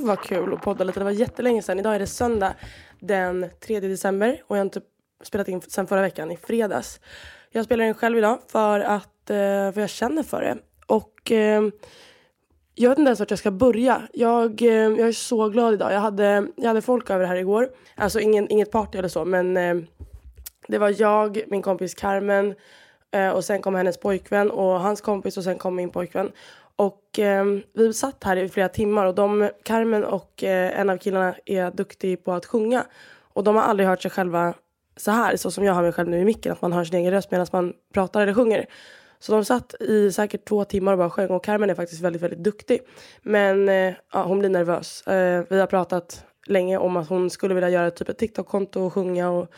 Gud 0.00 0.08
vad 0.08 0.20
kul 0.20 0.54
att 0.54 0.62
podda 0.62 0.84
lite. 0.84 1.00
Det 1.00 1.04
var 1.04 1.10
jättelänge 1.10 1.62
sedan. 1.62 1.78
Idag 1.78 1.94
är 1.94 1.98
det 1.98 2.06
söndag 2.06 2.54
den 3.00 3.50
3 3.60 3.80
december 3.80 4.42
och 4.46 4.56
jag 4.56 4.60
har 4.60 4.64
inte 4.64 4.80
spelat 5.22 5.48
in 5.48 5.60
sedan 5.60 5.86
förra 5.86 6.00
veckan 6.00 6.30
i 6.30 6.36
fredags. 6.36 7.00
Jag 7.50 7.64
spelar 7.64 7.84
in 7.84 7.94
själv 7.94 8.18
idag 8.18 8.38
för 8.48 8.80
att 8.80 9.30
eh, 9.30 9.72
för 9.72 9.80
jag 9.80 9.90
känner 9.90 10.22
för 10.22 10.40
det. 10.40 10.58
Och 10.86 11.32
eh, 11.32 11.62
jag 12.74 12.90
vet 12.90 12.98
inte 12.98 13.08
ens 13.08 13.20
vart 13.20 13.30
jag 13.30 13.38
ska 13.38 13.50
börja. 13.50 14.02
Jag, 14.12 14.62
eh, 14.62 14.68
jag 14.68 15.08
är 15.08 15.12
så 15.12 15.48
glad 15.48 15.74
idag. 15.74 15.92
Jag 15.92 16.00
hade, 16.00 16.46
jag 16.56 16.68
hade 16.68 16.82
folk 16.82 17.10
över 17.10 17.24
här 17.24 17.36
igår. 17.36 17.68
Alltså 17.94 18.20
ingen, 18.20 18.48
inget 18.48 18.70
party 18.70 18.98
eller 18.98 19.08
så 19.08 19.24
men 19.24 19.56
eh, 19.56 19.76
det 20.68 20.78
var 20.78 20.94
jag, 21.00 21.40
min 21.46 21.62
kompis 21.62 21.94
Carmen 21.94 22.54
eh, 23.10 23.30
och 23.30 23.44
sen 23.44 23.62
kom 23.62 23.74
hennes 23.74 24.00
pojkvän 24.00 24.50
och 24.50 24.80
hans 24.80 25.00
kompis 25.00 25.36
och 25.36 25.44
sen 25.44 25.58
kom 25.58 25.76
min 25.76 25.90
pojkvän. 25.90 26.32
Och 26.80 27.18
eh, 27.18 27.44
vi 27.72 27.92
satt 27.92 28.24
här 28.24 28.36
i 28.36 28.48
flera 28.48 28.68
timmar 28.68 29.06
och 29.06 29.14
de, 29.14 29.50
Carmen 29.62 30.04
och 30.04 30.44
eh, 30.44 30.80
en 30.80 30.90
av 30.90 30.96
killarna 30.98 31.34
är 31.46 31.70
duktig 31.70 32.24
på 32.24 32.32
att 32.32 32.46
sjunga. 32.46 32.86
Och 33.32 33.44
de 33.44 33.56
har 33.56 33.62
aldrig 33.62 33.88
hört 33.88 34.02
sig 34.02 34.10
själva 34.10 34.54
så 34.96 35.10
här, 35.10 35.36
så 35.36 35.50
som 35.50 35.64
jag 35.64 35.74
hör 35.74 35.82
mig 35.82 35.92
själv 35.92 36.08
nu 36.08 36.18
i 36.18 36.24
micken, 36.24 36.52
att 36.52 36.62
man 36.62 36.72
hör 36.72 36.84
sin 36.84 36.98
egen 37.00 37.12
röst 37.12 37.30
medan 37.30 37.46
man 37.52 37.72
pratar 37.94 38.20
eller 38.20 38.34
sjunger. 38.34 38.66
Så 39.18 39.32
de 39.32 39.44
satt 39.44 39.74
i 39.80 40.12
säkert 40.12 40.48
två 40.48 40.64
timmar 40.64 40.92
och 40.92 40.98
bara 40.98 41.10
sjöng 41.10 41.28
och 41.28 41.44
Carmen 41.44 41.70
är 41.70 41.74
faktiskt 41.74 42.02
väldigt, 42.02 42.22
väldigt 42.22 42.44
duktig. 42.44 42.80
Men 43.22 43.68
eh, 43.68 43.94
ja, 44.12 44.22
hon 44.22 44.38
blir 44.38 44.48
nervös. 44.48 45.06
Eh, 45.06 45.44
vi 45.50 45.60
har 45.60 45.66
pratat 45.66 46.24
länge 46.46 46.78
om 46.78 46.96
att 46.96 47.08
hon 47.08 47.30
skulle 47.30 47.54
vilja 47.54 47.70
göra 47.70 47.90
typ 47.90 48.08
ett 48.08 48.18
TikTok-konto 48.18 48.80
och 48.80 48.92
sjunga 48.92 49.30
och 49.30 49.50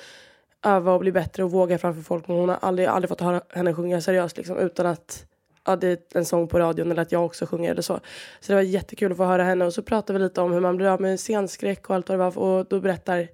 öva 0.64 0.92
och 0.92 1.00
bli 1.00 1.12
bättre 1.12 1.44
och 1.44 1.50
våga 1.50 1.78
framför 1.78 2.02
folk. 2.02 2.28
Men 2.28 2.36
hon 2.36 2.48
har 2.48 2.58
aldrig, 2.62 2.88
aldrig 2.88 3.08
fått 3.08 3.20
höra 3.20 3.40
henne 3.48 3.74
sjunga 3.74 4.00
seriöst 4.00 4.36
liksom, 4.36 4.58
utan 4.58 4.86
att 4.86 5.26
ja, 5.66 5.76
det 5.76 5.88
är 5.88 6.18
en 6.18 6.24
sång 6.24 6.48
på 6.48 6.58
radion 6.58 6.90
eller 6.90 7.02
att 7.02 7.12
jag 7.12 7.24
också 7.24 7.46
sjunger 7.46 7.70
eller 7.70 7.82
så. 7.82 8.00
Så 8.40 8.52
det 8.52 8.54
var 8.54 8.62
jättekul 8.62 9.12
att 9.12 9.18
få 9.18 9.24
höra 9.24 9.44
henne 9.44 9.64
och 9.64 9.74
så 9.74 9.82
pratade 9.82 10.18
vi 10.18 10.24
lite 10.24 10.40
om 10.40 10.52
hur 10.52 10.60
man 10.60 10.76
blir 10.76 10.86
av 10.86 11.00
med 11.00 11.20
scenskräck 11.20 11.90
och 11.90 11.96
allt 11.96 12.08
vad 12.08 12.18
det 12.18 12.24
var 12.24 12.38
och 12.38 12.66
då 12.66 12.80
berättar 12.80 13.28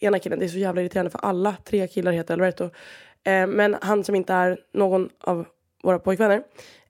ena 0.00 0.18
killen, 0.18 0.38
det 0.38 0.44
är 0.44 0.48
så 0.48 0.58
jävla 0.58 0.80
irriterande 0.80 1.10
för 1.10 1.18
alla 1.18 1.56
tre 1.64 1.86
killar 1.88 2.12
heter 2.12 2.34
Alberto. 2.34 2.64
Eh, 3.24 3.46
men 3.46 3.76
han 3.80 4.04
som 4.04 4.14
inte 4.14 4.32
är 4.32 4.58
någon 4.72 5.08
av 5.20 5.46
våra 5.82 5.98
pojkvänner 5.98 6.42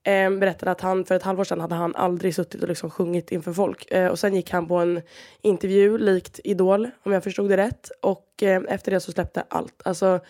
eh, 0.05 0.31
berättade 0.31 0.71
att 0.71 0.81
han 0.81 1.05
för 1.05 1.15
ett 1.15 1.23
halvår 1.23 1.45
sedan 1.45 1.61
hade 1.61 1.75
han 1.75 1.95
aldrig 1.95 2.35
suttit 2.35 2.63
och 2.63 2.69
liksom 2.69 2.91
sjungit 2.91 3.33
inför 3.33 3.53
folk. 3.53 3.93
Eh, 3.93 4.09
och 4.09 4.19
sen 4.19 4.35
gick 4.35 4.51
han 4.51 4.69
på 4.69 4.77
en 4.77 5.03
intervju 5.43 5.99
likt 5.99 6.41
Idol 6.45 6.91
om 7.03 7.13
jag 7.13 7.25
förstod 7.25 7.51
det 7.51 7.57
rätt. 7.57 7.91
Och 8.03 8.43
eh, 8.43 8.63
efter 8.69 8.91
det 8.93 9.01
så 9.01 9.13
släppte 9.13 9.45
allt. 9.49 9.83
Alltså, 9.85 10.21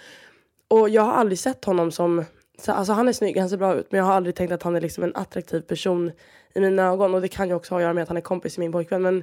och 0.68 0.88
jag 0.88 1.02
har 1.02 1.12
aldrig 1.12 1.38
sett 1.38 1.64
honom 1.64 1.90
som 1.90 2.24
så, 2.58 2.72
alltså 2.72 2.92
han 2.92 3.08
är 3.08 3.12
snygg, 3.12 3.38
han 3.38 3.48
ser 3.48 3.56
bra 3.56 3.74
ut 3.74 3.92
men 3.92 3.98
jag 3.98 4.04
har 4.04 4.12
aldrig 4.12 4.34
tänkt 4.34 4.52
att 4.52 4.62
han 4.62 4.76
är 4.76 4.80
liksom 4.80 5.04
en 5.04 5.16
attraktiv 5.16 5.60
person 5.60 6.12
i 6.54 6.60
mina 6.60 6.82
ögon 6.82 7.14
och 7.14 7.20
det 7.20 7.28
kan 7.28 7.48
ju 7.48 7.54
också 7.54 7.74
ha 7.74 7.78
att 7.78 7.82
göra 7.82 7.92
med 7.92 8.02
att 8.02 8.08
han 8.08 8.16
är 8.16 8.20
kompis 8.20 8.58
med 8.58 8.64
min 8.64 8.72
pojkvän 8.72 9.02
men 9.02 9.22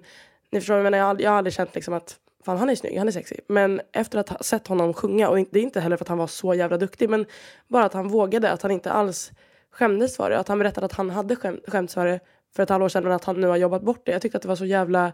ni 0.51 0.59
förstår 0.59 0.73
vad 0.73 0.79
jag 0.79 0.83
menar, 0.83 0.97
jag 0.97 1.05
har, 1.05 1.21
jag 1.21 1.31
har 1.31 1.37
aldrig 1.37 1.53
känt 1.53 1.75
liksom 1.75 1.93
att 1.93 2.15
fan 2.45 2.57
han 2.57 2.69
är 2.69 2.75
snygg, 2.75 2.97
han 2.97 3.07
är 3.07 3.11
sexig 3.11 3.39
men 3.47 3.81
efter 3.91 4.19
att 4.19 4.29
ha 4.29 4.37
sett 4.37 4.67
honom 4.67 4.93
sjunga 4.93 5.29
och 5.29 5.35
det 5.51 5.59
är 5.59 5.63
inte 5.63 5.79
heller 5.79 5.97
för 5.97 6.03
att 6.03 6.09
han 6.09 6.17
var 6.17 6.27
så 6.27 6.53
jävla 6.53 6.77
duktig 6.77 7.09
men 7.09 7.25
bara 7.67 7.85
att 7.85 7.93
han 7.93 8.07
vågade, 8.07 8.51
att 8.51 8.61
han 8.61 8.71
inte 8.71 8.91
alls 8.91 9.31
skämdes 9.71 10.17
för 10.17 10.29
det, 10.29 10.39
att 10.39 10.47
han 10.47 10.59
berättade 10.59 10.85
att 10.85 10.93
han 10.93 11.09
hade 11.09 11.35
skäm, 11.35 11.59
skämts 11.67 11.93
för 11.93 12.05
det 12.05 12.19
för 12.55 12.63
ett 12.63 12.69
halvår 12.69 12.89
sedan 12.89 13.03
men 13.03 13.11
att 13.11 13.23
han 13.23 13.41
nu 13.41 13.47
har 13.47 13.57
jobbat 13.57 13.81
bort 13.81 14.05
det. 14.05 14.11
Jag 14.11 14.21
tyckte 14.21 14.37
att 14.37 14.41
det 14.41 14.47
var 14.47 14.55
så 14.55 14.65
jävla 14.65 15.13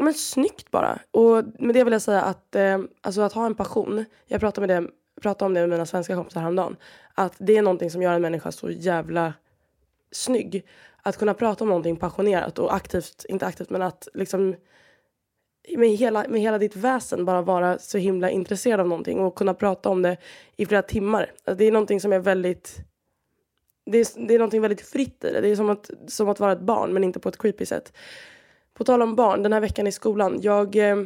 men 0.00 0.14
snyggt 0.14 0.70
bara. 0.70 0.98
Och 1.10 1.44
med 1.58 1.74
det 1.74 1.84
vill 1.84 1.92
jag 1.92 2.02
säga 2.02 2.22
att, 2.22 2.54
eh, 2.54 2.78
alltså 3.00 3.20
att 3.20 3.32
ha 3.32 3.46
en 3.46 3.54
passion. 3.54 4.04
Jag 4.26 4.40
pratade, 4.40 4.66
med 4.66 4.82
det, 4.82 4.90
pratade 5.20 5.46
om 5.46 5.54
det 5.54 5.60
med 5.60 5.68
mina 5.68 5.86
svenska 5.86 6.14
kompisar 6.14 6.40
häromdagen. 6.40 6.76
Att 7.14 7.34
det 7.38 7.56
är 7.56 7.62
någonting 7.62 7.90
som 7.90 8.02
gör 8.02 8.12
en 8.12 8.22
människa 8.22 8.52
så 8.52 8.70
jävla 8.70 9.34
snygg. 10.10 10.66
Att 11.02 11.16
kunna 11.16 11.34
prata 11.34 11.64
om 11.64 11.68
någonting 11.68 11.96
passionerat 11.96 12.58
och 12.58 12.74
aktivt, 12.74 13.24
inte 13.28 13.46
aktivt 13.46 13.70
men 13.70 13.82
att 13.82 14.08
liksom 14.14 14.54
med 15.76 15.88
hela, 15.88 16.24
med 16.28 16.40
hela 16.40 16.58
ditt 16.58 16.76
väsen 16.76 17.24
bara 17.24 17.42
vara 17.42 17.78
så 17.78 17.98
himla 17.98 18.30
intresserad 18.30 18.80
av 18.80 18.88
någonting 18.88 19.18
och 19.20 19.34
kunna 19.34 19.54
prata 19.54 19.88
om 19.88 20.02
det 20.02 20.16
i 20.56 20.66
flera 20.66 20.82
timmar. 20.82 21.32
Alltså 21.44 21.58
det 21.58 21.64
är 21.64 21.72
någonting 21.72 22.00
som 22.00 22.12
är 22.12 22.18
väldigt 22.18 22.78
det 23.90 23.98
är, 23.98 24.26
det 24.26 24.34
är 24.34 24.38
någonting 24.38 24.62
väldigt 24.62 24.80
fritt 24.80 25.24
i 25.24 25.32
det. 25.32 25.40
Det 25.40 25.48
är 25.48 25.56
som 25.56 25.70
att, 25.70 25.90
som 26.06 26.28
att 26.28 26.40
vara 26.40 26.52
ett 26.52 26.60
barn 26.60 26.92
men 26.92 27.04
inte 27.04 27.20
på 27.20 27.28
ett 27.28 27.38
creepy 27.38 27.66
sätt. 27.66 27.92
På 28.74 28.84
tal 28.84 29.02
om 29.02 29.14
barn, 29.14 29.42
den 29.42 29.52
här 29.52 29.60
veckan 29.60 29.86
i 29.86 29.92
skolan. 29.92 30.38
Jag, 30.42 30.76
eh, 30.76 30.96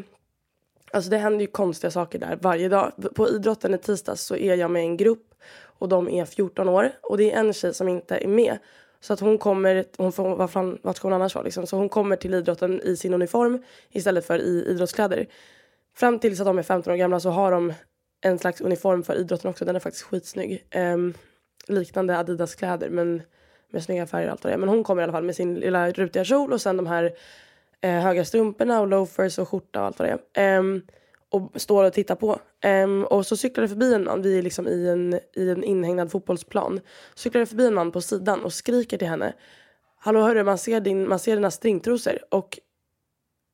alltså 0.93 1.11
det 1.11 1.19
händer 1.19 1.41
ju 1.41 1.47
konstiga 1.47 1.91
saker 1.91 2.19
där 2.19 2.39
varje 2.41 2.69
dag. 2.69 2.93
På 3.15 3.29
idrotten 3.29 3.75
i 3.75 3.79
tisdags 3.79 4.23
så 4.23 4.37
är 4.37 4.55
jag 4.55 4.71
med 4.71 4.83
en 4.83 4.97
grupp 4.97 5.35
och 5.83 5.89
de 5.89 6.09
är 6.09 6.25
14 6.25 6.69
år. 6.69 6.91
Och 7.03 7.19
det 7.19 7.33
är 7.33 7.41
en 7.41 7.53
tjej 7.53 7.75
som 7.75 7.89
inte 7.89 8.17
är 8.17 8.29
med. 8.29 8.59
Så 9.01 9.13
att 9.13 9.21
hon 9.21 9.39
kommer, 9.39 9.85
hon 9.97 10.13
får, 10.13 10.37
vad 10.37 10.51
fan, 10.51 10.79
vart 10.83 10.97
ska 10.97 11.09
hon 11.09 11.13
annars 11.13 11.35
vara 11.35 11.45
liksom? 11.45 11.67
Så 11.67 11.77
hon 11.77 11.89
kommer 11.89 12.17
till 12.17 12.35
idrotten 12.35 12.81
i 12.81 12.97
sin 12.97 13.15
uniform 13.15 13.63
istället 13.91 14.27
för 14.27 14.39
i 14.39 14.65
idrottskläder. 14.69 15.27
Fram 15.95 16.19
tills 16.19 16.41
att 16.41 16.47
de 16.47 16.59
är 16.59 16.63
15 16.63 16.93
år 16.93 16.97
gamla 16.97 17.21
så 17.21 17.31
har 17.31 17.53
de 17.53 17.73
en 18.21 18.39
slags 18.39 18.61
uniform 18.61 19.03
för 19.03 19.15
idrotten 19.15 19.51
också. 19.51 19.65
Den 19.65 19.77
är 19.77 19.81
faktiskt 19.81 20.05
skitsnygg. 20.05 20.67
Um, 20.75 21.15
liknande 21.67 22.19
Adidas 22.19 22.55
kläder 22.55 22.91
men 22.91 23.23
med 23.71 23.83
snygga 23.83 24.07
färger 24.07 24.27
och 24.27 24.33
allt 24.33 24.43
det. 24.43 24.57
Men 24.57 24.69
hon 24.69 24.85
kommer 24.85 25.03
i 25.03 25.05
alla 25.05 25.13
fall 25.13 25.25
med 25.25 25.37
sin 25.37 25.55
lilla 25.55 25.91
rutiga 25.91 26.25
kjol 26.25 26.53
och 26.53 26.61
sen 26.61 26.77
de 26.77 26.87
här 26.87 27.13
eh, 27.83 28.01
höga 28.01 28.25
strumporna 28.25 28.81
och 28.81 28.89
loafers 28.89 29.39
och 29.39 29.49
skjorta 29.49 29.81
och 29.81 29.87
allt 29.87 29.99
vad 29.99 30.09
det 30.09 30.41
är. 30.41 30.59
Um, 30.59 30.83
och 31.31 31.61
står 31.61 31.85
och 31.85 31.93
tittar 31.93 32.15
på. 32.15 32.39
Um, 32.85 33.05
och 33.05 33.27
så 33.27 33.37
cyklar 33.37 33.63
det 33.63 33.69
förbi 33.69 33.95
en 33.95 34.05
man, 34.05 34.23
vi 34.23 34.39
är 34.39 34.43
liksom 34.43 34.69
i 34.69 34.89
en, 34.89 35.21
i 35.35 35.51
en 35.51 35.65
inhägnad 35.65 36.11
fotbollsplan. 36.11 36.81
Cyklar 37.15 37.41
det 37.41 37.47
förbi 37.47 37.67
en 37.67 37.75
man 37.75 37.93
på 37.93 38.01
sidan 38.01 38.45
och 38.45 38.53
skriker 38.53 38.99
till 38.99 39.09
henne. 39.09 39.33
Hallå 39.99 40.21
hörru, 40.21 40.45
man 40.45 40.59
ser, 40.59 40.81
din, 40.81 41.09
man 41.09 41.19
ser 41.19 41.37
dina 41.37 41.51
stringtrosor. 41.51 42.19
Och 42.31 42.59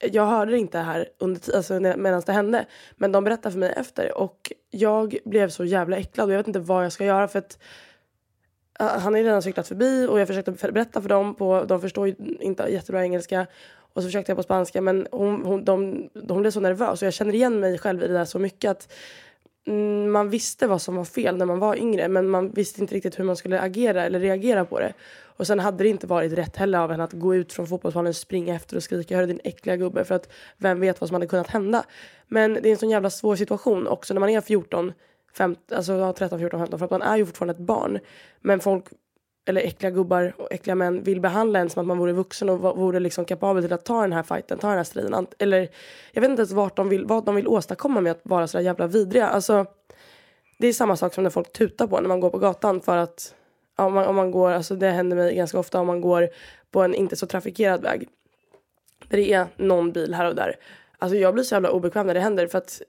jag 0.00 0.26
hörde 0.26 0.52
det 0.52 0.58
inte 0.58 0.78
här 0.78 1.08
under, 1.18 1.56
alltså, 1.56 1.80
medan 1.80 2.22
det 2.26 2.32
hände. 2.32 2.66
Men 2.96 3.12
de 3.12 3.24
berättade 3.24 3.52
för 3.52 3.58
mig 3.58 3.74
efter. 3.76 4.18
Och 4.18 4.52
jag 4.70 5.18
blev 5.24 5.48
så 5.48 5.64
jävla 5.64 5.96
äcklad 5.96 6.26
och 6.26 6.32
jag 6.32 6.38
vet 6.38 6.46
inte 6.46 6.58
vad 6.58 6.84
jag 6.84 6.92
ska 6.92 7.04
göra 7.04 7.28
för 7.28 7.38
att 7.38 7.58
eh, 8.80 8.86
han 8.86 9.14
har 9.14 9.22
redan 9.22 9.42
cyklat 9.42 9.68
förbi 9.68 10.06
och 10.06 10.20
jag 10.20 10.28
försökte 10.28 10.72
berätta 10.72 11.02
för 11.02 11.08
dem. 11.08 11.34
På, 11.34 11.64
de 11.64 11.80
förstår 11.80 12.08
ju 12.08 12.14
inte 12.40 12.62
jättebra 12.62 13.02
engelska. 13.02 13.46
Och 13.98 14.02
så 14.02 14.08
försökte 14.08 14.32
jag 14.32 14.36
på 14.36 14.42
spanska 14.42 14.80
men 14.80 15.06
hon, 15.12 15.44
hon, 15.44 15.64
de, 15.64 16.08
hon 16.28 16.40
blev 16.40 16.50
så 16.50 16.60
nervös 16.60 17.02
och 17.02 17.06
jag 17.06 17.14
känner 17.14 17.34
igen 17.34 17.60
mig 17.60 17.78
själv 17.78 18.02
i 18.02 18.06
det 18.06 18.12
där 18.12 18.24
så 18.24 18.38
mycket 18.38 18.70
att 18.70 18.92
mm, 19.66 20.10
man 20.10 20.30
visste 20.30 20.66
vad 20.66 20.82
som 20.82 20.96
var 20.96 21.04
fel 21.04 21.36
när 21.36 21.46
man 21.46 21.58
var 21.58 21.76
yngre 21.76 22.08
men 22.08 22.28
man 22.28 22.50
visste 22.50 22.80
inte 22.80 22.94
riktigt 22.94 23.18
hur 23.18 23.24
man 23.24 23.36
skulle 23.36 23.60
agera 23.60 24.04
eller 24.04 24.20
reagera 24.20 24.64
på 24.64 24.80
det. 24.80 24.92
Och 25.22 25.46
sen 25.46 25.58
hade 25.58 25.84
det 25.84 25.88
inte 25.88 26.06
varit 26.06 26.32
rätt 26.32 26.56
heller 26.56 26.78
av 26.78 26.90
henne 26.90 27.04
att 27.04 27.12
gå 27.12 27.34
ut 27.34 27.52
från 27.52 27.66
fotbollsplanen, 27.66 28.14
springa 28.14 28.54
efter 28.54 28.76
och 28.76 28.82
skrika 28.82 29.16
hörru 29.16 29.26
din 29.26 29.40
äckliga 29.44 29.76
gubbe 29.76 30.04
för 30.04 30.14
att 30.14 30.28
vem 30.56 30.80
vet 30.80 31.00
vad 31.00 31.08
som 31.08 31.14
hade 31.14 31.26
kunnat 31.26 31.48
hända. 31.48 31.84
Men 32.28 32.54
det 32.54 32.68
är 32.68 32.70
en 32.70 32.78
sån 32.78 32.90
jävla 32.90 33.10
svår 33.10 33.36
situation 33.36 33.86
också 33.86 34.14
när 34.14 34.20
man 34.20 34.30
är 34.30 34.40
14 34.40 34.92
15, 35.34 35.76
alltså 35.76 36.12
13, 36.12 36.38
14, 36.38 36.60
15 36.60 36.78
för 36.78 36.84
att 36.84 36.90
man 36.90 37.02
är 37.02 37.16
ju 37.16 37.26
fortfarande 37.26 37.54
ett 37.54 37.66
barn. 37.66 37.98
Men 38.40 38.60
folk, 38.60 38.84
eller 39.48 39.60
äckliga 39.60 39.90
gubbar 39.90 40.34
och 40.38 40.52
äckliga 40.52 40.74
män 40.74 41.02
vill 41.02 41.20
behandla 41.20 41.58
en 41.58 41.70
som 41.70 41.80
att 41.80 41.86
man 41.86 41.98
vore 41.98 42.12
vuxen 42.12 42.48
och 42.48 42.58
vore 42.58 43.00
liksom 43.00 43.24
kapabel 43.24 43.62
till 43.62 43.72
att 43.72 43.84
ta 43.84 44.00
den 44.00 44.12
här 44.12 44.22
fighten, 44.22 44.58
ta 44.58 44.68
den 44.68 44.76
här 44.76 44.84
striden. 44.84 45.26
Eller 45.38 45.68
jag 46.12 46.20
vet 46.20 46.30
inte 46.30 46.40
ens 46.40 46.52
vart 46.52 46.76
de 46.76 46.88
vill, 46.88 47.04
vad 47.04 47.24
de 47.24 47.34
vill 47.34 47.48
åstadkomma 47.48 48.00
med 48.00 48.12
att 48.12 48.20
vara 48.22 48.46
så 48.46 48.60
jävla 48.60 48.86
vidriga. 48.86 49.28
Alltså, 49.28 49.66
det 50.58 50.66
är 50.66 50.72
samma 50.72 50.96
sak 50.96 51.14
som 51.14 51.24
när 51.24 51.30
folk 51.30 51.52
tutar 51.52 51.86
på 51.86 52.00
när 52.00 52.08
man 52.08 52.20
går 52.20 52.30
på 52.30 52.38
gatan 52.38 52.80
för 52.80 52.96
att 52.96 53.34
om 53.76 53.94
man, 53.94 54.06
om 54.06 54.16
man 54.16 54.30
går, 54.30 54.50
alltså 54.50 54.76
det 54.76 54.90
händer 54.90 55.16
mig 55.16 55.34
ganska 55.34 55.58
ofta 55.58 55.80
om 55.80 55.86
man 55.86 56.00
går 56.00 56.28
på 56.70 56.82
en 56.82 56.94
inte 56.94 57.16
så 57.16 57.26
trafikerad 57.26 57.82
väg. 57.82 58.08
Där 59.08 59.16
det 59.16 59.32
är 59.32 59.46
någon 59.56 59.92
bil 59.92 60.14
här 60.14 60.26
och 60.26 60.34
där. 60.34 60.54
Alltså 60.98 61.16
jag 61.16 61.34
blir 61.34 61.44
så 61.44 61.54
jävla 61.54 61.70
obekväm 61.70 62.06
när 62.06 62.14
det 62.14 62.20
händer 62.20 62.46
för 62.46 62.58
att 62.58 62.82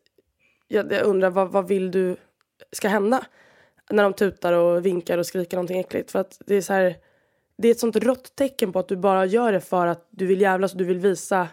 jag, 0.67 0.91
jag 0.91 1.05
undrar 1.05 1.29
vad, 1.29 1.51
vad 1.51 1.67
vill 1.67 1.91
du 1.91 2.15
ska 2.71 2.87
hända. 2.87 3.25
När 3.89 4.03
de 4.03 4.13
tutar 4.13 4.53
och 4.53 4.85
vinkar 4.85 5.17
och 5.17 5.25
skriker 5.25 5.57
någonting 5.57 5.79
äckligt. 5.79 6.11
För 6.11 6.19
att 6.19 6.41
det 6.45 6.55
är 6.55 6.61
så 6.61 6.73
här, 6.73 6.95
det 7.57 7.67
är 7.67 7.71
ett 7.71 7.79
sånt 7.79 7.95
rått 7.95 8.35
tecken 8.35 8.73
på 8.73 8.79
att 8.79 8.87
du 8.87 8.95
bara 8.95 9.25
gör 9.25 9.51
det 9.51 9.61
för 9.61 9.87
att 9.87 10.07
du 10.09 10.25
vill 10.25 10.41
jävlas 10.41 10.71
och 10.71 10.77
du 10.77 10.83
vill 10.83 10.99
visa 10.99 11.47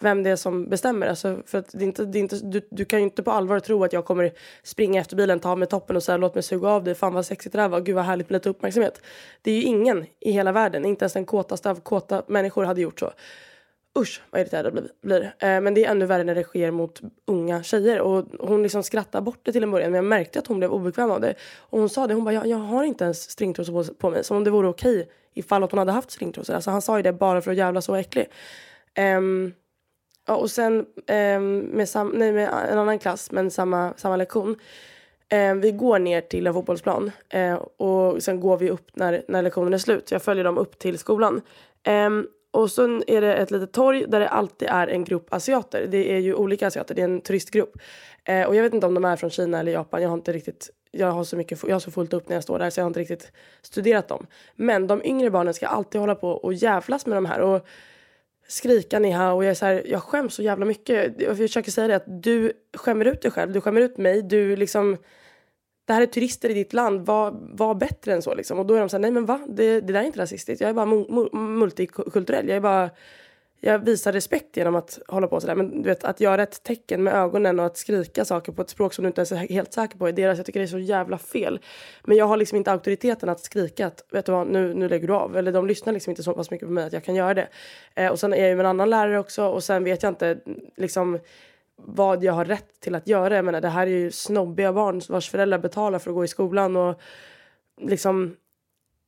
vem 0.00 0.22
det 0.22 0.30
är 0.30 0.36
som 0.36 0.68
bestämmer. 0.68 1.06
Alltså, 1.06 1.42
för 1.46 1.58
att 1.58 1.72
det 1.72 1.84
är 1.84 1.86
inte, 1.86 2.04
det 2.04 2.18
är 2.18 2.20
inte, 2.20 2.36
du, 2.36 2.68
du 2.70 2.84
kan 2.84 2.98
ju 2.98 3.04
inte 3.04 3.22
på 3.22 3.30
allvar 3.30 3.60
tro 3.60 3.84
att 3.84 3.92
jag 3.92 4.04
kommer 4.04 4.32
springa 4.62 5.00
efter 5.00 5.16
bilen, 5.16 5.40
ta 5.40 5.50
av 5.50 5.58
mig 5.58 5.68
toppen 5.68 5.96
och 5.96 6.02
säga 6.02 6.16
låt 6.16 6.34
mig 6.34 6.42
suga 6.42 6.68
av 6.68 6.84
dig. 6.84 6.94
Fan 6.94 7.14
vad 7.14 7.26
sexigt 7.26 7.52
det 7.52 7.58
där 7.58 7.68
var. 7.68 7.80
Gud 7.80 7.94
vad 7.94 8.04
härligt 8.04 8.30
med 8.30 8.36
lite 8.36 8.48
uppmärksamhet. 8.48 9.02
Det 9.42 9.50
är 9.50 9.54
ju 9.54 9.62
ingen 9.62 10.06
i 10.20 10.32
hela 10.32 10.52
världen, 10.52 10.84
inte 10.84 11.04
ens 11.04 11.12
den 11.12 11.24
kåtaste 11.24 11.70
av 11.70 11.80
kåta 11.80 12.22
människor 12.26 12.64
hade 12.64 12.80
gjort 12.80 13.00
så. 13.00 13.12
Usch 13.98 14.22
vad 14.30 14.40
irriterad 14.40 14.66
jag 14.66 14.88
blir. 15.02 15.24
Eh, 15.24 15.60
men 15.60 15.74
det 15.74 15.84
är 15.84 15.90
ännu 15.90 16.06
värre 16.06 16.24
när 16.24 16.34
det 16.34 16.42
sker 16.42 16.70
mot 16.70 17.00
unga 17.26 17.62
tjejer. 17.62 18.00
Och 18.00 18.26
hon 18.38 18.62
liksom 18.62 18.82
skrattar 18.82 19.20
bort 19.20 19.40
det 19.42 19.52
till 19.52 19.62
en 19.62 19.70
början 19.70 19.90
men 19.90 19.96
jag 19.96 20.04
märkte 20.04 20.38
att 20.38 20.46
hon 20.46 20.58
blev 20.58 20.72
obekväm 20.72 21.10
av 21.10 21.20
det. 21.20 21.34
Och 21.56 21.78
hon 21.78 21.88
sa 21.88 22.06
det, 22.06 22.14
hon 22.14 22.24
bara 22.24 22.34
jag, 22.34 22.46
jag 22.46 22.56
har 22.56 22.84
inte 22.84 23.04
ens 23.04 23.30
stringtrosor 23.30 23.72
på, 23.72 23.94
på 23.94 24.10
mig. 24.10 24.24
Som 24.24 24.36
om 24.36 24.44
det 24.44 24.50
vore 24.50 24.68
okej 24.68 25.08
ifall 25.34 25.64
att 25.64 25.70
hon 25.70 25.78
hade 25.78 25.92
haft 25.92 26.10
stringtrosor. 26.10 26.54
Alltså 26.54 26.70
han 26.70 26.82
sa 26.82 26.96
ju 26.96 27.02
det 27.02 27.12
bara 27.12 27.40
för 27.40 27.50
att 27.50 27.56
jävla 27.56 27.82
så 27.82 27.94
äcklig. 27.94 28.26
Um, 28.98 29.52
ja, 30.26 30.36
och 30.36 30.50
sen 30.50 30.86
um, 31.36 31.58
med, 31.58 31.88
sam, 31.88 32.08
nej, 32.08 32.32
med 32.32 32.48
en 32.70 32.78
annan 32.78 32.98
klass 32.98 33.30
men 33.30 33.50
samma, 33.50 33.94
samma 33.96 34.16
lektion. 34.16 34.56
Um, 35.32 35.60
vi 35.60 35.72
går 35.72 35.98
ner 35.98 36.20
till 36.20 36.46
en 36.46 36.54
fotbollsplan 36.54 37.10
uh, 37.34 37.54
och 37.54 38.22
sen 38.22 38.40
går 38.40 38.56
vi 38.56 38.70
upp 38.70 38.90
när, 38.94 39.24
när 39.28 39.42
lektionen 39.42 39.74
är 39.74 39.78
slut. 39.78 40.10
Jag 40.10 40.22
följer 40.22 40.44
dem 40.44 40.58
upp 40.58 40.78
till 40.78 40.98
skolan. 40.98 41.40
Och 42.54 42.70
sen 42.70 43.02
är 43.06 43.20
det 43.20 43.34
ett 43.34 43.50
litet 43.50 43.72
torg 43.72 44.04
där 44.08 44.20
det 44.20 44.28
alltid 44.28 44.68
är 44.68 44.86
en 44.86 45.04
grupp 45.04 45.34
asiater. 45.34 45.86
Det 45.86 46.12
är 46.12 46.18
ju 46.18 46.34
olika 46.34 46.66
asiater, 46.66 46.94
det 46.94 47.00
är 47.00 47.04
en 47.04 47.20
turistgrupp. 47.20 47.78
Eh, 48.24 48.42
och 48.42 48.56
jag 48.56 48.62
vet 48.62 48.74
inte 48.74 48.86
om 48.86 48.94
de 48.94 49.04
är 49.04 49.16
från 49.16 49.30
Kina 49.30 49.60
eller 49.60 49.72
Japan. 49.72 50.02
Jag 50.02 50.08
har 50.08 50.16
inte 50.16 50.32
riktigt 50.32 50.70
jag 50.90 51.10
har 51.10 51.24
så 51.24 51.36
mycket, 51.36 51.62
jag 51.66 51.74
har 51.74 51.80
så 51.80 51.90
fullt 51.90 52.12
upp 52.12 52.28
när 52.28 52.36
jag 52.36 52.42
står 52.42 52.58
där 52.58 52.70
så 52.70 52.80
jag 52.80 52.84
har 52.84 52.90
inte 52.90 53.00
riktigt 53.00 53.32
studerat 53.62 54.08
dem. 54.08 54.26
Men 54.54 54.86
de 54.86 55.04
yngre 55.04 55.30
barnen 55.30 55.54
ska 55.54 55.66
alltid 55.66 56.00
hålla 56.00 56.14
på 56.14 56.28
och 56.28 56.54
jävlas 56.54 57.06
med 57.06 57.16
de 57.16 57.26
här 57.26 57.40
och 57.40 57.66
skrika 58.48 58.98
ni 58.98 59.10
här 59.10 59.32
och 59.32 59.44
jag 59.44 59.50
är 59.50 59.54
så 59.54 59.66
här, 59.66 59.82
jag 59.86 60.02
skäms 60.02 60.34
så 60.34 60.42
jävla 60.42 60.64
mycket. 60.64 61.20
Jag 61.20 61.36
försöker 61.36 61.70
säga 61.70 61.88
det 61.88 61.96
att 61.96 62.22
du 62.22 62.52
skämmer 62.76 63.04
ut 63.04 63.22
dig 63.22 63.30
själv, 63.30 63.52
du 63.52 63.60
skämmer 63.60 63.80
ut 63.80 63.98
mig, 63.98 64.22
du 64.22 64.56
liksom 64.56 64.96
det 65.84 65.92
här 65.92 66.02
är 66.02 66.06
turister 66.06 66.50
i 66.50 66.54
ditt 66.54 66.72
land, 66.72 67.06
var, 67.06 67.34
var 67.40 67.74
bättre 67.74 68.12
än 68.12 68.22
så 68.22 68.34
liksom. 68.34 68.58
Och 68.58 68.66
då 68.66 68.74
är 68.74 68.80
de 68.80 68.88
så 68.88 68.96
här, 68.96 69.00
nej 69.00 69.10
men 69.10 69.26
va? 69.26 69.40
Det, 69.48 69.80
det 69.80 69.92
där 69.92 70.00
är 70.00 70.04
inte 70.04 70.18
rasistiskt. 70.18 70.60
Jag 70.60 70.70
är 70.70 70.74
bara 70.74 70.86
multikulturell. 71.32 72.48
Jag 72.48 72.56
är 72.56 72.60
bara 72.60 72.90
jag 73.66 73.78
visar 73.78 74.12
respekt 74.12 74.56
genom 74.56 74.76
att 74.76 74.98
hålla 75.08 75.28
på 75.28 75.40
sådär. 75.40 75.54
Men 75.54 75.82
du 75.82 75.88
vet, 75.88 76.04
att 76.04 76.20
göra 76.20 76.42
ett 76.42 76.62
tecken 76.62 77.02
med 77.02 77.14
ögonen 77.14 77.60
och 77.60 77.66
att 77.66 77.76
skrika 77.76 78.24
saker 78.24 78.52
på 78.52 78.62
ett 78.62 78.70
språk 78.70 78.94
som 78.94 79.02
du 79.02 79.06
inte 79.06 79.22
är 79.22 79.36
helt 79.36 79.72
säker 79.72 79.98
på 79.98 80.08
är 80.08 80.12
deras. 80.12 80.36
Jag 80.36 80.46
tycker 80.46 80.60
det 80.60 80.64
är 80.64 80.68
så 80.68 80.78
jävla 80.78 81.18
fel. 81.18 81.60
Men 82.04 82.16
jag 82.16 82.26
har 82.26 82.36
liksom 82.36 82.58
inte 82.58 82.72
auktoriteten 82.72 83.28
att 83.28 83.40
skrika 83.40 83.86
att 83.86 84.04
vet 84.10 84.26
du 84.26 84.32
vad, 84.32 84.46
nu, 84.46 84.74
nu 84.74 84.88
lägger 84.88 85.08
du 85.08 85.14
av. 85.14 85.36
Eller 85.36 85.52
de 85.52 85.66
lyssnar 85.66 85.92
liksom 85.92 86.10
inte 86.10 86.22
så 86.22 86.32
pass 86.32 86.50
mycket 86.50 86.68
på 86.68 86.72
mig 86.72 86.84
att 86.84 86.92
jag 86.92 87.04
kan 87.04 87.14
göra 87.14 87.34
det. 87.34 87.48
Eh, 87.94 88.08
och 88.08 88.20
sen 88.20 88.32
är 88.32 88.38
jag 88.38 88.48
ju 88.48 88.56
med 88.56 88.66
en 88.66 88.70
annan 88.70 88.90
lärare 88.90 89.18
också 89.18 89.46
och 89.46 89.64
sen 89.64 89.84
vet 89.84 90.02
jag 90.02 90.10
inte 90.10 90.38
liksom 90.76 91.18
vad 91.76 92.24
jag 92.24 92.32
har 92.32 92.44
rätt 92.44 92.80
till 92.80 92.94
att 92.94 93.08
göra. 93.08 93.36
Jag 93.36 93.44
menar, 93.44 93.60
det 93.60 93.68
här 93.68 93.86
är 93.86 93.90
ju 93.90 94.10
snobbiga 94.10 94.72
barn 94.72 95.00
vars 95.08 95.30
föräldrar 95.30 95.58
betalar 95.58 95.98
för 95.98 96.10
att 96.10 96.14
gå 96.14 96.24
i 96.24 96.28
skolan 96.28 96.76
och 96.76 97.00
liksom 97.80 98.36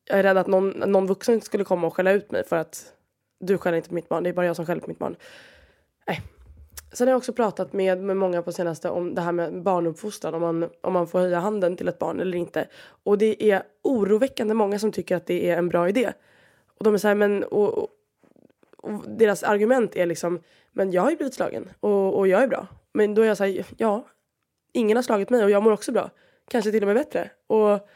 jag 0.08 0.18
är 0.18 0.22
rädd 0.22 0.38
att 0.38 0.46
någon, 0.46 0.68
någon 0.68 1.06
vuxen 1.06 1.40
skulle 1.40 1.64
komma 1.64 1.86
och 1.86 1.94
skälla 1.94 2.12
ut 2.12 2.30
mig 2.30 2.44
för 2.44 2.56
att 2.56 2.92
du 3.38 3.58
skäller 3.58 3.76
inte 3.76 3.88
på 3.88 3.94
mitt 3.94 4.08
barn, 4.08 4.22
det 4.22 4.30
är 4.30 4.34
bara 4.34 4.46
jag 4.46 4.56
som 4.56 4.66
skäller 4.66 4.80
på 4.80 4.88
mitt 4.88 4.98
barn. 4.98 5.16
Nej. 6.06 6.22
Sen 6.92 7.06
har 7.06 7.12
jag 7.12 7.18
också 7.18 7.32
pratat 7.32 7.72
med, 7.72 8.02
med 8.02 8.16
många 8.16 8.42
på 8.42 8.52
senaste 8.52 8.90
om 8.90 9.14
det 9.14 9.20
här 9.20 9.32
med 9.32 9.62
barnuppfostran, 9.62 10.34
om 10.34 10.40
man, 10.40 10.70
om 10.80 10.92
man 10.92 11.06
får 11.06 11.18
höja 11.18 11.38
handen 11.38 11.76
till 11.76 11.88
ett 11.88 11.98
barn 11.98 12.20
eller 12.20 12.38
inte. 12.38 12.68
Och 13.04 13.18
det 13.18 13.50
är 13.50 13.62
oroväckande 13.82 14.54
många 14.54 14.78
som 14.78 14.92
tycker 14.92 15.16
att 15.16 15.26
det 15.26 15.50
är 15.50 15.56
en 15.56 15.68
bra 15.68 15.88
idé. 15.88 16.12
Och 16.78 16.84
de 16.84 16.94
är 16.94 16.98
så 16.98 17.08
här, 17.08 17.14
men 17.14 17.44
och, 17.44 17.78
och, 17.78 17.88
och 18.86 19.10
deras 19.10 19.42
argument 19.42 19.96
är 19.96 20.06
liksom, 20.06 20.40
men 20.72 20.92
jag 20.92 21.02
har 21.02 21.10
ju 21.10 21.16
blivit 21.16 21.34
slagen 21.34 21.68
och, 21.80 22.18
och 22.18 22.28
jag 22.28 22.42
är 22.42 22.46
bra. 22.46 22.66
Men 22.92 23.14
då 23.14 23.22
är 23.22 23.26
jag 23.26 23.36
så 23.36 23.44
här, 23.44 23.64
ja, 23.76 24.06
ingen 24.72 24.96
har 24.96 25.02
slagit 25.02 25.30
mig 25.30 25.44
och 25.44 25.50
jag 25.50 25.62
mår 25.62 25.72
också 25.72 25.92
bra. 25.92 26.10
Kanske 26.50 26.70
till 26.70 26.82
och 26.82 26.86
med 26.86 26.96
bättre. 26.96 27.30
Och 27.46 27.88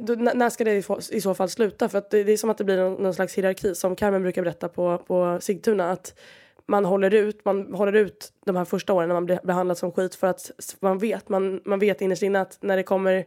då, 0.00 0.14
när 0.14 0.50
ska 0.50 0.64
det 0.64 0.90
i 1.12 1.20
så 1.20 1.34
fall 1.34 1.48
sluta? 1.48 1.88
För 1.88 1.98
att 1.98 2.10
det, 2.10 2.24
det 2.24 2.32
är 2.32 2.36
som 2.36 2.50
att 2.50 2.58
det 2.58 2.64
blir 2.64 2.76
någon, 2.76 3.02
någon, 3.02 3.14
slags 3.14 3.34
hierarki 3.34 3.74
som 3.74 3.96
Carmen 3.96 4.22
brukar 4.22 4.42
berätta 4.42 4.68
på, 4.68 4.98
på 4.98 5.38
Sigtuna. 5.40 5.90
Att 5.90 6.18
man 6.66 6.84
håller 6.84 7.14
ut, 7.14 7.44
man 7.44 7.74
håller 7.74 7.92
ut 7.92 8.32
de 8.44 8.56
här 8.56 8.64
första 8.64 8.92
åren 8.92 9.08
när 9.08 9.14
man 9.14 9.24
blir 9.24 9.40
behandlad 9.42 9.78
som 9.78 9.92
skit 9.92 10.14
för 10.14 10.26
att 10.26 10.50
man 10.80 10.98
vet, 10.98 11.28
man, 11.28 11.60
man 11.64 11.78
vet 11.78 12.00
innerst 12.00 12.22
inne 12.22 12.40
att 12.40 12.58
när 12.60 12.76
det 12.76 12.82
kommer, 12.82 13.24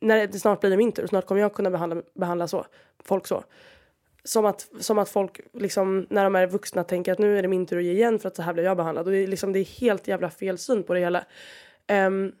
när 0.00 0.26
det 0.26 0.38
snart 0.38 0.60
blir 0.60 0.76
min 0.76 0.92
tur, 0.92 1.06
snart 1.06 1.26
kommer 1.26 1.40
jag 1.40 1.54
kunna 1.54 1.70
behandla, 1.70 2.02
behandla 2.14 2.48
så, 2.48 2.66
folk 3.04 3.26
så. 3.26 3.44
Som 4.24 4.46
att, 4.46 4.68
som 4.80 4.98
att 4.98 5.08
folk 5.08 5.40
liksom, 5.52 6.06
när 6.10 6.24
de 6.24 6.36
är 6.36 6.46
vuxna 6.46 6.84
tänker 6.84 7.12
att 7.12 7.18
nu 7.18 7.38
är 7.38 7.42
det 7.42 7.48
min 7.48 7.66
tur 7.66 7.78
att 7.78 7.84
ge 7.84 7.92
igen 7.92 8.18
för 8.18 8.28
att 8.28 8.36
så 8.36 8.42
här 8.42 8.52
blev 8.52 8.64
jag 8.64 8.76
behandlad. 8.76 9.06
Och 9.06 9.12
det 9.12 9.18
är, 9.18 9.26
liksom, 9.26 9.52
det 9.52 9.58
är 9.58 9.80
helt 9.80 10.08
jävla 10.08 10.30
fel 10.30 10.58
syn 10.58 10.82
på 10.82 10.94
det 10.94 11.00
hela. 11.00 11.24
Um, 11.92 12.32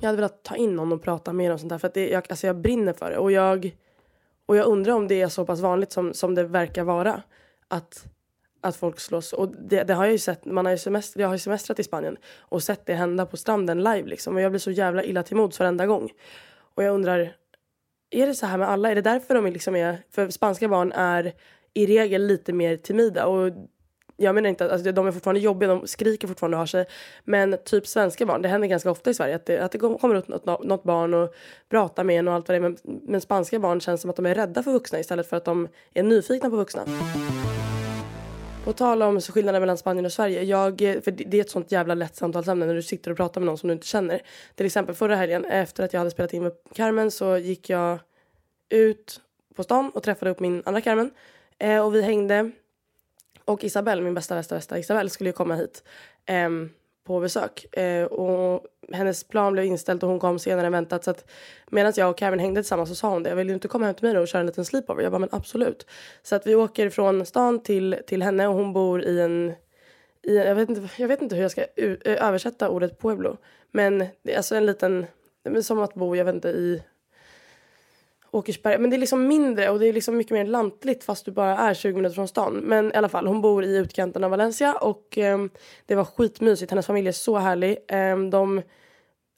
jag 0.00 0.06
hade 0.06 0.16
velat 0.16 0.42
ta 0.42 0.56
in 0.56 0.76
någon 0.76 0.92
och 0.92 1.02
prata 1.02 1.32
med 1.32 1.52
om 1.52 1.58
sånt 1.58 1.72
här 1.72 1.78
för 1.78 1.88
att 1.88 1.94
det, 1.94 2.08
jag, 2.08 2.24
alltså 2.30 2.46
jag 2.46 2.56
brinner 2.56 2.92
för 2.92 3.10
det 3.10 3.18
och 3.18 3.32
jag, 3.32 3.76
och 4.46 4.56
jag 4.56 4.66
undrar 4.66 4.92
om 4.92 5.08
det 5.08 5.20
är 5.20 5.28
så 5.28 5.46
pass 5.46 5.60
vanligt 5.60 5.92
som, 5.92 6.14
som 6.14 6.34
det 6.34 6.44
verkar 6.44 6.84
vara 6.84 7.22
att, 7.68 8.06
att 8.60 8.76
folk 8.76 9.00
slåss. 9.00 9.32
Och 9.32 9.48
det, 9.48 9.82
det 9.82 9.94
har 9.94 10.04
jag 10.04 10.12
ju 10.12 10.18
sett, 10.18 10.44
man 10.44 10.66
har 10.66 10.72
ju 10.72 10.78
semester, 10.78 11.20
jag 11.20 11.28
har 11.28 11.34
ju 11.34 11.38
semestrat 11.38 11.78
i 11.78 11.84
Spanien 11.84 12.16
och 12.38 12.62
sett 12.62 12.86
det 12.86 12.94
hända 12.94 13.26
på 13.26 13.36
stranden 13.36 13.82
live 13.82 14.08
liksom 14.08 14.36
och 14.36 14.40
jag 14.40 14.52
blir 14.52 14.60
så 14.60 14.70
jävla 14.70 15.04
illa 15.04 15.22
till 15.22 15.36
mods 15.36 15.60
varenda 15.60 15.86
gång. 15.86 16.12
Och 16.74 16.84
jag 16.84 16.94
undrar, 16.94 17.36
är 18.10 18.26
det 18.26 18.34
så 18.34 18.46
här 18.46 18.58
med 18.58 18.68
alla? 18.68 18.90
Är 18.90 18.94
det 18.94 19.00
därför 19.00 19.34
de 19.34 19.46
liksom 19.46 19.76
är, 19.76 19.98
för 20.10 20.30
spanska 20.30 20.68
barn 20.68 20.92
är 20.92 21.32
i 21.74 21.86
regel 21.86 22.26
lite 22.26 22.52
mer 22.52 22.76
timida 22.76 23.26
och 23.26 23.52
jag 24.20 24.34
menar 24.34 24.48
inte 24.48 24.64
att 24.64 24.70
alltså, 24.70 24.92
de 24.92 25.06
är 25.06 25.12
fortfarande 25.12 25.40
jobbiga, 25.40 25.68
de 25.68 25.86
skriker 25.86 26.28
fortfarande 26.28 26.56
och 26.56 26.58
har 26.58 26.66
sig. 26.66 26.86
Men 27.24 27.56
typ 27.64 27.86
svenska 27.86 28.26
barn, 28.26 28.42
det 28.42 28.48
händer 28.48 28.68
ganska 28.68 28.90
ofta 28.90 29.10
i 29.10 29.14
Sverige 29.14 29.36
att 29.36 29.46
det, 29.46 29.58
att 29.58 29.72
det 29.72 29.78
kommer 29.78 30.14
ut 30.14 30.28
något, 30.28 30.64
något 30.64 30.82
barn 30.82 31.14
och 31.14 31.34
pratar 31.68 32.04
med 32.04 32.18
en 32.18 32.28
och 32.28 32.34
allt 32.34 32.48
vad 32.48 32.54
det 32.54 32.58
är. 32.58 32.60
Men, 32.60 32.76
men 33.02 33.20
spanska 33.20 33.58
barn 33.58 33.80
känns 33.80 34.00
som 34.00 34.10
att 34.10 34.16
de 34.16 34.26
är 34.26 34.34
rädda 34.34 34.62
för 34.62 34.72
vuxna 34.72 35.00
istället 35.00 35.28
för 35.28 35.36
att 35.36 35.44
de 35.44 35.68
är 35.94 36.02
nyfikna 36.02 36.50
på 36.50 36.56
vuxna. 36.56 36.84
På 38.68 38.72
tal 38.72 39.02
om 39.02 39.20
skillnaden 39.20 39.62
mellan 39.62 39.78
Spanien 39.78 40.06
och 40.06 40.12
Sverige. 40.12 40.42
Jag, 40.42 40.78
för 40.78 41.10
det 41.10 41.36
är 41.36 41.40
ett 41.40 41.50
sånt 41.50 41.72
jävla 41.72 41.94
lätt 41.94 42.16
samtalsämne 42.16 42.66
när 42.66 42.74
du 42.74 42.82
sitter 42.82 43.10
och 43.10 43.16
pratar 43.16 43.40
med 43.40 43.46
någon 43.46 43.58
som 43.58 43.68
du 43.68 43.72
inte 43.72 43.86
känner. 43.86 44.22
Till 44.54 44.66
exempel 44.66 44.94
förra 44.94 45.16
helgen 45.16 45.44
efter 45.44 45.84
att 45.84 45.92
jag 45.92 46.00
hade 46.00 46.10
spelat 46.10 46.32
in 46.32 46.42
med 46.42 46.52
Carmen 46.74 47.10
så 47.10 47.36
gick 47.36 47.70
jag 47.70 47.98
ut 48.68 49.20
på 49.54 49.62
stan 49.62 49.90
och 49.94 50.02
träffade 50.02 50.30
upp 50.30 50.40
min 50.40 50.62
andra 50.66 50.80
Carmen. 50.80 51.10
Eh, 51.58 51.84
och 51.84 51.94
vi 51.94 52.02
hängde 52.02 52.50
och 53.44 53.64
Isabelle, 53.64 54.02
min 54.02 54.14
bästa, 54.14 54.34
bästa, 54.34 54.54
bästa 54.54 54.78
Isabelle 54.78 55.10
skulle 55.10 55.28
ju 55.30 55.34
komma 55.34 55.54
hit 55.54 55.84
eh, 56.26 56.48
på 57.08 57.20
besök. 57.20 57.76
Eh, 57.76 58.04
och 58.04 58.66
hennes 58.92 59.24
plan 59.24 59.52
blev 59.52 59.64
inställt 59.64 60.02
och 60.02 60.08
hon 60.08 60.18
kom 60.18 60.38
senare 60.38 60.66
än 60.66 60.72
väntat. 60.72 61.04
Så 61.04 61.10
att 61.10 61.30
medan 61.70 61.92
jag 61.96 62.10
och 62.10 62.18
Kevin 62.18 62.40
hängde 62.40 62.62
tillsammans 62.62 62.88
så 62.88 62.94
sa 62.94 63.08
hon 63.08 63.22
det. 63.22 63.28
Jag 63.28 63.36
vill 63.36 63.48
ju 63.48 63.54
inte 63.54 63.68
komma 63.68 63.86
hem 63.86 63.94
till 63.94 64.04
mig 64.04 64.14
då 64.14 64.20
och 64.20 64.28
köra 64.28 64.40
en 64.40 64.46
liten 64.46 64.64
sleepover. 64.64 65.02
Jag 65.02 65.12
bara 65.12 65.18
men 65.18 65.28
absolut. 65.32 65.86
Så 66.22 66.36
att 66.36 66.46
vi 66.46 66.54
åker 66.54 66.90
från 66.90 67.26
stan 67.26 67.62
till, 67.62 67.96
till 68.06 68.22
henne 68.22 68.46
och 68.46 68.54
hon 68.54 68.72
bor 68.72 69.04
i 69.04 69.20
en 69.20 69.54
i, 70.22 70.36
jag, 70.36 70.54
vet 70.54 70.68
inte, 70.68 70.88
jag 70.96 71.08
vet 71.08 71.22
inte 71.22 71.34
hur 71.34 71.42
jag 71.42 71.50
ska 71.50 71.64
översätta 72.04 72.68
ordet 72.68 72.98
pueblo. 72.98 73.36
Men 73.70 73.98
det 73.98 74.32
är 74.32 74.36
alltså 74.36 74.54
en 74.54 74.66
liten, 74.66 75.06
som 75.62 75.78
att 75.78 75.94
bo, 75.94 76.16
jag 76.16 76.24
vet 76.24 76.34
inte, 76.34 76.48
i 76.48 76.82
Åkersberga. 78.30 78.78
Men 78.78 78.90
det 78.90 78.96
är 78.96 78.98
liksom 78.98 79.26
mindre 79.26 79.70
och 79.70 79.78
det 79.78 79.86
är 79.86 79.92
liksom 79.92 80.16
mycket 80.16 80.32
mer 80.32 80.44
lantligt 80.44 81.04
fast 81.04 81.24
du 81.24 81.30
bara 81.30 81.58
är 81.58 81.74
20 81.74 81.94
minuter 81.94 82.14
från 82.14 82.28
stan. 82.28 82.54
Men 82.54 82.92
i 82.92 82.94
alla 82.94 83.08
fall, 83.08 83.26
hon 83.26 83.40
bor 83.40 83.64
i 83.64 83.76
utkanten 83.76 84.24
av 84.24 84.30
Valencia 84.30 84.74
och 84.74 85.18
eh, 85.18 85.38
det 85.86 85.94
var 85.94 86.04
skitmysigt. 86.04 86.70
Hennes 86.70 86.86
familj 86.86 87.08
är 87.08 87.12
så 87.12 87.38
härlig. 87.38 87.78
Eh, 87.88 88.18
de, 88.18 88.62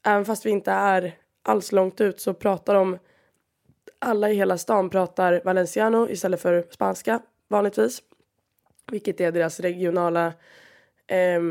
även 0.05 0.25
fast 0.25 0.45
vi 0.45 0.49
inte 0.49 0.71
är 0.71 1.15
alls 1.43 1.71
långt 1.71 2.01
ut 2.01 2.21
så 2.21 2.33
pratar 2.33 2.73
de 2.73 2.97
alla 3.99 4.29
i 4.29 4.35
hela 4.35 4.57
stan 4.57 4.89
pratar 4.89 5.41
valenciano 5.45 6.09
istället 6.09 6.41
för 6.41 6.67
spanska 6.69 7.21
vanligtvis. 7.47 8.01
Vilket 8.91 9.21
är 9.21 9.31
deras 9.31 9.59
regionala 9.59 10.33
eh, 11.07 11.41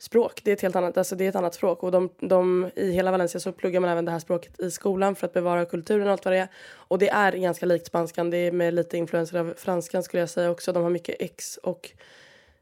språk. 0.00 0.40
Det 0.44 0.50
är 0.50 0.52
ett 0.52 0.62
helt 0.62 0.76
annat, 0.76 0.96
alltså 0.96 1.16
det 1.16 1.24
är 1.24 1.28
ett 1.28 1.36
annat 1.36 1.54
språk 1.54 1.82
och 1.82 1.90
de, 1.90 2.10
de, 2.18 2.70
i 2.76 2.92
hela 2.92 3.10
Valencia 3.10 3.40
så 3.40 3.52
pluggar 3.52 3.80
man 3.80 3.90
även 3.90 4.04
det 4.04 4.10
här 4.10 4.18
språket 4.18 4.60
i 4.60 4.70
skolan 4.70 5.16
för 5.16 5.26
att 5.26 5.32
bevara 5.32 5.64
kulturen 5.64 6.06
och 6.06 6.12
allt 6.12 6.24
vad 6.24 6.34
det 6.34 6.38
är. 6.38 6.48
Och 6.74 6.98
det 6.98 7.08
är 7.08 7.32
ganska 7.32 7.66
likt 7.66 7.86
spanskan, 7.86 8.30
det 8.30 8.36
är 8.36 8.52
med 8.52 8.74
lite 8.74 8.96
influenser 8.96 9.38
av 9.38 9.54
franskan 9.56 10.02
skulle 10.02 10.20
jag 10.20 10.30
säga 10.30 10.50
också. 10.50 10.72
De 10.72 10.82
har 10.82 10.90
mycket 10.90 11.16
x 11.18 11.56
och 11.62 11.90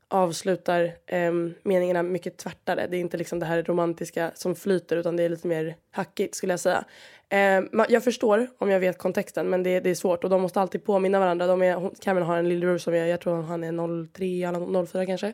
avslutar 0.09 0.93
eh, 1.07 1.33
meningarna 1.63 2.03
mycket 2.03 2.37
tvärtare. 2.37 2.87
Det 2.87 2.97
är 2.97 3.01
inte 3.01 3.17
liksom 3.17 3.39
det 3.39 3.47
här 3.47 3.63
romantiska 3.63 4.31
som 4.35 4.55
flyter 4.55 4.97
utan 4.97 5.17
det 5.17 5.23
är 5.23 5.29
lite 5.29 5.49
mer 5.49 5.77
hackigt 5.91 6.35
skulle 6.35 6.53
jag 6.53 6.61
säga. 6.61 6.85
Eh, 7.29 7.63
jag 7.89 8.05
förstår 8.05 8.47
om 8.59 8.71
jag 8.71 8.81
vet 8.81 8.99
kontexten 8.99 9.49
men 9.49 9.63
det, 9.63 9.81
det, 9.81 9.91
är 9.91 9.95
svårt 9.95 10.25
och 10.25 10.31
de 10.31 10.43
måste 10.43 10.61
alltid 10.61 10.85
påminna 10.85 11.19
varandra. 11.19 11.47
De 11.47 11.63
är, 11.63 11.91
Cameron 12.01 12.27
har 12.27 12.37
en 12.37 12.49
lillebror 12.49 12.79
som 12.79 12.95
jag, 12.95 13.09
jag 13.09 13.21
tror 13.21 13.43
han 13.43 13.65
är 13.65 14.09
03 14.13 14.25
eller 14.25 14.87
04 14.87 15.07
kanske. 15.07 15.33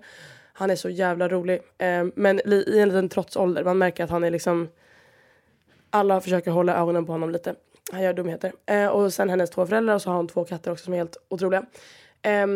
Han 0.56 0.70
är 0.70 0.76
så 0.76 0.88
jävla 0.88 1.28
rolig. 1.28 1.60
Eh, 1.78 2.06
men 2.14 2.40
i 2.48 2.78
en 2.78 2.88
liten 2.88 3.08
trotsålder. 3.08 3.64
Man 3.64 3.78
märker 3.78 4.04
att 4.04 4.10
han 4.10 4.24
är 4.24 4.30
liksom... 4.30 4.68
Alla 5.90 6.20
försöker 6.20 6.50
hålla 6.50 6.76
ögonen 6.76 7.06
på 7.06 7.12
honom 7.12 7.30
lite. 7.30 7.54
Han 7.92 8.02
gör 8.02 8.12
dumheter. 8.12 8.52
Eh, 8.66 8.86
och 8.86 9.12
sen 9.12 9.30
hennes 9.30 9.50
två 9.50 9.66
föräldrar 9.66 9.94
och 9.94 10.02
så 10.02 10.10
har 10.10 10.16
hon 10.16 10.28
två 10.28 10.44
katter 10.44 10.70
också 10.70 10.84
som 10.84 10.94
är 10.94 10.98
helt 10.98 11.16
otroliga. 11.28 11.66
Eh, 12.22 12.46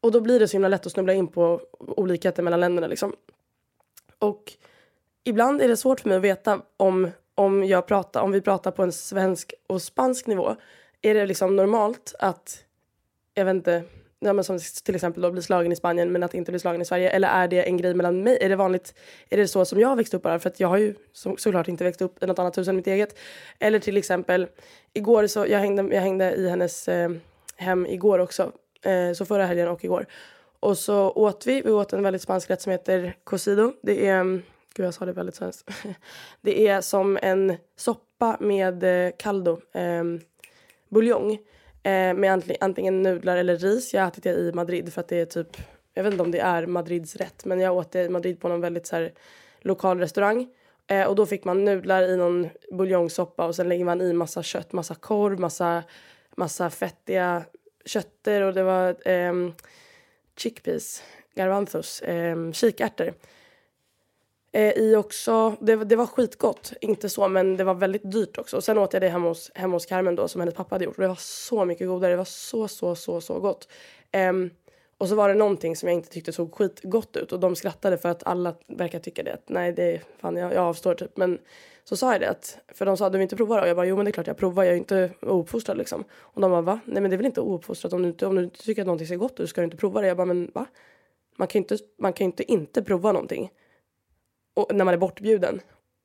och 0.00 0.12
då 0.12 0.20
blir 0.20 0.40
det 0.40 0.48
så 0.48 0.52
himla 0.52 0.68
lätt 0.68 0.86
att 0.86 0.92
snubbla 0.92 1.12
in 1.12 1.28
på 1.28 1.60
olikheter 1.78 2.42
mellan 2.42 2.60
länderna 2.60 2.86
liksom. 2.86 3.16
Och 4.18 4.52
ibland 5.24 5.62
är 5.62 5.68
det 5.68 5.76
svårt 5.76 6.00
för 6.00 6.08
mig 6.08 6.16
att 6.16 6.24
veta 6.24 6.60
om, 6.76 7.10
om, 7.34 7.64
jag 7.64 7.86
pratar, 7.86 8.22
om 8.22 8.32
vi 8.32 8.40
pratar 8.40 8.70
på 8.70 8.82
en 8.82 8.92
svensk 8.92 9.54
och 9.66 9.82
spansk 9.82 10.26
nivå. 10.26 10.56
Är 11.02 11.14
det 11.14 11.26
liksom 11.26 11.56
normalt 11.56 12.14
att, 12.18 12.64
jag 13.34 13.44
vet 13.44 13.54
inte, 13.54 13.82
ja, 14.22 14.32
men 14.32 14.44
som 14.44 14.58
till 14.84 14.94
exempel 14.94 15.22
då 15.22 15.30
bli 15.30 15.42
slagen 15.42 15.72
i 15.72 15.76
Spanien 15.76 16.12
men 16.12 16.22
att 16.22 16.34
inte 16.34 16.52
bli 16.52 16.58
slagen 16.58 16.82
i 16.82 16.84
Sverige? 16.84 17.10
Eller 17.10 17.28
är 17.28 17.48
det 17.48 17.62
en 17.62 17.76
grej 17.76 17.94
mellan 17.94 18.22
mig? 18.22 18.38
Är 18.40 18.48
det 18.48 18.56
vanligt? 18.56 18.94
Är 19.30 19.36
det 19.36 19.48
så 19.48 19.64
som 19.64 19.80
jag 19.80 19.88
har 19.88 19.96
växt 19.96 20.14
upp 20.14 20.22
bara? 20.22 20.38
För 20.38 20.50
att 20.50 20.60
jag 20.60 20.68
har 20.68 20.76
ju 20.76 20.94
så, 21.12 21.36
såklart 21.36 21.68
inte 21.68 21.84
växt 21.84 22.02
upp 22.02 22.22
i 22.22 22.26
något 22.26 22.38
annat 22.38 22.58
hus 22.58 22.68
än 22.68 22.76
mitt 22.76 22.86
eget. 22.86 23.18
Eller 23.58 23.78
till 23.78 23.96
exempel 23.96 24.46
igår 24.92 25.26
så 25.26 25.46
jag 25.48 25.58
hängde, 25.58 25.94
jag 25.94 26.02
hängde 26.02 26.32
i 26.32 26.48
hennes 26.48 26.88
eh, 26.88 27.10
hem 27.56 27.86
igår 27.86 28.18
också. 28.18 28.52
Eh, 28.82 29.12
så 29.12 29.24
förra 29.24 29.46
helgen 29.46 29.68
och 29.68 29.84
igår. 29.84 30.06
Och 30.60 30.78
så 30.78 31.10
åt 31.10 31.46
vi, 31.46 31.60
vi 31.60 31.70
åt 31.70 31.92
en 31.92 32.02
väldigt 32.02 32.22
spansk 32.22 32.50
rätt 32.50 32.62
som 32.62 32.72
heter 32.72 33.16
cocido. 33.24 33.72
Det 33.82 34.06
är, 34.06 34.20
mm, 34.20 34.42
gud 34.74 34.86
jag 34.86 34.94
sa 34.94 35.04
det 35.04 35.12
väldigt 35.12 35.34
svenskt. 35.34 35.70
det 36.40 36.68
är 36.68 36.80
som 36.80 37.18
en 37.22 37.56
soppa 37.76 38.36
med 38.40 38.84
eh, 38.84 39.12
caldo, 39.18 39.60
eh, 39.72 40.04
buljong 40.88 41.38
eh, 41.82 42.14
med 42.14 42.56
antingen 42.60 43.02
nudlar 43.02 43.36
eller 43.36 43.56
ris. 43.56 43.94
Jag 43.94 44.00
har 44.00 44.08
ätit 44.08 44.24
det 44.24 44.30
i 44.30 44.52
Madrid 44.52 44.92
för 44.92 45.00
att 45.00 45.08
det 45.08 45.20
är 45.20 45.24
typ, 45.24 45.56
jag 45.94 46.02
vet 46.02 46.12
inte 46.12 46.22
om 46.22 46.30
det 46.30 46.40
är 46.40 46.66
Madrids 46.66 47.16
rätt, 47.16 47.44
men 47.44 47.60
jag 47.60 47.76
åt 47.76 47.92
det 47.92 48.02
i 48.02 48.08
Madrid 48.08 48.40
på 48.40 48.48
någon 48.48 48.60
väldigt 48.60 48.86
så 48.86 48.96
här, 48.96 49.12
lokal 49.60 49.98
restaurang. 49.98 50.48
Eh, 50.86 51.06
och 51.06 51.16
då 51.16 51.26
fick 51.26 51.44
man 51.44 51.64
nudlar 51.64 52.02
i 52.02 52.16
någon 52.16 52.48
buljongsoppa 52.72 53.46
och 53.46 53.56
sen 53.56 53.68
lägger 53.68 53.84
man 53.84 54.00
i 54.00 54.12
massa 54.12 54.42
kött, 54.42 54.72
massa 54.72 54.94
korv, 54.94 55.40
massa, 55.40 55.82
massa 56.36 56.70
fettiga 56.70 57.44
kötter 57.84 58.42
och 58.42 58.54
det 58.54 58.62
var 58.62 59.08
eh, 59.08 59.32
chickpeas, 60.36 61.02
garbanzos, 61.34 62.02
eh, 62.02 62.52
kikärtor. 62.52 63.14
Eh, 64.52 64.72
I 64.72 64.96
också, 64.96 65.56
det, 65.60 65.76
det 65.76 65.96
var 65.96 66.06
skitgott, 66.06 66.72
inte 66.80 67.08
så 67.08 67.28
men 67.28 67.56
det 67.56 67.64
var 67.64 67.74
väldigt 67.74 68.12
dyrt 68.12 68.38
också. 68.38 68.56
Och 68.56 68.64
sen 68.64 68.78
åt 68.78 68.92
jag 68.92 69.02
det 69.02 69.08
hemma 69.08 69.28
hos, 69.28 69.50
hemma 69.54 69.76
hos 69.76 69.86
Carmen 69.86 70.14
då 70.14 70.28
som 70.28 70.40
hennes 70.40 70.54
pappa 70.54 70.74
hade 70.74 70.84
gjort 70.84 70.96
och 70.96 71.02
det 71.02 71.08
var 71.08 71.18
så 71.20 71.64
mycket 71.64 71.86
godare, 71.86 72.10
det 72.10 72.16
var 72.16 72.24
så 72.24 72.68
så 72.68 72.94
så 72.94 73.20
så 73.20 73.40
gott. 73.40 73.68
Um, 74.30 74.50
och 74.98 75.08
så 75.08 75.14
var 75.14 75.28
det 75.28 75.34
någonting 75.34 75.76
som 75.76 75.88
jag 75.88 75.96
inte 75.98 76.08
tyckte 76.08 76.32
såg 76.32 76.54
skitgott 76.54 77.16
ut 77.16 77.32
och 77.32 77.40
de 77.40 77.56
skrattade 77.56 77.98
för 77.98 78.08
att 78.08 78.22
alla 78.22 78.54
verkar 78.66 78.98
tycka 78.98 79.22
det. 79.22 79.34
Att, 79.34 79.48
nej, 79.48 79.72
det 79.72 79.82
är 79.82 80.02
fan 80.18 80.36
jag, 80.36 80.52
jag 80.52 80.64
avstår 80.64 80.94
typ. 80.94 81.16
Men 81.16 81.38
så 81.84 81.96
sa 81.96 82.12
jag 82.12 82.20
det 82.20 82.30
att, 82.30 82.58
för 82.68 82.86
de 82.86 82.96
sa 82.96 83.10
du 83.10 83.18
vill 83.18 83.22
inte 83.22 83.36
prova 83.36 83.56
det? 83.56 83.62
Och 83.62 83.68
jag 83.68 83.76
bara 83.76 83.86
jo 83.86 83.96
men 83.96 84.04
det 84.04 84.10
är 84.10 84.12
klart 84.12 84.26
jag 84.26 84.36
provar, 84.36 84.64
jag 84.64 84.72
är 84.72 84.78
inte 84.78 85.10
ouppfostrad 85.20 85.78
liksom. 85.78 86.04
Och 86.12 86.40
de 86.40 86.50
bara 86.50 86.62
va? 86.62 86.80
Nej 86.84 87.02
men 87.02 87.10
det 87.10 87.14
är 87.14 87.18
väl 87.18 87.26
inte 87.26 87.40
ouppfostrat 87.40 87.92
om 87.92 88.02
du 88.02 88.08
inte, 88.08 88.26
om 88.26 88.36
du 88.36 88.44
inte 88.44 88.62
tycker 88.62 88.82
att 88.82 88.86
någonting 88.86 89.06
ser 89.06 89.16
gott 89.16 89.40
ut 89.40 89.50
ska 89.50 89.60
du 89.60 89.64
inte 89.64 89.76
prova 89.76 90.00
det. 90.00 90.06
Jag 90.06 90.16
bara 90.16 90.26
men 90.26 90.50
va? 90.54 90.66
Man 91.36 91.48
kan 91.48 91.58
ju 91.58 91.62
inte, 91.62 91.78
man 91.98 92.12
kan 92.12 92.24
inte 92.24 92.52
inte 92.52 92.82
prova 92.82 93.12
någonting 93.12 93.50
och, 94.54 94.74
när 94.74 94.84
man 94.84 94.94
är 94.94 94.98
bortbjuden 94.98 95.60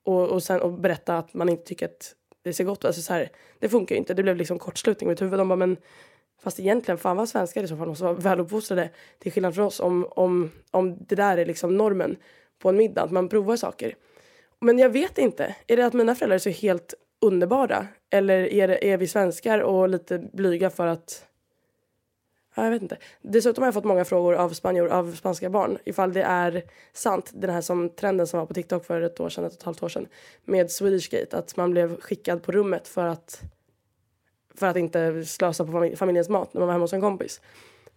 och, 0.05 0.27
och, 0.27 0.43
sen, 0.43 0.61
och 0.61 0.73
berätta 0.73 1.17
att 1.17 1.33
man 1.33 1.49
inte 1.49 1.63
tycker 1.63 1.85
att 1.85 2.15
det 2.41 2.53
ser 2.53 2.63
gott 2.63 2.79
ut. 2.79 2.85
Alltså 2.85 3.01
så 3.01 3.13
här, 3.13 3.29
det 3.59 3.69
funkar 3.69 3.95
ju 3.95 3.99
inte. 3.99 4.13
Det 4.13 4.23
blev 4.23 4.37
liksom 4.37 4.59
kortslutning 4.59 5.07
i 5.07 5.11
mitt 5.11 5.21
huvud. 5.21 5.39
De 5.39 5.47
bara, 5.47 5.55
men 5.55 5.77
fast 6.41 6.59
egentligen, 6.59 6.97
fan 6.97 7.17
vad 7.17 7.29
svenskar 7.29 7.63
i 7.63 7.67
så 7.67 7.77
fall 7.77 7.87
måste 7.87 8.03
vara 8.03 8.13
väluppfostrade. 8.13 8.89
Till 9.19 9.31
skillnad 9.31 9.55
från 9.55 9.65
oss 9.65 9.79
om, 9.79 10.07
om, 10.09 10.51
om 10.71 10.97
det 11.05 11.15
där 11.15 11.37
är 11.37 11.45
liksom 11.45 11.77
normen 11.77 12.17
på 12.59 12.69
en 12.69 12.77
middag, 12.77 13.01
att 13.01 13.11
man 13.11 13.29
provar 13.29 13.55
saker. 13.55 13.95
Men 14.61 14.79
jag 14.79 14.89
vet 14.89 15.17
inte. 15.17 15.55
Är 15.67 15.77
det 15.77 15.85
att 15.85 15.93
mina 15.93 16.15
föräldrar 16.15 16.35
är 16.35 16.39
så 16.39 16.49
helt 16.49 16.93
underbara? 17.21 17.87
Eller 18.09 18.53
är, 18.53 18.67
det, 18.67 18.91
är 18.91 18.97
vi 18.97 19.07
svenskar 19.07 19.59
och 19.59 19.89
lite 19.89 20.29
blyga 20.33 20.69
för 20.69 20.87
att 20.87 21.27
Ja, 22.57 22.63
jag 22.63 22.71
vet 22.71 22.81
inte. 22.81 22.97
Dessutom 23.21 23.61
har 23.61 23.67
jag 23.67 23.73
fått 23.73 23.83
många 23.83 24.05
frågor 24.05 24.33
av 24.33 24.49
spanjor, 24.49 24.87
av 24.87 25.15
spanska 25.15 25.49
barn 25.49 25.77
ifall 25.85 26.13
det 26.13 26.21
är 26.21 26.63
sant, 26.93 27.31
den 27.33 27.49
här 27.49 27.61
som 27.61 27.89
trenden 27.89 28.27
som 28.27 28.39
var 28.39 28.45
på 28.45 28.53
TikTok 28.53 28.85
för 28.85 29.01
ett 29.01 29.19
år 29.19 29.29
sedan, 29.29 29.45
ett 29.45 29.51
och 29.51 29.57
ett 29.57 29.63
halvt 29.63 29.83
år 29.83 29.89
sedan 29.89 30.07
med 30.45 30.71
Swedish 30.71 31.09
Gate, 31.09 31.37
att 31.37 31.57
man 31.57 31.71
blev 31.71 32.01
skickad 32.01 32.43
på 32.43 32.51
rummet 32.51 32.87
för 32.87 33.05
att 33.05 33.41
för 34.55 34.67
att 34.67 34.77
inte 34.77 35.25
slösa 35.25 35.65
på 35.65 35.91
familjens 35.95 36.29
mat 36.29 36.53
när 36.53 36.59
man 36.59 36.67
var 36.67 36.73
hemma 36.73 36.83
hos 36.83 36.93
en 36.93 37.01
kompis. 37.01 37.41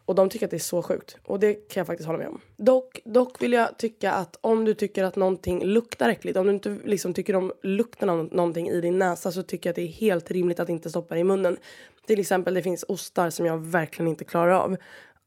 Och 0.04 0.14
de 0.14 0.28
tycker 0.28 0.46
att 0.46 0.50
det 0.50 0.56
är 0.56 0.58
så 0.58 0.82
sjukt. 0.82 1.16
Och 1.24 1.40
det 1.40 1.54
kan 1.54 1.80
jag 1.80 1.86
faktiskt 1.86 2.06
hålla 2.06 2.18
med 2.18 2.28
om. 2.28 2.40
Dock, 2.56 3.00
dock 3.04 3.42
vill 3.42 3.52
jag 3.52 3.78
tycka 3.78 4.12
att 4.12 4.38
om 4.40 4.64
du 4.64 4.74
tycker 4.74 5.04
att 5.04 5.16
någonting 5.16 5.64
luktar 5.64 6.08
äckligt, 6.08 6.38
om 6.38 6.46
du 6.46 6.52
inte 6.52 6.76
liksom 6.84 7.14
tycker 7.14 7.36
om 7.36 7.52
lukten 7.62 8.10
av 8.10 8.28
någonting 8.32 8.68
i 8.68 8.80
din 8.80 8.98
näsa 8.98 9.32
så 9.32 9.42
tycker 9.42 9.68
jag 9.68 9.72
att 9.72 9.76
det 9.76 9.82
är 9.82 9.86
helt 9.86 10.30
rimligt 10.30 10.60
att 10.60 10.68
inte 10.68 10.90
stoppa 10.90 11.14
det 11.14 11.20
i 11.20 11.24
munnen. 11.24 11.56
Till 12.10 12.20
exempel 12.20 12.54
det 12.54 12.62
finns 12.62 12.84
ostar 12.88 13.30
som 13.30 13.46
jag 13.46 13.58
verkligen 13.58 14.08
inte 14.08 14.24
klarar 14.24 14.52
av. 14.52 14.76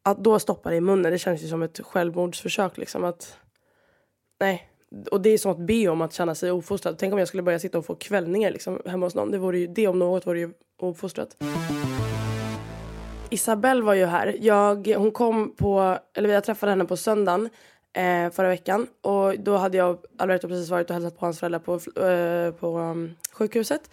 Att 0.03 0.17
då 0.17 0.39
stoppa 0.39 0.69
det 0.69 0.75
i 0.75 0.81
munnen, 0.81 1.11
det 1.11 1.19
känns 1.19 1.43
ju 1.43 1.47
som 1.47 1.63
ett 1.63 1.79
självmordsförsök 1.83 2.77
liksom 2.77 3.03
att... 3.03 3.37
Nej. 4.39 4.69
Och 5.11 5.21
det 5.21 5.29
är 5.29 5.37
som 5.37 5.51
att 5.51 5.57
be 5.57 5.87
om 5.87 6.01
att 6.01 6.13
känna 6.13 6.35
sig 6.35 6.51
ofostrad. 6.51 6.97
Tänk 6.97 7.13
om 7.13 7.19
jag 7.19 7.27
skulle 7.27 7.43
börja 7.43 7.59
sitta 7.59 7.77
och 7.77 7.85
få 7.85 7.95
kvällningar 7.95 8.51
liksom 8.51 8.81
hemma 8.85 9.05
hos 9.05 9.15
någon. 9.15 9.31
Det, 9.31 9.37
vore 9.37 9.59
ju, 9.59 9.67
det 9.67 9.87
om 9.87 9.99
något 9.99 10.27
vore 10.27 10.39
ju 10.39 10.53
ofostrat. 10.79 11.37
Isabelle 13.29 13.81
var 13.81 13.93
ju 13.93 14.05
här. 14.05 14.35
Jag, 14.39 14.87
hon 14.87 15.11
kom 15.11 15.55
på, 15.55 15.97
eller 16.13 16.29
jag 16.29 16.43
träffade 16.43 16.71
henne 16.71 16.85
på 16.85 16.97
söndagen 16.97 17.49
eh, 17.93 18.31
förra 18.31 18.47
veckan. 18.47 18.87
Och 19.01 19.39
då 19.39 19.57
hade 19.57 19.77
jag 19.77 19.89
och 19.91 20.05
Alberto 20.17 20.47
precis 20.47 20.69
varit 20.69 20.89
och 20.89 20.93
hälsat 20.93 21.19
på 21.19 21.25
hans 21.25 21.39
föräldrar 21.39 21.59
på, 21.59 21.73
eh, 22.05 22.51
på 22.51 22.77
um, 22.77 23.15
sjukhuset. 23.33 23.89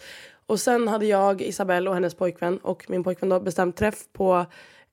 Och 0.51 0.59
sen 0.59 0.87
hade 0.87 1.05
jag, 1.05 1.41
Isabelle 1.41 1.89
och 1.89 1.95
hennes 1.95 2.15
pojkvän 2.15 2.57
och 2.57 2.85
min 2.89 3.03
pojkvän 3.03 3.29
då 3.29 3.39
bestämt 3.39 3.75
träff 3.75 4.03
på 4.13 4.45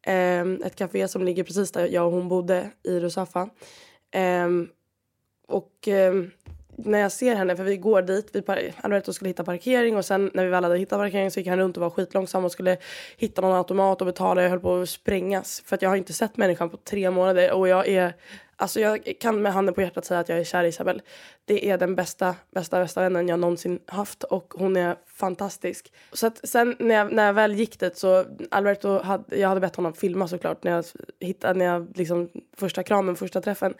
eh, 0.07 0.41
ett 0.41 0.77
café 0.77 1.09
som 1.09 1.25
ligger 1.25 1.45
precis 1.45 1.73
där 1.73 1.87
jag 1.87 2.07
och 2.07 2.12
hon 2.12 2.29
bodde 2.29 2.71
i 2.83 3.00
Rusafa. 3.00 3.49
Eh, 4.15 4.49
och 5.49 5.88
eh, 5.88 6.15
när 6.77 6.99
jag 6.99 7.12
ser 7.12 7.35
henne, 7.35 7.57
för 7.57 7.65
vi 7.65 7.77
går 7.77 8.03
dit, 8.03 8.31
vi 8.33 8.73
Alberto 8.81 9.12
skulle 9.12 9.29
hitta 9.29 9.45
parkering 9.45 9.97
och 9.97 10.05
sen 10.05 10.31
när 10.35 10.45
vi 10.45 10.50
väl 10.50 10.65
hade 10.65 10.79
hittat 10.79 10.99
parkering 10.99 11.31
så 11.31 11.41
gick 11.41 11.49
han 11.49 11.59
runt 11.59 11.77
och 11.77 11.83
var 11.83 11.91
skitlångsam 11.91 12.45
och 12.45 12.53
skulle 12.53 12.77
hitta 13.17 13.43
någon 13.43 13.57
automat 13.57 14.00
och 14.00 14.07
betala. 14.07 14.43
Jag 14.43 14.50
höll 14.50 14.61
på 14.61 14.77
att 14.77 14.88
sprängas 14.88 15.62
för 15.67 15.77
att 15.77 15.83
jag 15.83 15.88
har 15.88 15.97
inte 15.97 16.12
sett 16.12 16.37
människan 16.37 16.71
på 16.71 16.77
tre 16.77 17.11
månader 17.11 17.53
och 17.53 17.69
jag 17.69 17.88
är 17.88 18.15
Alltså 18.61 18.81
jag 18.81 19.15
kan 19.21 19.43
med 19.43 19.53
handen 19.53 19.75
på 19.75 19.83
hjärtat 19.83 20.05
säga 20.05 20.21
att 20.21 20.29
jag 20.29 20.38
är 20.38 20.45
kär 20.45 20.65
i 20.65 20.69
Isabel. 20.69 21.03
Det 21.45 21.71
är 21.71 21.79
den 21.79 21.95
bästa, 21.95 22.35
bästa, 22.50 22.81
bästa 22.81 23.00
vännen 23.00 23.29
jag 23.29 23.38
någonsin 23.38 23.79
haft 23.87 24.23
och 24.25 24.55
hon 24.57 24.77
är 24.77 24.97
fantastisk. 25.07 25.93
Så 26.12 26.27
att 26.27 26.49
sen 26.49 26.77
när 26.79 26.95
jag, 26.95 27.12
när 27.12 27.27
jag 27.27 27.33
väl 27.33 27.55
gick 27.55 27.81
dit 27.81 27.97
så 27.97 28.25
Alberto 28.50 29.03
hade, 29.03 29.37
jag 29.37 29.49
hade 29.49 29.61
bett 29.61 29.77
honom 29.77 29.93
filma 29.93 30.29
såklart 30.29 30.65
när 30.65 30.73
jag 30.73 30.85
hittade, 31.21 31.59
när 31.59 31.65
jag 31.65 31.87
liksom 31.95 32.29
första 32.57 32.83
kramen, 32.83 33.17
första 33.17 33.41
träffen. 33.41 33.75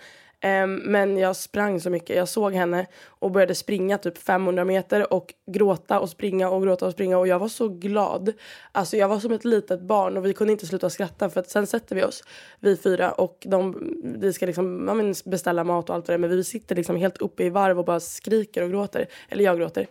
Um, 0.45 0.75
men 0.75 1.18
jag 1.18 1.37
sprang 1.37 1.80
så 1.80 1.90
mycket. 1.90 2.16
Jag 2.16 2.28
såg 2.28 2.54
henne 2.54 2.87
och 3.07 3.30
började 3.30 3.54
springa 3.54 3.99
typ 3.99 4.18
500 4.18 4.64
meter 4.64 5.12
och 5.12 5.35
gråta 5.47 6.00
och 6.00 6.09
springa 6.09 6.50
och 6.50 6.62
gråta 6.62 6.87
och 6.87 6.92
springa 6.92 7.18
och 7.18 7.28
jag 7.28 7.38
var 7.38 7.49
så 7.49 7.68
glad. 7.68 8.33
Alltså 8.73 8.97
jag 8.97 9.09
var 9.09 9.21
som 9.21 9.33
ett 9.33 9.45
litet 9.45 9.80
barn 9.80 10.16
och 10.16 10.26
vi 10.26 10.35
kunde 10.35 10.52
inte 10.52 10.66
sluta 10.66 10.90
skratta 10.90 11.30
för 11.30 11.40
att 11.40 11.50
sen 11.50 11.66
sätter 11.66 11.97
vi 11.97 12.04
oss, 12.04 12.25
vi 12.61 12.76
fyra 12.76 13.12
och 13.12 13.47
de, 13.49 13.92
vi 14.21 14.33
ska 14.33 14.47
liksom 14.47 14.88
ja, 14.88 15.30
beställa 15.30 15.64
mat 15.64 15.90
och 15.90 15.97
allt 15.97 16.09
vad 16.09 16.12
det 16.12 16.16
är 16.16 16.28
men 16.28 16.30
vi 16.30 16.45
sitter 16.45 16.76
liksom 16.76 16.97
helt 16.97 17.18
uppe 17.18 17.45
i 17.45 17.50
varv 17.50 17.78
och 17.78 17.85
bara 17.85 18.00
skriker 18.00 18.62
och 18.62 18.71
gråter. 18.71 19.07
Eller 19.28 19.45
jag 19.45 19.59
gråter. 19.59 19.87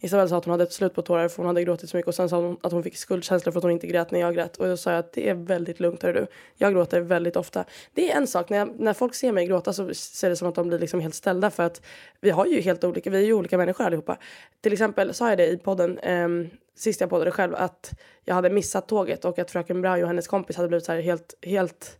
Isabel 0.00 0.28
sa 0.28 0.36
att 0.36 0.44
hon 0.44 0.50
hade 0.50 0.64
ett 0.64 0.72
slut 0.72 0.94
på 0.94 1.02
tårar 1.02 1.28
för 1.28 1.36
hon 1.36 1.46
hade 1.46 1.64
gråtit 1.64 1.90
så 1.90 1.96
mycket 1.96 2.08
och 2.08 2.14
sen 2.14 2.28
sa 2.28 2.36
hon 2.36 2.56
att 2.62 2.72
hon 2.72 2.82
fick 2.82 2.96
skuldkänslor 2.96 3.52
för 3.52 3.58
att 3.58 3.64
hon 3.64 3.72
inte 3.72 3.86
grät 3.86 4.10
när 4.10 4.20
jag 4.20 4.34
grät 4.34 4.56
och 4.56 4.66
då 4.66 4.76
sa 4.76 4.90
jag 4.90 4.98
att 4.98 5.12
det 5.12 5.28
är 5.28 5.34
väldigt 5.34 5.80
lugnt 5.80 6.02
hör 6.02 6.12
du. 6.12 6.26
Jag 6.56 6.72
gråter 6.72 7.00
väldigt 7.00 7.36
ofta. 7.36 7.64
Det 7.94 8.12
är 8.12 8.16
en 8.16 8.26
sak 8.26 8.48
när, 8.50 8.58
jag, 8.58 8.80
när 8.80 8.92
folk 8.92 9.14
ser 9.14 9.32
mig 9.32 9.46
gråta 9.46 9.72
så 9.72 9.94
ser 9.94 10.30
det 10.30 10.36
som 10.36 10.48
att 10.48 10.54
de 10.54 10.68
blir 10.68 10.78
liksom 10.78 11.00
helt 11.00 11.14
ställda 11.14 11.50
för 11.50 11.62
att 11.62 11.82
vi 12.20 12.30
har 12.30 12.46
ju 12.46 12.60
helt 12.60 12.84
olika, 12.84 13.10
vi 13.10 13.16
är 13.16 13.22
ju 13.22 13.32
olika 13.32 13.58
människor 13.58 13.84
allihopa. 13.84 14.16
Till 14.60 14.72
exempel 14.72 15.14
sa 15.14 15.28
jag 15.28 15.38
det 15.38 15.46
i 15.46 15.58
podden 15.58 15.98
um, 15.98 16.50
sist 16.74 17.00
jag 17.00 17.10
poddade 17.10 17.30
själv 17.30 17.54
att 17.54 17.92
jag 18.24 18.34
hade 18.34 18.50
missat 18.50 18.88
tåget 18.88 19.24
och 19.24 19.38
att 19.38 19.50
fröken 19.50 19.82
Brau 19.82 20.02
och 20.02 20.08
hennes 20.08 20.28
kompis 20.28 20.56
hade 20.56 20.68
blivit 20.68 20.84
så 20.84 20.92
här 20.92 21.00
helt, 21.00 21.34
helt 21.42 21.98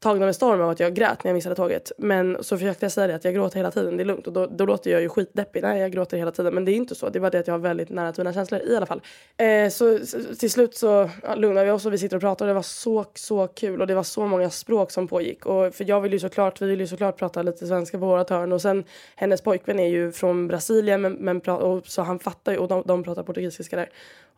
tagna 0.00 0.26
med 0.26 0.34
storm 0.34 0.60
av 0.60 0.70
att 0.70 0.80
jag 0.80 0.94
grät 0.94 1.24
när 1.24 1.28
jag 1.28 1.34
missade 1.34 1.54
tåget. 1.54 1.92
Men 1.98 2.44
så 2.44 2.58
försökte 2.58 2.84
jag 2.84 2.92
säga 2.92 3.06
det 3.06 3.14
att 3.14 3.24
jag 3.24 3.34
gråter 3.34 3.56
hela 3.56 3.70
tiden, 3.70 3.96
det 3.96 4.02
är 4.02 4.04
lugnt. 4.04 4.26
Och 4.26 4.32
då, 4.32 4.46
då 4.46 4.66
låter 4.66 4.90
jag 4.90 5.02
ju 5.02 5.08
skitdeppig. 5.08 5.62
Nej, 5.62 5.80
jag 5.80 5.92
gråter 5.92 6.16
hela 6.16 6.30
tiden. 6.30 6.54
Men 6.54 6.64
det 6.64 6.72
är 6.72 6.76
inte 6.76 6.94
så. 6.94 7.08
Det 7.08 7.18
är 7.18 7.20
bara 7.20 7.30
det 7.30 7.38
att 7.38 7.46
jag 7.46 7.54
har 7.54 7.58
väldigt 7.58 7.90
nära 7.90 8.12
till 8.12 8.24
mina 8.24 8.32
känslor 8.32 8.60
i 8.60 8.76
alla 8.76 8.86
fall. 8.86 9.02
Eh, 9.36 9.68
så, 9.68 9.98
till 10.38 10.50
slut 10.50 10.74
så 10.74 11.10
ja, 11.22 11.34
lugnade 11.34 11.66
vi 11.66 11.72
oss 11.72 11.86
och 11.86 11.92
vi 11.92 11.98
sitter 11.98 12.16
och 12.16 12.22
pratar 12.22 12.44
och 12.44 12.48
det 12.48 12.54
var 12.54 12.62
så, 12.62 13.04
så 13.14 13.46
kul. 13.46 13.80
Och 13.80 13.86
det 13.86 13.94
var 13.94 14.02
så 14.02 14.26
många 14.26 14.50
språk 14.50 14.90
som 14.90 15.08
pågick. 15.08 15.46
Och 15.46 15.74
för 15.74 15.88
jag 15.88 16.00
vill 16.00 16.12
ju 16.12 16.18
såklart, 16.18 16.62
vi 16.62 16.66
vill 16.66 16.80
ju 16.80 16.86
såklart 16.86 17.18
prata 17.18 17.42
lite 17.42 17.66
svenska 17.66 17.98
på 17.98 18.06
vårat 18.06 18.30
hörn. 18.30 18.52
Och 18.52 18.62
sen 18.62 18.84
hennes 19.16 19.40
pojkvän 19.40 19.80
är 19.80 19.88
ju 19.88 20.12
från 20.12 20.48
Brasilien 20.48 21.00
men, 21.00 21.12
men 21.12 21.40
och, 21.40 21.86
så 21.86 22.02
han 22.02 22.18
fattar 22.18 22.52
ju 22.52 22.58
och 22.58 22.68
de, 22.68 22.82
de 22.86 23.04
pratar 23.04 23.22
portugisiska 23.22 23.76
där. 23.76 23.90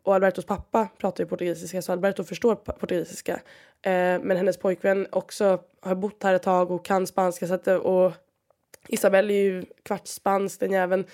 Och 0.02 0.14
Albertos 0.14 0.44
pappa 0.44 0.88
pratar 0.98 1.24
ju 1.24 1.28
portugisiska 1.28 1.82
så 1.82 1.92
Alberto 1.92 2.24
förstår 2.24 2.54
portugisiska. 2.54 3.40
Eh, 3.82 4.20
men 4.22 4.36
hennes 4.36 4.56
pojkvän 4.56 5.06
också 5.10 5.58
har 5.80 5.94
bott 5.94 6.22
här 6.22 6.34
ett 6.34 6.42
tag 6.42 6.70
och 6.70 6.84
kan 6.84 7.06
spanska. 7.06 7.46
Så 7.46 7.54
att, 7.54 7.68
och 7.68 8.12
Isabelle 8.88 9.32
är 9.32 9.42
ju 9.42 9.64
kvartsspansk 9.82 10.60
den 10.60 10.72
jäveln. 10.72 11.04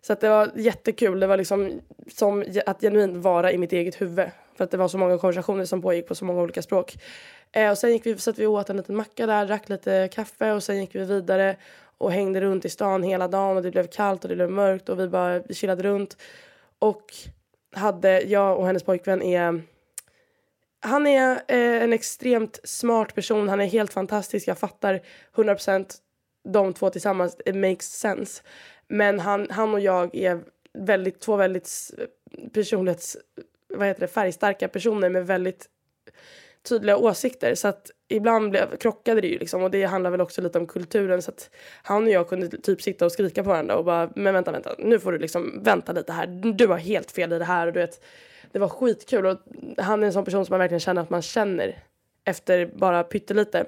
Så 0.00 0.12
att 0.12 0.20
det 0.20 0.28
var 0.28 0.50
jättekul. 0.54 1.20
Det 1.20 1.26
var 1.26 1.36
liksom 1.36 1.80
som 2.08 2.44
att 2.66 2.80
genuint 2.80 3.16
vara 3.16 3.52
i 3.52 3.58
mitt 3.58 3.72
eget 3.72 4.00
huvud. 4.00 4.30
För 4.54 4.64
att 4.64 4.70
det 4.70 4.76
var 4.76 4.88
så 4.88 4.98
många 4.98 5.18
konversationer 5.18 5.64
som 5.64 5.82
pågick 5.82 6.08
på 6.08 6.14
så 6.14 6.24
många 6.24 6.42
olika 6.42 6.62
språk. 6.62 6.96
Eh, 7.52 7.70
och 7.70 7.78
sen 7.78 7.92
gick 7.92 8.06
vi, 8.06 8.18
så 8.18 8.30
att 8.30 8.38
vi 8.38 8.46
åt 8.46 8.70
en 8.70 8.76
liten 8.76 8.96
macka 8.96 9.26
där, 9.26 9.46
drack 9.46 9.68
lite 9.68 10.08
kaffe 10.12 10.52
och 10.52 10.62
sen 10.62 10.80
gick 10.80 10.94
vi 10.94 11.04
vidare 11.04 11.56
och 11.98 12.12
hängde 12.12 12.40
runt 12.40 12.64
i 12.64 12.68
stan 12.68 13.02
hela 13.02 13.28
dagen 13.28 13.56
och 13.56 13.62
det 13.62 13.70
blev 13.70 13.86
kallt 13.86 14.24
och 14.24 14.28
det 14.28 14.36
blev 14.36 14.50
mörkt 14.50 14.88
och 14.88 15.00
vi 15.00 15.08
bara 15.08 15.38
vi 15.38 15.54
chillade 15.54 15.82
runt. 15.82 16.16
Och 16.78 17.14
hade, 17.72 18.20
jag 18.20 18.58
och 18.58 18.66
hennes 18.66 18.82
pojkvän 18.82 19.22
är 19.22 19.62
han 20.80 21.06
är 21.06 21.30
eh, 21.48 21.82
en 21.82 21.92
extremt 21.92 22.60
smart 22.64 23.14
person. 23.14 23.48
Han 23.48 23.60
är 23.60 23.66
helt 23.66 23.92
fantastisk. 23.92 24.48
Jag 24.48 24.58
fattar 24.58 25.00
100% 25.34 25.94
de 26.48 26.72
två 26.72 26.90
tillsammans. 26.90 27.36
It 27.46 27.56
makes 27.56 27.92
sense. 27.92 28.42
Men 28.88 29.20
han, 29.20 29.46
han 29.50 29.74
och 29.74 29.80
jag 29.80 30.14
är 30.14 30.40
väldigt, 30.72 31.20
två 31.20 31.36
väldigt 31.36 31.70
personlighets... 32.52 33.16
Vad 33.68 33.86
heter 33.86 34.00
det? 34.00 34.08
Färgstarka 34.08 34.68
personer 34.68 35.08
med 35.08 35.26
väldigt 35.26 35.68
tydliga 36.62 36.96
åsikter 36.96 37.54
så 37.54 37.68
att 37.68 37.90
ibland 38.08 38.50
blev, 38.50 38.76
krockade 38.76 39.20
det 39.20 39.28
ju 39.28 39.38
liksom 39.38 39.62
och 39.62 39.70
det 39.70 39.84
handlar 39.84 40.10
väl 40.10 40.20
också 40.20 40.42
lite 40.42 40.58
om 40.58 40.66
kulturen 40.66 41.22
så 41.22 41.30
att 41.30 41.50
han 41.82 42.04
och 42.04 42.10
jag 42.10 42.28
kunde 42.28 42.48
typ 42.48 42.82
sitta 42.82 43.04
och 43.04 43.12
skrika 43.12 43.42
på 43.42 43.48
varandra 43.48 43.76
och 43.76 43.84
bara 43.84 44.10
men 44.16 44.34
vänta 44.34 44.52
vänta 44.52 44.74
nu 44.78 44.98
får 44.98 45.12
du 45.12 45.18
liksom 45.18 45.62
vänta 45.62 45.92
lite 45.92 46.12
här 46.12 46.26
du 46.54 46.66
har 46.66 46.78
helt 46.78 47.10
fel 47.10 47.32
i 47.32 47.38
det 47.38 47.44
här 47.44 47.66
och 47.66 47.72
du 47.72 47.80
vet 47.80 48.04
det 48.52 48.58
var 48.58 48.68
skitkul 48.68 49.26
och 49.26 49.38
han 49.78 50.02
är 50.02 50.06
en 50.06 50.12
sån 50.12 50.24
person 50.24 50.46
som 50.46 50.52
man 50.52 50.60
verkligen 50.60 50.80
känner 50.80 51.02
att 51.02 51.10
man 51.10 51.22
känner 51.22 51.84
efter 52.24 52.66
bara 52.66 53.04
pyttelite 53.04 53.60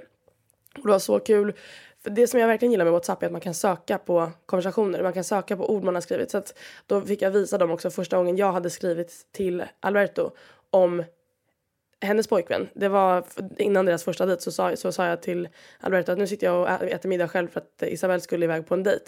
och 0.74 0.82
det 0.82 0.90
var 0.90 0.98
så 0.98 1.20
kul 1.20 1.54
för 2.02 2.10
det 2.10 2.26
som 2.26 2.40
jag 2.40 2.46
verkligen 2.46 2.72
gillar 2.72 2.84
med 2.84 2.92
Whatsapp 2.92 3.22
är 3.22 3.26
att 3.26 3.32
man 3.32 3.40
kan 3.40 3.54
söka 3.54 3.98
på 3.98 4.30
konversationer, 4.46 5.02
man 5.02 5.12
kan 5.12 5.24
söka 5.24 5.56
på 5.56 5.70
ord 5.70 5.84
man 5.84 5.94
har 5.94 6.02
skrivit. 6.02 6.30
Så 6.30 6.38
att 6.38 6.58
då 6.86 7.00
fick 7.00 7.22
jag 7.22 7.30
visa 7.30 7.58
dem 7.58 7.70
också 7.70 7.90
första 7.90 8.16
gången 8.16 8.36
jag 8.36 8.52
hade 8.52 8.70
skrivit 8.70 9.26
till 9.32 9.64
Alberto 9.80 10.30
om 10.70 11.04
hennes 12.02 12.28
pojkvän. 12.28 12.68
Det 12.74 12.88
var 12.88 13.24
innan 13.58 13.86
deras 13.86 14.04
första 14.04 14.26
dejt 14.26 14.42
så 14.42 14.52
sa, 14.52 14.76
så 14.76 14.92
sa 14.92 15.06
jag 15.06 15.22
till 15.22 15.48
Alberto 15.80 16.12
att 16.12 16.18
nu 16.18 16.26
sitter 16.26 16.46
jag 16.46 16.60
och 16.60 16.68
äter 16.82 17.08
middag 17.08 17.28
själv 17.28 17.48
för 17.48 17.60
att 17.60 17.82
Isabel 17.82 18.20
skulle 18.20 18.44
iväg 18.44 18.66
på 18.66 18.74
en 18.74 18.82
dejt. 18.82 19.04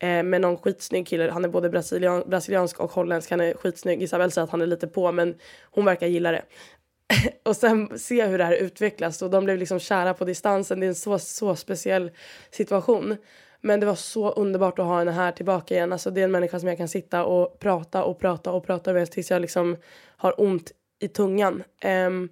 Eh, 0.00 0.22
med 0.22 0.40
någon 0.40 0.56
skitsnygg 0.56 1.06
kille. 1.06 1.30
Han 1.30 1.44
är 1.44 1.48
både 1.48 1.70
brasilian, 1.70 2.22
brasiliansk 2.26 2.80
och 2.80 2.90
holländsk. 2.90 3.30
Han 3.30 3.40
är 3.40 3.54
skitsnygg. 3.54 4.02
Isabel 4.02 4.30
säger 4.30 4.44
att 4.44 4.50
han 4.50 4.62
är 4.62 4.66
lite 4.66 4.86
på 4.86 5.12
men 5.12 5.34
hon 5.62 5.84
verkar 5.84 6.06
gilla 6.06 6.32
det. 6.32 6.42
och 7.42 7.56
sen 7.56 7.98
se 7.98 8.26
hur 8.26 8.38
det 8.38 8.44
här 8.44 8.56
utvecklas 8.56 9.22
och 9.22 9.30
de 9.30 9.44
blev 9.44 9.58
liksom 9.58 9.80
kära 9.80 10.14
på 10.14 10.24
distansen. 10.24 10.80
Det 10.80 10.86
är 10.86 10.88
en 10.88 10.94
så, 10.94 11.18
så 11.18 11.56
speciell 11.56 12.10
situation. 12.50 13.16
Men 13.60 13.80
det 13.80 13.86
var 13.86 13.94
så 13.94 14.30
underbart 14.30 14.78
att 14.78 14.84
ha 14.84 14.98
henne 14.98 15.10
här 15.10 15.32
tillbaka 15.32 15.74
igen. 15.74 15.92
Alltså 15.92 16.10
det 16.10 16.20
är 16.20 16.24
en 16.24 16.30
människa 16.30 16.60
som 16.60 16.68
jag 16.68 16.78
kan 16.78 16.88
sitta 16.88 17.24
och 17.24 17.58
prata 17.58 18.04
och 18.04 18.18
prata 18.18 18.52
och 18.52 18.66
prata 18.66 18.92
med 18.92 19.10
tills 19.10 19.30
jag 19.30 19.42
liksom 19.42 19.76
har 20.16 20.40
ont 20.40 20.72
i 20.98 21.08
tungan. 21.08 21.62
Um, 22.06 22.28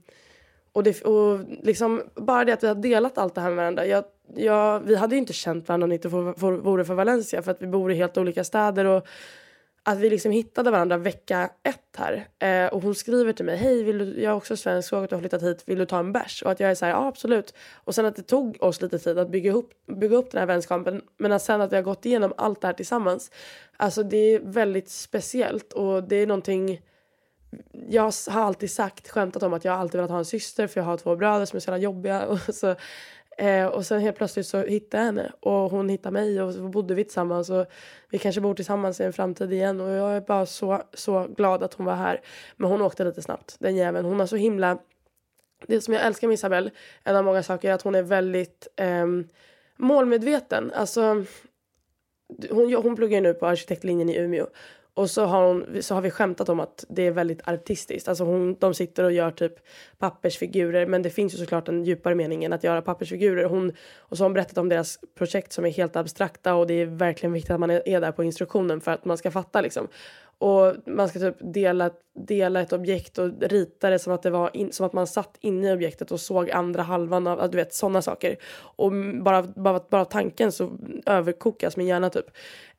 och, 0.73 0.83
det, 0.83 1.03
och 1.03 1.41
liksom, 1.63 2.03
bara 2.15 2.45
det 2.45 2.53
att 2.53 2.63
vi 2.63 2.69
har 2.69 2.75
delat 2.75 3.19
allt 3.19 3.35
det 3.35 3.41
här 3.41 3.49
med 3.49 3.57
varandra. 3.57 3.87
Jag, 3.87 4.05
jag, 4.35 4.81
vi 4.81 4.97
hade 4.97 5.15
ju 5.15 5.19
inte 5.19 5.33
känt 5.33 5.69
varandra 5.69 5.85
om 5.85 5.89
det 5.89 5.95
inte 5.95 6.09
vore 6.09 6.85
för 6.85 6.95
Valencia 6.95 7.43
för 7.43 7.51
att 7.51 7.63
vi 7.63 7.67
bor 7.67 7.93
i 7.93 7.95
helt 7.95 8.19
olika 8.19 8.45
städer. 8.45 8.85
Och 8.85 9.07
att 9.89 9.99
vi 9.99 10.11
liksom 10.11 10.31
hittade 10.33 10.71
varandra 10.71 10.97
vecka 10.97 11.51
ett 11.63 11.97
här. 11.97 12.29
Eh, 12.39 12.73
och 12.73 12.83
hon 12.83 12.95
skriver 12.95 13.33
till 13.33 13.45
mig, 13.45 13.57
hej 13.57 13.83
vill 13.83 13.99
du, 13.99 14.23
jag 14.23 14.31
är 14.31 14.37
också 14.37 14.57
svensk, 14.57 14.89
såg 14.89 15.05
att 15.05 15.11
du 15.11 15.17
har 15.17 15.21
flyttat 15.21 15.43
hit, 15.43 15.63
vill 15.67 15.79
du 15.79 15.87
ta 15.87 15.99
en 15.99 16.13
bärs? 16.13 16.43
Och 16.43 16.51
att 16.51 16.61
jag 16.61 16.71
är 16.71 16.75
så 16.75 16.85
här, 16.85 16.93
ja 16.93 17.07
absolut. 17.07 17.55
Och 17.75 17.95
sen 17.95 18.07
att 18.07 18.17
det 18.17 18.23
tog 18.23 18.57
oss 18.61 18.83
lite 18.83 18.99
tid 18.99 19.19
att 19.19 19.31
bygga 19.31 19.53
upp, 19.53 19.71
bygga 19.87 20.17
upp 20.17 20.31
den 20.31 20.39
här 20.39 20.47
vänskapen. 20.47 21.03
Men 21.17 21.33
att 21.33 21.43
sen 21.43 21.61
att 21.61 21.73
vi 21.73 21.77
har 21.77 21.83
gått 21.83 22.07
igenom 22.07 22.33
allt 22.37 22.61
det 22.61 22.67
här 22.67 22.75
tillsammans. 22.75 23.31
Alltså 23.77 24.03
det 24.03 24.17
är 24.17 24.41
väldigt 24.41 24.89
speciellt 24.89 25.73
och 25.73 26.05
det 26.05 26.17
är 26.17 26.27
någonting 26.27 26.81
jag 27.89 28.13
har 28.29 28.41
alltid 28.41 28.71
sagt, 28.71 29.09
skämtat 29.09 29.43
om 29.43 29.53
att 29.53 29.65
jag 29.65 29.75
alltid 29.75 29.99
velat 29.99 30.11
ha 30.11 30.19
en 30.19 30.25
syster 30.25 30.67
för 30.67 30.81
jag 30.81 30.85
har 30.85 30.97
två 30.97 31.17
bröder 31.17 31.45
som 31.45 31.57
är 31.57 31.61
så 31.61 31.71
jävla 31.71 31.83
jobbiga. 31.83 32.27
Och, 32.29 32.39
så, 32.39 32.75
eh, 33.39 33.67
och 33.67 33.87
sen 33.87 34.01
helt 34.01 34.17
plötsligt 34.17 34.47
så 34.47 34.63
hittade 34.63 35.03
jag 35.03 35.07
henne 35.07 35.33
och 35.41 35.71
hon 35.71 35.89
hittade 35.89 36.13
mig 36.13 36.43
och 36.43 36.55
så 36.55 36.69
bodde 36.69 36.95
vi 36.95 37.05
tillsammans 37.05 37.51
och 37.51 37.67
vi 38.11 38.19
kanske 38.19 38.41
bor 38.41 38.55
tillsammans 38.55 39.01
i 39.01 39.05
en 39.05 39.13
framtid 39.13 39.53
igen 39.53 39.81
och 39.81 39.91
jag 39.91 40.17
är 40.17 40.21
bara 40.21 40.47
så, 40.47 40.83
så 40.95 41.27
glad 41.37 41.63
att 41.63 41.75
hon 41.75 41.87
var 41.87 41.95
här. 41.95 42.21
Men 42.57 42.71
hon 42.71 42.83
åkte 42.83 43.05
lite 43.05 43.23
snabbt, 43.23 43.57
den 43.59 43.77
jäveln. 43.77 44.07
Hon 44.07 44.21
har 44.21 44.27
så 44.27 44.37
himla... 44.37 44.79
Det 45.67 45.81
som 45.81 45.95
jag 45.95 46.07
älskar 46.07 46.29
med 46.29 46.35
Isabelle, 46.35 46.71
en 47.05 47.17
av 47.17 47.25
många 47.25 47.43
saker, 47.43 47.71
är 47.71 47.75
att 47.75 47.83
hon 47.83 47.95
är 47.95 48.03
väldigt 48.03 48.69
eh, 48.77 49.07
målmedveten. 49.77 50.73
Alltså, 50.75 51.25
hon, 52.51 52.75
hon 52.75 52.97
pluggar 52.97 53.21
nu 53.21 53.35
på 53.35 53.47
arkitektlinjen 53.47 54.09
i 54.09 54.17
Umeå 54.17 54.47
och 54.97 55.11
så 55.11 55.25
har, 55.25 55.47
hon, 55.47 55.83
så 55.83 55.95
har 55.95 56.03
vi 56.03 56.11
skämtat 56.11 56.49
om 56.49 56.61
att 56.61 56.85
det 56.89 57.03
är 57.03 57.11
väldigt 57.11 57.49
artistiskt. 57.49 58.09
Alltså 58.09 58.25
hon, 58.25 58.57
de 58.59 58.75
sitter 58.75 59.05
och 59.05 59.13
gör 59.13 59.31
typ 59.31 59.53
pappersfigurer. 59.99 60.87
Men 60.87 61.03
det 61.03 61.11
finns 61.11 61.35
ju 61.35 61.39
såklart 61.39 61.69
en 61.69 61.85
djupare 61.85 62.15
mening 62.15 62.45
än 62.45 62.53
att 62.53 62.65
göra 62.65 62.83
pappersfigurer. 62.83 63.45
Hon, 63.45 63.73
och 63.99 64.17
så 64.17 64.25
har 64.25 64.29
hon 64.29 64.35
berättat 64.35 64.59
om 64.59 64.69
deras 64.69 64.99
projekt 65.15 65.53
som 65.53 65.65
är 65.65 65.71
helt 65.71 65.97
abstrakta. 65.97 66.55
Och 66.55 66.67
det 66.67 66.75
är 66.75 66.87
verkligen 66.87 67.33
viktigt 67.33 67.51
att 67.51 67.61
man 67.61 67.71
är, 67.71 67.89
är 67.89 68.01
där 68.01 68.13
på 68.13 68.25
instruktionen 68.25 68.81
för 68.81 68.93
att 68.93 69.05
man 69.05 69.19
ska 69.19 69.31
fatta 69.31 69.61
liksom. 69.61 69.89
Och 70.39 70.75
man 70.87 71.09
ska 71.09 71.19
typ 71.19 71.37
dela, 71.41 71.91
dela 72.27 72.61
ett 72.61 72.73
objekt 72.73 73.19
och 73.19 73.31
rita 73.41 73.91
det 73.91 73.99
som 73.99 74.13
att 74.13 74.23
det 74.23 74.31
var 74.31 74.57
in, 74.57 74.73
som 74.73 74.87
att 74.87 74.93
man 74.93 75.07
satt 75.07 75.37
inne 75.41 75.71
i 75.71 75.73
objektet 75.73 76.11
och 76.11 76.21
såg 76.21 76.51
andra 76.51 76.83
halvan 76.83 77.27
av, 77.27 77.51
du 77.51 77.57
vet 77.57 77.75
sådana 77.75 78.03
saker. 78.03 78.37
Och 78.59 78.93
bara, 79.23 79.43
bara, 79.43 79.81
bara 79.91 80.05
tanken 80.05 80.53
så 80.53 80.79
överkokas 81.07 81.77
min 81.77 81.87
hjärna 81.87 82.11
typ. 82.11 82.27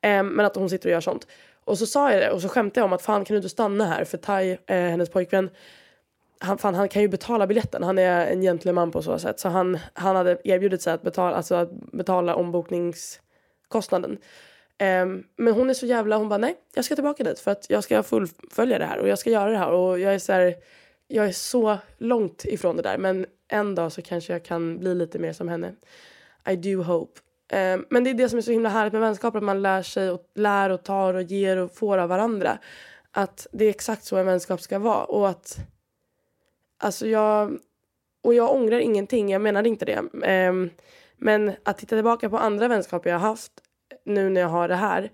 Eh, 0.00 0.22
men 0.22 0.40
att 0.40 0.56
hon 0.56 0.70
sitter 0.70 0.88
och 0.88 0.92
gör 0.92 1.00
sånt. 1.00 1.26
Och 1.68 1.78
så 1.78 1.86
sa 1.86 2.12
jag 2.12 2.20
det 2.20 2.30
och 2.30 2.42
så 2.42 2.48
skämtade 2.48 2.80
jag 2.80 2.84
om 2.84 2.92
att 2.92 3.02
fan 3.02 3.24
kan 3.24 3.34
du 3.34 3.38
inte 3.38 3.48
stanna 3.48 3.86
här 3.86 4.04
för 4.04 4.18
Tai, 4.18 4.50
eh, 4.50 4.76
hennes 4.76 5.10
pojkvän, 5.10 5.50
han, 6.40 6.58
fan, 6.58 6.74
han 6.74 6.88
kan 6.88 7.02
ju 7.02 7.08
betala 7.08 7.46
biljetten. 7.46 7.82
Han 7.82 7.98
är 7.98 8.26
en 8.26 8.42
gentleman 8.42 8.90
på 8.90 9.02
så 9.02 9.18
sätt. 9.18 9.40
Så 9.40 9.48
han, 9.48 9.78
han 9.92 10.16
hade 10.16 10.38
erbjudit 10.44 10.82
sig 10.82 10.92
att 10.92 11.02
betala, 11.02 11.36
alltså 11.36 11.54
att 11.54 11.70
betala 11.92 12.34
ombokningskostnaden. 12.34 14.18
Um, 15.02 15.24
men 15.36 15.54
hon 15.54 15.70
är 15.70 15.74
så 15.74 15.86
jävla, 15.86 16.16
hon 16.16 16.28
bara 16.28 16.38
nej, 16.38 16.56
jag 16.74 16.84
ska 16.84 16.94
tillbaka 16.94 17.24
dit 17.24 17.40
för 17.40 17.50
att 17.50 17.70
jag 17.70 17.84
ska 17.84 18.02
fullfölja 18.02 18.78
det 18.78 18.84
här 18.84 18.98
och 18.98 19.08
jag 19.08 19.18
ska 19.18 19.30
göra 19.30 19.50
det 19.50 19.58
här 19.58 19.72
och 19.72 19.98
jag 19.98 20.14
är 20.14 20.18
så 20.18 20.32
här, 20.32 20.54
jag 21.08 21.26
är 21.26 21.32
så 21.32 21.78
långt 21.98 22.44
ifrån 22.44 22.76
det 22.76 22.82
där 22.82 22.98
men 22.98 23.26
en 23.48 23.74
dag 23.74 23.92
så 23.92 24.02
kanske 24.02 24.32
jag 24.32 24.44
kan 24.44 24.78
bli 24.78 24.94
lite 24.94 25.18
mer 25.18 25.32
som 25.32 25.48
henne. 25.48 25.74
I 26.50 26.56
do 26.56 26.82
hope. 26.82 27.20
Ehm, 27.48 27.86
men 27.90 28.04
det 28.04 28.10
är 28.10 28.14
det 28.14 28.28
som 28.28 28.38
är 28.38 28.42
så 28.42 28.50
himla 28.50 28.68
härligt 28.68 28.92
med 28.92 29.02
vänskap, 29.02 29.34
att 29.34 29.42
man 29.42 29.62
lär 29.62 29.82
sig 29.82 30.10
och 30.10 30.30
lär 30.34 30.70
och 30.70 30.82
tar 30.82 31.14
och 31.14 31.22
ger 31.22 31.56
och 31.56 31.74
får 31.74 31.98
av 31.98 32.08
varandra. 32.08 32.58
Att 33.10 33.46
det 33.52 33.64
är 33.64 33.70
exakt 33.70 34.04
så 34.04 34.16
en 34.16 34.26
vänskap 34.26 34.60
ska 34.60 34.78
vara 34.78 35.04
och 35.04 35.28
att 35.28 35.56
alltså 36.78 37.06
jag 37.06 37.58
och 38.22 38.34
jag 38.34 38.54
ångrar 38.54 38.78
ingenting, 38.78 39.30
jag 39.30 39.42
menade 39.42 39.68
inte 39.68 39.84
det. 39.84 40.02
Ehm, 40.24 40.70
men 41.16 41.52
att 41.62 41.78
titta 41.78 41.96
tillbaka 41.96 42.30
på 42.30 42.38
andra 42.38 42.68
vänskaper 42.68 43.10
jag 43.10 43.18
har 43.18 43.28
haft 43.28 43.52
nu 44.04 44.30
när 44.30 44.40
jag 44.40 44.48
har 44.48 44.68
det 44.68 44.74
här 44.74 45.10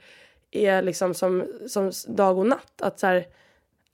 är 0.51 0.83
liksom 0.83 1.15
som, 1.15 1.45
som 1.69 1.91
dag 2.09 2.39
och 2.39 2.47
natt. 2.47 2.83
Att 2.83 3.01
så 3.01 3.07
här, 3.07 3.27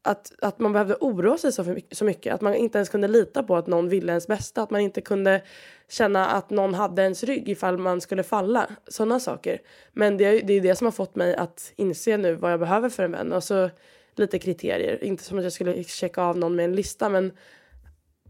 att, 0.03 0.33
att 0.43 0.59
man 0.59 0.73
behövde 0.73 0.97
oroa 1.01 1.39
sig 1.39 1.53
så, 1.53 1.65
för, 1.65 1.81
så 1.91 2.05
mycket. 2.05 2.35
Att 2.35 2.41
man 2.41 2.55
inte 2.55 2.79
ens 2.79 2.89
kunde 2.89 3.09
lita 3.09 3.43
på 3.43 3.57
att 3.57 3.67
någon 3.67 3.89
ville 3.89 4.13
ens 4.13 4.27
bästa. 4.27 4.63
Att 4.63 4.71
man 4.71 4.81
inte 4.81 5.01
kunde 5.01 5.43
känna 5.89 6.27
att 6.27 6.51
någon 6.51 6.75
hade 6.75 7.03
ens 7.03 7.25
rygg 7.25 7.49
ifall 7.49 7.79
man 7.79 8.01
skulle 8.01 8.23
falla. 8.23 8.67
Sådana 8.89 9.21
saker. 9.21 9.61
Men 9.93 10.17
det, 10.17 10.41
det 10.41 10.53
är 10.53 10.61
det 10.61 10.77
som 10.77 10.85
har 10.85 10.93
fått 10.93 11.17
mig 11.17 11.35
att 11.35 11.73
inse 11.77 12.17
nu 12.17 12.35
vad 12.35 12.53
jag 12.53 12.61
behöver 12.61 12.89
för 12.89 13.03
en 13.03 13.13
vän. 13.13 13.33
Och 13.33 13.45
så 13.45 13.71
lite 14.15 14.39
kriterier. 14.39 15.05
Inte 15.05 15.25
som 15.25 15.39
att 15.39 15.45
jag 15.45 15.53
skulle 15.53 15.85
checka 15.85 16.23
av 16.23 16.39
någon 16.39 16.57
med 16.57 16.65
en 16.65 16.77
lista 16.77 17.09
men 17.09 17.33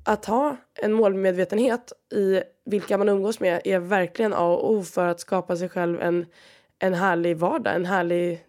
att 0.04 0.24
ha 0.24 0.56
en 0.74 0.92
målmedvetenhet 0.92 1.92
i 2.12 2.42
vilka 2.64 2.98
man 2.98 3.08
umgås 3.08 3.40
med 3.40 3.60
är 3.64 3.78
verkligen 3.78 4.34
A 4.34 4.46
och 4.46 4.70
O 4.70 4.82
för 4.82 5.06
att 5.06 5.20
skapa 5.20 5.56
sig 5.56 5.68
själv 5.68 6.00
en, 6.00 6.26
en 6.78 6.94
härlig 6.94 7.36
vardag, 7.36 7.74
en 7.74 7.86
härlig, 7.86 8.44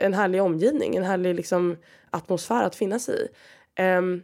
en 0.00 0.14
härlig 0.14 0.42
omgivning, 0.42 0.96
en 0.96 1.04
härlig 1.04 1.34
liksom, 1.34 1.76
atmosfär 2.10 2.64
att 2.64 2.74
finnas 2.74 3.08
i. 3.08 3.28
Um, 3.80 4.22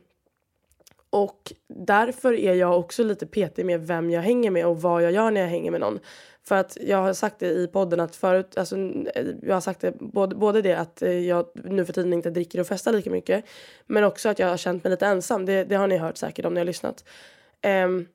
och 1.10 1.52
därför 1.68 2.32
är 2.32 2.54
jag 2.54 2.78
också 2.78 3.04
lite 3.04 3.26
petig 3.26 3.66
med 3.66 3.86
vem 3.86 4.10
jag 4.10 4.22
hänger 4.22 4.50
med 4.50 4.66
och 4.66 4.82
vad 4.82 5.02
jag 5.02 5.12
gör 5.12 5.30
när 5.30 5.40
jag 5.40 5.48
hänger 5.48 5.70
med 5.70 5.80
någon. 5.80 5.98
För 6.44 6.54
att 6.54 6.78
jag 6.80 6.98
har 6.98 7.12
sagt 7.12 7.38
det 7.38 7.46
i 7.46 7.66
podden 7.66 8.00
att 8.00 8.16
förut, 8.16 8.56
alltså 8.58 8.76
jag 9.42 9.54
har 9.54 9.60
sagt 9.60 9.80
det 9.80 9.92
både, 9.98 10.36
både 10.36 10.62
det 10.62 10.74
att 10.74 11.02
jag 11.26 11.46
nu 11.54 11.84
för 11.84 11.92
tiden 11.92 12.12
inte 12.12 12.30
dricker 12.30 12.60
och 12.60 12.66
festar 12.66 12.92
lika 12.92 13.10
mycket. 13.10 13.44
Men 13.86 14.04
också 14.04 14.28
att 14.28 14.38
jag 14.38 14.48
har 14.48 14.56
känt 14.56 14.84
mig 14.84 14.90
lite 14.90 15.06
ensam. 15.06 15.46
Det, 15.46 15.64
det 15.64 15.74
har 15.74 15.86
ni 15.86 15.96
hört 15.96 16.16
säkert 16.16 16.44
om 16.44 16.54
ni 16.54 16.60
har 16.60 16.64
lyssnat. 16.64 17.04
Um, 17.84 18.08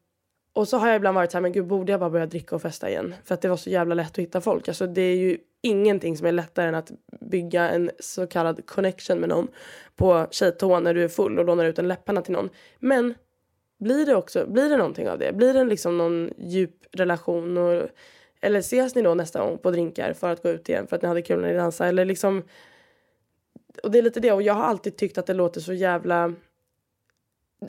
och 0.54 0.68
så 0.68 0.78
har 0.78 0.88
jag 0.88 0.96
ibland 0.96 1.16
varit 1.16 1.32
så 1.32 1.38
här, 1.38 1.42
men 1.42 1.52
gud 1.52 1.68
borde 1.68 1.92
jag 1.92 2.00
bara 2.00 2.10
börja 2.10 2.26
dricka 2.26 2.56
och 2.56 2.62
festa 2.62 2.90
igen? 2.90 3.16
För 3.24 3.34
att 3.34 3.42
det 3.42 3.50
var 3.50 3.58
så 3.58 3.70
jävla 3.70 3.96
lätt 3.96 4.12
att 4.12 4.18
hitta 4.18 4.42
folk. 4.42 4.68
Alltså 4.68 4.88
det 4.88 5.02
är 5.02 5.16
ju 5.16 5.38
ingenting 5.62 6.18
som 6.18 6.28
är 6.28 6.32
lättare 6.32 6.68
än 6.68 6.76
att 6.76 6.92
bygga 7.22 7.70
en 7.70 7.92
så 8.00 8.28
kallad 8.28 8.66
connection 8.66 9.20
med 9.20 9.30
någon 9.30 9.48
på 9.96 10.28
tjejtoan 10.32 10.84
när 10.84 10.94
du 10.94 11.04
är 11.04 11.08
full 11.08 11.40
och 11.40 11.46
lånar 11.46 11.66
ut 11.66 11.80
en 11.80 11.88
läpparna 11.88 12.22
till 12.22 12.34
någon. 12.34 12.50
Men 12.80 13.14
blir 13.80 14.06
det 14.06 14.16
också, 14.16 14.46
blir 14.48 14.70
det 14.70 14.78
någonting 14.78 15.10
av 15.10 15.20
det? 15.20 15.34
Blir 15.34 15.54
det 15.54 15.64
liksom 15.64 15.98
någon 15.98 16.30
djup 16.38 16.76
relation? 16.92 17.58
Och, 17.58 17.88
eller 18.42 18.60
ses 18.60 18.96
ni 18.96 19.02
då 19.02 19.14
nästa 19.14 19.40
gång 19.40 19.58
på 19.58 19.72
drinkar 19.72 20.14
för 20.14 20.30
att 20.30 20.44
gå 20.44 20.50
ut 20.50 20.70
igen 20.70 20.88
för 20.88 20.96
att 20.96 21.02
ni 21.02 21.08
hade 21.08 21.22
kul 21.22 21.42
när 21.42 21.48
ni 21.48 21.54
dansade? 21.54 21.90
Eller 21.90 22.06
liksom, 22.06 22.44
och 23.84 23.92
det 23.92 23.98
är 23.98 24.02
lite 24.02 24.20
det. 24.20 24.32
Och 24.32 24.42
jag 24.42 24.54
har 24.54 24.64
alltid 24.64 24.98
tyckt 24.98 25.18
att 25.18 25.26
det 25.26 25.34
låter 25.34 25.62
så 25.62 25.74
jävla 25.74 26.34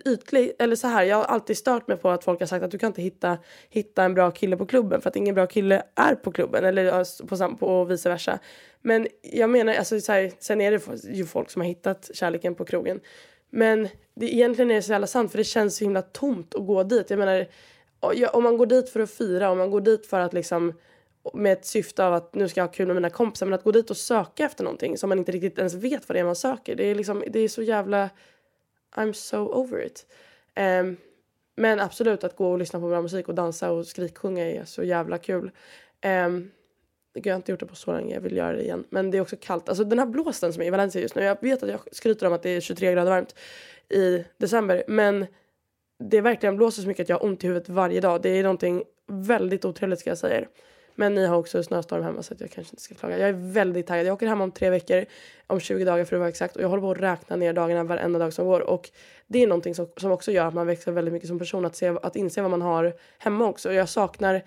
ytlig, 0.05 0.53
eller 0.59 0.77
så 0.77 0.87
här, 0.87 1.05
jag 1.05 1.17
har 1.17 1.25
alltid 1.25 1.57
stört 1.57 1.89
mig 1.89 1.97
på 1.97 2.11
att 2.11 2.25
folk 2.25 2.41
har 2.41 2.47
sagt 2.47 2.65
att 2.65 2.71
du 2.71 2.79
kan 2.79 2.87
inte 2.87 3.03
hitta, 3.03 3.39
hitta 3.69 4.05
en 4.05 4.15
bra 4.15 4.31
kille 4.31 4.57
på 4.57 4.67
klubben 4.67 5.01
för 5.01 5.09
att 5.09 5.17
ingen 5.17 5.35
bra 5.35 5.47
kille 5.47 5.83
är 5.95 6.15
på 6.15 6.33
klubben 6.33 6.65
eller 6.65 7.05
på, 7.27 7.57
på 7.57 7.67
och 7.67 7.91
vice 7.91 8.09
versa. 8.09 8.39
Men 8.81 9.09
jag 9.23 9.51
menar, 9.51 9.75
alltså 9.75 10.01
så 10.01 10.13
här, 10.13 10.33
sen 10.39 10.61
är 10.61 10.71
det 10.71 11.09
ju 11.17 11.27
folk 11.27 11.51
som 11.51 11.63
har 11.63 11.67
hittat 11.67 12.11
kärleken 12.15 12.55
på 12.55 12.65
krogen. 12.65 13.01
Men 13.51 13.89
det, 14.15 14.35
egentligen 14.35 14.71
är 14.71 14.75
det 14.75 14.83
så 14.83 14.93
jävla 14.93 15.07
sant 15.07 15.31
för 15.31 15.39
det 15.39 15.45
känns 15.45 15.77
så 15.77 15.85
himla 15.85 16.03
tomt 16.03 16.55
att 16.55 16.67
gå 16.67 16.83
dit. 16.83 17.11
Jag 17.11 17.19
menar, 17.19 17.47
om 18.33 18.43
man 18.43 18.57
går 18.57 18.67
dit 18.67 18.91
för 18.91 19.01
att 19.01 19.11
fira, 19.11 19.51
om 19.51 19.59
man 19.59 19.71
går 19.71 19.81
dit 19.81 20.07
för 20.07 20.21
att 20.21 20.33
liksom 20.33 20.73
med 21.35 21.53
ett 21.53 21.67
syfte 21.67 22.05
av 22.05 22.15
att 22.15 22.35
nu 22.35 22.49
ska 22.49 22.61
jag 22.61 22.67
ha 22.67 22.73
kul 22.73 22.87
med 22.87 22.97
mina 22.97 23.11
kompisar 23.11 23.47
men 23.47 23.55
att 23.55 23.65
gå 23.65 23.73
dit 23.73 23.91
och 23.91 23.97
söka 23.97 24.45
efter 24.45 24.65
någonting 24.65 24.99
som 24.99 25.09
man 25.09 25.19
inte 25.19 25.33
riktigt 25.33 25.59
ens 25.59 25.75
vet 25.75 26.09
vad 26.09 26.17
det 26.17 26.21
är 26.21 26.25
man 26.25 26.37
söker. 26.37 26.77
Det 26.77 26.85
är 26.85 26.95
liksom, 26.95 27.25
det 27.27 27.41
är 27.41 27.49
så 27.49 27.63
jävla 27.63 28.11
I'm 28.97 29.13
so 29.13 29.37
over 29.37 29.81
it. 29.81 30.07
Um, 30.57 30.97
men 31.57 31.81
absolut 31.81 32.25
att 32.25 32.37
gå 32.37 32.53
och 32.53 32.59
lyssna 32.59 32.81
på 32.81 32.89
bra 32.89 33.03
musik 33.03 33.29
och 33.29 33.35
dansa 33.35 33.71
och 33.71 33.87
skriksjunga 33.87 34.51
är 34.51 34.65
så 34.65 34.83
jävla 34.83 35.19
kul. 35.19 35.51
Um, 36.27 36.51
jag 37.13 37.33
har 37.33 37.37
inte 37.37 37.53
gjort 37.53 37.61
det 37.61 37.67
på 37.67 37.75
så 37.75 37.93
länge, 37.93 38.15
jag 38.15 38.21
vill 38.21 38.37
göra 38.37 38.53
det 38.53 38.63
igen. 38.63 38.85
Men 38.91 39.11
det 39.11 39.19
är 39.19 39.23
också 39.23 39.37
kallt. 39.41 39.69
Alltså 39.69 39.85
den 39.85 39.99
här 39.99 40.07
blåsten 40.07 40.53
som 40.53 40.63
är 40.63 40.67
i 40.67 40.71
Valencia 40.71 41.03
just 41.03 41.15
nu. 41.15 41.23
Jag 41.23 41.37
vet 41.41 41.63
att 41.63 41.69
jag 41.69 41.81
skryter 41.93 42.27
om 42.27 42.33
att 42.33 42.43
det 42.43 42.51
är 42.51 42.61
23 42.61 42.93
grader 42.93 43.11
varmt 43.11 43.35
i 43.89 44.25
december. 44.37 44.85
Men 44.89 45.27
det 45.99 46.17
är 46.17 46.23
verkligen 46.23 46.57
blåser 46.57 46.83
så 46.83 46.89
mycket 46.89 47.05
att 47.05 47.09
jag 47.09 47.19
har 47.19 47.25
ont 47.25 47.45
i 47.45 47.47
huvudet 47.47 47.69
varje 47.69 48.01
dag. 48.01 48.23
Det 48.23 48.29
är 48.29 48.43
någonting 48.43 48.83
väldigt 49.07 49.65
otrevligt 49.65 50.01
ska 50.01 50.11
jag 50.11 50.19
säga 50.19 50.39
er. 50.39 50.49
Men 50.95 51.15
ni 51.15 51.27
har 51.27 51.37
också 51.37 51.63
snöstorm 51.63 52.03
hemma 52.03 52.23
så 52.23 52.35
jag 52.39 52.51
kanske 52.51 52.73
inte 52.73 52.83
ska 52.83 52.95
klaga. 52.95 53.19
Jag 53.19 53.29
är 53.29 53.53
väldigt 53.53 53.87
taggad. 53.87 54.07
Jag 54.07 54.15
åker 54.15 54.27
hem 54.27 54.41
om 54.41 54.51
tre 54.51 54.71
veckor, 54.71 55.05
om 55.47 55.61
20 55.61 55.85
dagar 55.85 56.05
för 56.05 56.17
att 56.17 56.21
vara 56.21 56.29
exakt. 56.29 56.57
Och 56.57 56.63
jag 56.63 56.69
håller 56.69 56.81
på 56.81 56.91
att 56.91 56.99
räkna 56.99 57.37
ner 57.37 57.53
dagarna 57.53 57.85
varenda 57.85 58.19
dag 58.19 58.33
som 58.33 58.47
går. 58.47 58.61
Och 58.61 58.91
det 59.27 59.43
är 59.43 59.47
någonting 59.47 59.75
som, 59.75 59.89
som 59.97 60.11
också 60.11 60.33
gör 60.33 60.47
att 60.47 60.55
man 60.55 60.67
växer 60.67 60.93
väldigt 60.93 61.15
mycket 61.15 61.29
som 61.29 61.39
person. 61.39 61.65
Att, 61.65 61.77
se, 61.77 61.89
att 62.03 62.17
inse 62.17 62.43
vad 62.43 62.51
man 62.51 62.63
har 62.63 62.95
hemma 63.19 63.47
också. 63.47 63.69
Och 63.69 63.75
Jag 63.75 63.89
saknar 63.89 64.43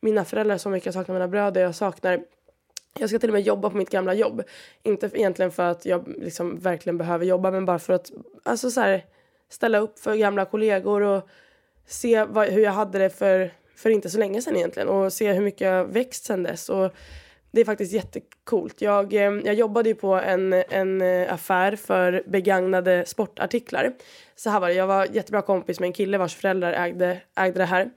mina 0.00 0.24
föräldrar 0.24 0.58
så 0.58 0.68
mycket. 0.68 0.86
Jag 0.86 0.94
saknar 0.94 1.14
mina 1.14 1.28
bröder. 1.28 1.60
Jag 1.60 1.74
saknar 1.74 2.24
jag 2.98 3.08
ska 3.08 3.18
till 3.18 3.28
och 3.28 3.34
med 3.34 3.42
jobba 3.42 3.70
på 3.70 3.76
mitt 3.76 3.90
gamla 3.90 4.14
jobb. 4.14 4.42
Inte 4.82 5.08
för, 5.08 5.16
egentligen 5.16 5.50
för 5.50 5.62
att 5.62 5.86
jag 5.86 6.08
liksom 6.08 6.58
verkligen 6.58 6.98
behöver 6.98 7.26
jobba 7.26 7.50
men 7.50 7.64
bara 7.64 7.78
för 7.78 7.92
att 7.92 8.10
alltså 8.42 8.70
så 8.70 8.80
här, 8.80 9.04
ställa 9.48 9.78
upp 9.78 9.98
för 9.98 10.14
gamla 10.14 10.44
kollegor 10.44 11.02
och 11.02 11.28
se 11.86 12.24
vad, 12.24 12.48
hur 12.48 12.62
jag 12.62 12.72
hade 12.72 12.98
det 12.98 13.10
för, 13.10 13.50
för 13.80 13.90
inte 13.90 14.10
så 14.10 14.18
länge 14.18 14.42
sedan 14.42 14.56
egentligen 14.56 14.88
och 14.88 15.12
se 15.12 15.32
hur 15.32 15.42
mycket 15.42 15.60
jag 15.60 15.84
växt 15.84 16.24
sedan 16.24 16.42
dess. 16.42 16.68
Och 16.68 16.94
det 17.50 17.60
är 17.60 17.64
faktiskt 17.64 17.92
jättekult. 17.92 18.80
Jag, 18.82 19.14
eh, 19.14 19.32
jag 19.44 19.54
jobbade 19.54 19.88
ju 19.88 19.94
på 19.94 20.14
en, 20.14 20.52
en 20.52 21.02
eh, 21.02 21.32
affär 21.32 21.76
för 21.76 22.22
begagnade 22.26 23.04
sportartiklar. 23.06 23.92
Så 24.36 24.50
här 24.50 24.60
var 24.60 24.68
det, 24.68 24.74
jag 24.74 24.86
var 24.86 25.06
jättebra 25.12 25.42
kompis 25.42 25.80
med 25.80 25.86
en 25.86 25.92
kille 25.92 26.18
vars 26.18 26.36
föräldrar 26.36 26.72
ägde, 26.72 27.20
ägde 27.36 27.58
det 27.58 27.64
här. 27.64 27.90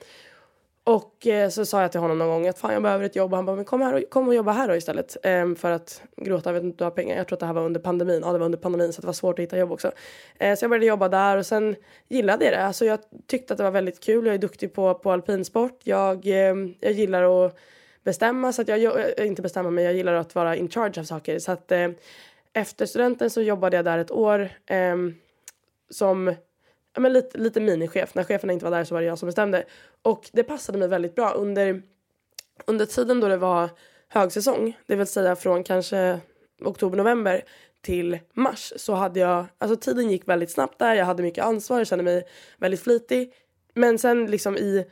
Och 0.86 1.28
eh, 1.28 1.50
så 1.50 1.66
sa 1.66 1.82
jag 1.82 1.92
till 1.92 2.00
honom 2.00 2.18
någon 2.18 2.28
gång 2.28 2.48
att 2.48 2.60
fan 2.60 2.74
jag 2.74 2.84
behöver 2.84 3.06
ett 3.06 3.16
jobb 3.16 3.32
och 3.32 3.38
han 3.38 3.46
bara 3.46 3.56
men 3.56 3.66
kom, 3.66 3.82
här 3.82 3.94
och, 3.94 4.10
kom 4.10 4.28
och 4.28 4.36
jobba 4.36 4.52
här 4.52 4.68
då 4.68 4.76
istället. 4.76 5.18
Ehm, 5.24 5.56
för 5.56 5.72
att 5.72 6.02
gråta, 6.18 6.50
jag 6.50 6.54
vet 6.54 6.64
inte 6.64 6.78
du 6.78 6.84
har 6.84 6.92
pengar. 6.92 7.18
Jag 7.18 7.28
tror 7.28 7.36
att 7.36 7.40
det 7.40 7.46
här 7.46 7.54
var 7.54 7.66
under 7.66 7.80
pandemin. 7.80 8.22
Ja 8.24 8.32
det 8.32 8.38
var 8.38 8.46
under 8.46 8.58
pandemin 8.58 8.94
så 8.94 9.02
det 9.02 9.08
var 9.08 9.14
svårt 9.14 9.40
att 9.40 9.44
hitta 9.44 9.58
jobb 9.58 9.72
också. 9.72 9.92
Ehm, 10.40 10.56
så 10.56 10.64
jag 10.64 10.70
började 10.70 10.86
jobba 10.86 11.10
där 11.10 11.38
och 11.38 11.46
sen 11.46 11.76
gillade 12.08 12.46
jag 12.46 12.54
det. 12.54 12.66
Alltså 12.66 12.86
jag 12.86 13.00
tyckte 13.28 13.54
att 13.54 13.58
det 13.58 13.64
var 13.64 13.72
väldigt 13.72 14.04
kul. 14.04 14.26
Jag 14.26 14.36
är 14.36 14.40
duktig 14.40 14.74
på, 14.74 14.94
på 14.94 15.12
alpinsport. 15.12 15.80
Jag, 15.84 16.28
eh, 16.28 16.56
jag 16.80 16.92
gillar 16.92 17.46
att 17.46 17.58
bestämma 18.04 18.54
så 18.54 18.62
att 18.62 18.68
jag, 18.68 18.80
jag, 18.80 19.20
eh, 19.20 19.28
inte 19.28 19.42
bestämma 19.42 19.70
men 19.70 19.84
jag 19.84 19.94
gillar 19.94 20.14
att 20.14 20.36
vara 20.36 20.56
in 20.56 20.70
charge 20.70 21.00
av 21.00 21.04
saker. 21.04 21.40
Så 21.40 21.52
att 21.52 21.72
eh, 21.72 21.90
efter 22.54 22.86
studenten 22.86 23.30
så 23.30 23.42
jobbade 23.42 23.76
jag 23.76 23.86
där 23.86 23.98
ett 23.98 24.12
år 24.12 24.50
ehm, 24.66 25.16
som 25.90 26.36
ja, 26.94 27.02
men 27.02 27.14
lite, 27.14 27.38
lite 27.38 27.60
minichef. 27.60 28.16
När 28.16 28.24
cheferna 28.24 28.54
inte 28.54 28.66
var 28.66 28.72
där 28.72 28.84
så 28.84 28.94
var 28.94 29.02
det 29.02 29.08
jag 29.08 29.20
som 29.20 29.28
bestämde. 29.28 29.64
Och 30.02 30.30
det 30.34 30.44
passade 30.44 30.78
mig 30.78 30.88
väldigt 30.88 31.16
bra 31.16 31.32
under, 31.32 31.82
under 32.66 32.86
tiden 32.86 33.20
då 33.20 33.28
det 33.28 33.38
var 33.38 33.70
högsäsong. 34.08 34.78
Det 34.88 34.96
vill 34.96 35.08
säga 35.08 35.36
från 35.36 35.64
kanske 35.64 36.20
oktober, 36.62 36.98
november 36.98 37.44
till 37.82 38.20
mars 38.34 38.74
så 38.76 38.94
hade 38.94 39.20
jag, 39.20 39.46
alltså 39.58 39.78
tiden 39.78 40.10
gick 40.10 40.28
väldigt 40.28 40.52
snabbt 40.52 40.80
där, 40.80 40.96
jag 40.96 41.06
hade 41.06 41.24
mycket 41.24 41.46
ansvar, 41.46 41.78
jag 41.78 41.88
kände 41.88 42.04
mig 42.04 42.28
väldigt 42.58 42.80
flitig. 42.80 43.34
Men 43.74 44.00
sen 44.00 44.26
liksom 44.26 44.58
i 44.58 44.86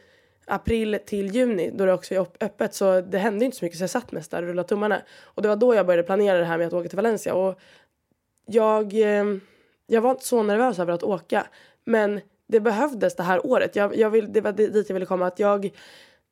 april 0.45 0.99
till 1.05 1.35
juni 1.35 1.71
då 1.73 1.85
det 1.85 1.93
också 1.93 2.15
är 2.15 2.19
öppet 2.39 2.73
så 2.73 3.01
det 3.01 3.17
hände 3.17 3.45
inte 3.45 3.57
så 3.57 3.65
mycket 3.65 3.77
så 3.77 3.83
jag 3.83 3.89
satt 3.89 4.11
mest 4.11 4.31
där 4.31 4.41
och 4.41 4.47
rullade 4.47 4.67
tummarna. 4.67 5.01
Och 5.21 5.41
det 5.41 5.47
var 5.47 5.55
då 5.55 5.75
jag 5.75 5.85
började 5.85 6.03
planera 6.03 6.37
det 6.37 6.45
här 6.45 6.57
med 6.57 6.67
att 6.67 6.73
åka 6.73 6.89
till 6.89 6.95
Valencia 6.95 7.33
och 7.33 7.59
jag, 8.45 8.93
eh, 8.93 9.25
jag 9.87 10.01
var 10.01 10.11
inte 10.11 10.25
så 10.25 10.43
nervös 10.43 10.79
över 10.79 10.93
att 10.93 11.03
åka 11.03 11.47
men 11.85 12.21
det 12.47 12.59
behövdes 12.59 13.15
det 13.15 13.23
här 13.23 13.45
året. 13.45 13.75
Jag, 13.75 13.95
jag 13.95 14.09
vill, 14.09 14.33
det 14.33 14.41
var 14.41 14.51
dit 14.51 14.89
jag 14.89 14.93
ville 14.93 15.05
komma. 15.05 15.27
Att 15.27 15.39
jag 15.39 15.71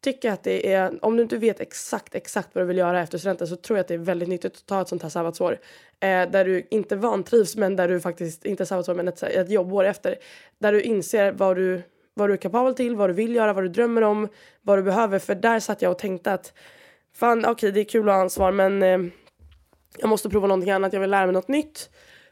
tycker 0.01 0.31
att 0.31 0.43
det 0.43 0.73
är, 0.73 1.05
om 1.05 1.17
du 1.17 1.23
inte 1.23 1.37
vet 1.37 1.59
exakt 1.59 2.15
exakt 2.15 2.49
vad 2.53 2.63
du 2.63 2.67
vill 2.67 2.77
göra 2.77 3.01
efter 3.01 3.17
studenten 3.17 3.47
så 3.47 3.55
tror 3.55 3.77
jag 3.77 3.81
att 3.83 3.87
det 3.87 3.93
är 3.93 3.97
väldigt 3.97 4.29
nyttigt 4.29 4.55
att 4.55 4.65
ta 4.65 4.81
ett 4.81 4.87
sånt 4.87 5.03
här 5.03 5.09
sabbatsår. 5.09 5.59
Eh, 5.99 6.29
där 6.29 6.45
du 6.45 6.67
inte 6.71 6.95
vantrivs 6.95 7.55
men 7.55 7.75
där 7.75 7.87
du 7.87 7.99
faktiskt, 7.99 8.45
inte 8.45 8.65
sabbatsår 8.65 8.93
men 8.93 9.07
ett, 9.07 9.23
ett 9.23 9.49
jobbår 9.49 9.83
efter. 9.83 10.15
Där 10.59 10.71
du 10.71 10.81
inser 10.81 11.31
vad 11.31 11.55
du, 11.55 11.81
vad 12.13 12.29
du 12.29 12.33
är 12.33 12.37
kapabel 12.37 12.75
till, 12.75 12.95
vad 12.95 13.09
du 13.09 13.13
vill 13.13 13.35
göra, 13.35 13.53
vad 13.53 13.63
du 13.63 13.69
drömmer 13.69 14.01
om, 14.01 14.27
vad 14.61 14.77
du 14.77 14.83
behöver. 14.83 15.19
För 15.19 15.35
där 15.35 15.59
satt 15.59 15.81
jag 15.81 15.91
och 15.91 15.99
tänkte 15.99 16.33
att 16.33 16.53
fan 17.13 17.39
okej 17.39 17.51
okay, 17.51 17.71
det 17.71 17.79
är 17.79 17.83
kul 17.83 18.09
att 18.09 18.15
ha 18.15 18.21
ansvar 18.21 18.51
men 18.51 18.83
eh, 18.83 18.99
jag 19.97 20.09
måste 20.09 20.29
prova 20.29 20.47
någonting 20.47 20.71
annat, 20.71 20.93
jag 20.93 20.99
vill 20.99 21.09
lära 21.09 21.25
mig 21.25 21.33
något 21.33 21.47
nytt. 21.47 21.89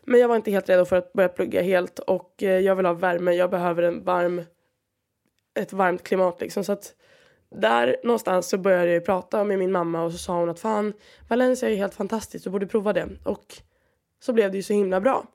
Men 0.10 0.20
jag 0.20 0.28
var 0.28 0.36
inte 0.36 0.52
helt 0.52 0.70
redo 0.70 0.86
för 0.86 0.96
att 0.96 1.14
börja 1.14 1.30
plugga 1.30 1.62
helt 1.62 2.00
och 2.00 2.44
eh, 2.44 2.60
jag 2.60 2.76
vill 2.76 2.86
ha 2.86 2.94
värme. 2.94 3.32
Jag 3.32 3.50
behöver 3.50 3.84
en 3.84 4.04
varm, 4.04 4.42
ett 5.60 5.74
varmt 5.74 6.04
klimat 6.04 6.42
liksom. 6.42 6.64
Så 6.64 6.72
att 6.72 6.96
där 7.50 7.98
någonstans 8.04 8.50
så 8.50 8.58
började 8.58 8.94
jag 8.94 9.06
prata 9.06 9.44
med 9.44 9.60
min 9.60 9.72
mamma 9.72 10.04
och 10.04 10.12
så 10.12 10.18
sa 10.18 10.40
hon 10.40 10.50
att 10.50 10.60
fan 10.60 10.94
Valencia 11.28 11.70
är 11.70 11.76
helt 11.76 11.94
fantastiskt, 11.94 12.44
du 12.44 12.50
borde 12.50 12.68
prova 12.68 12.94
det. 12.94 13.10
Och 13.24 13.58
så 14.20 14.34
blev 14.34 14.52
det 14.52 14.58
ju 14.58 14.64
så 14.64 14.74
himla 14.74 15.02
bra. 15.02 15.26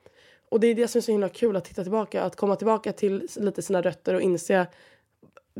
Och 0.51 0.61
det 0.61 0.67
är 0.67 0.75
det 0.75 0.89
som 0.89 0.99
är 0.99 1.03
så 1.03 1.13
himla 1.13 1.29
kul 1.29 1.57
att 1.57 1.65
titta 1.65 1.83
tillbaka, 1.83 2.23
att 2.23 2.37
komma 2.37 2.57
tillbaka 2.57 2.93
till 2.93 3.29
lite 3.37 3.63
sina 3.63 3.83
rötter 3.83 4.15
och 4.15 4.21
inse 4.21 4.67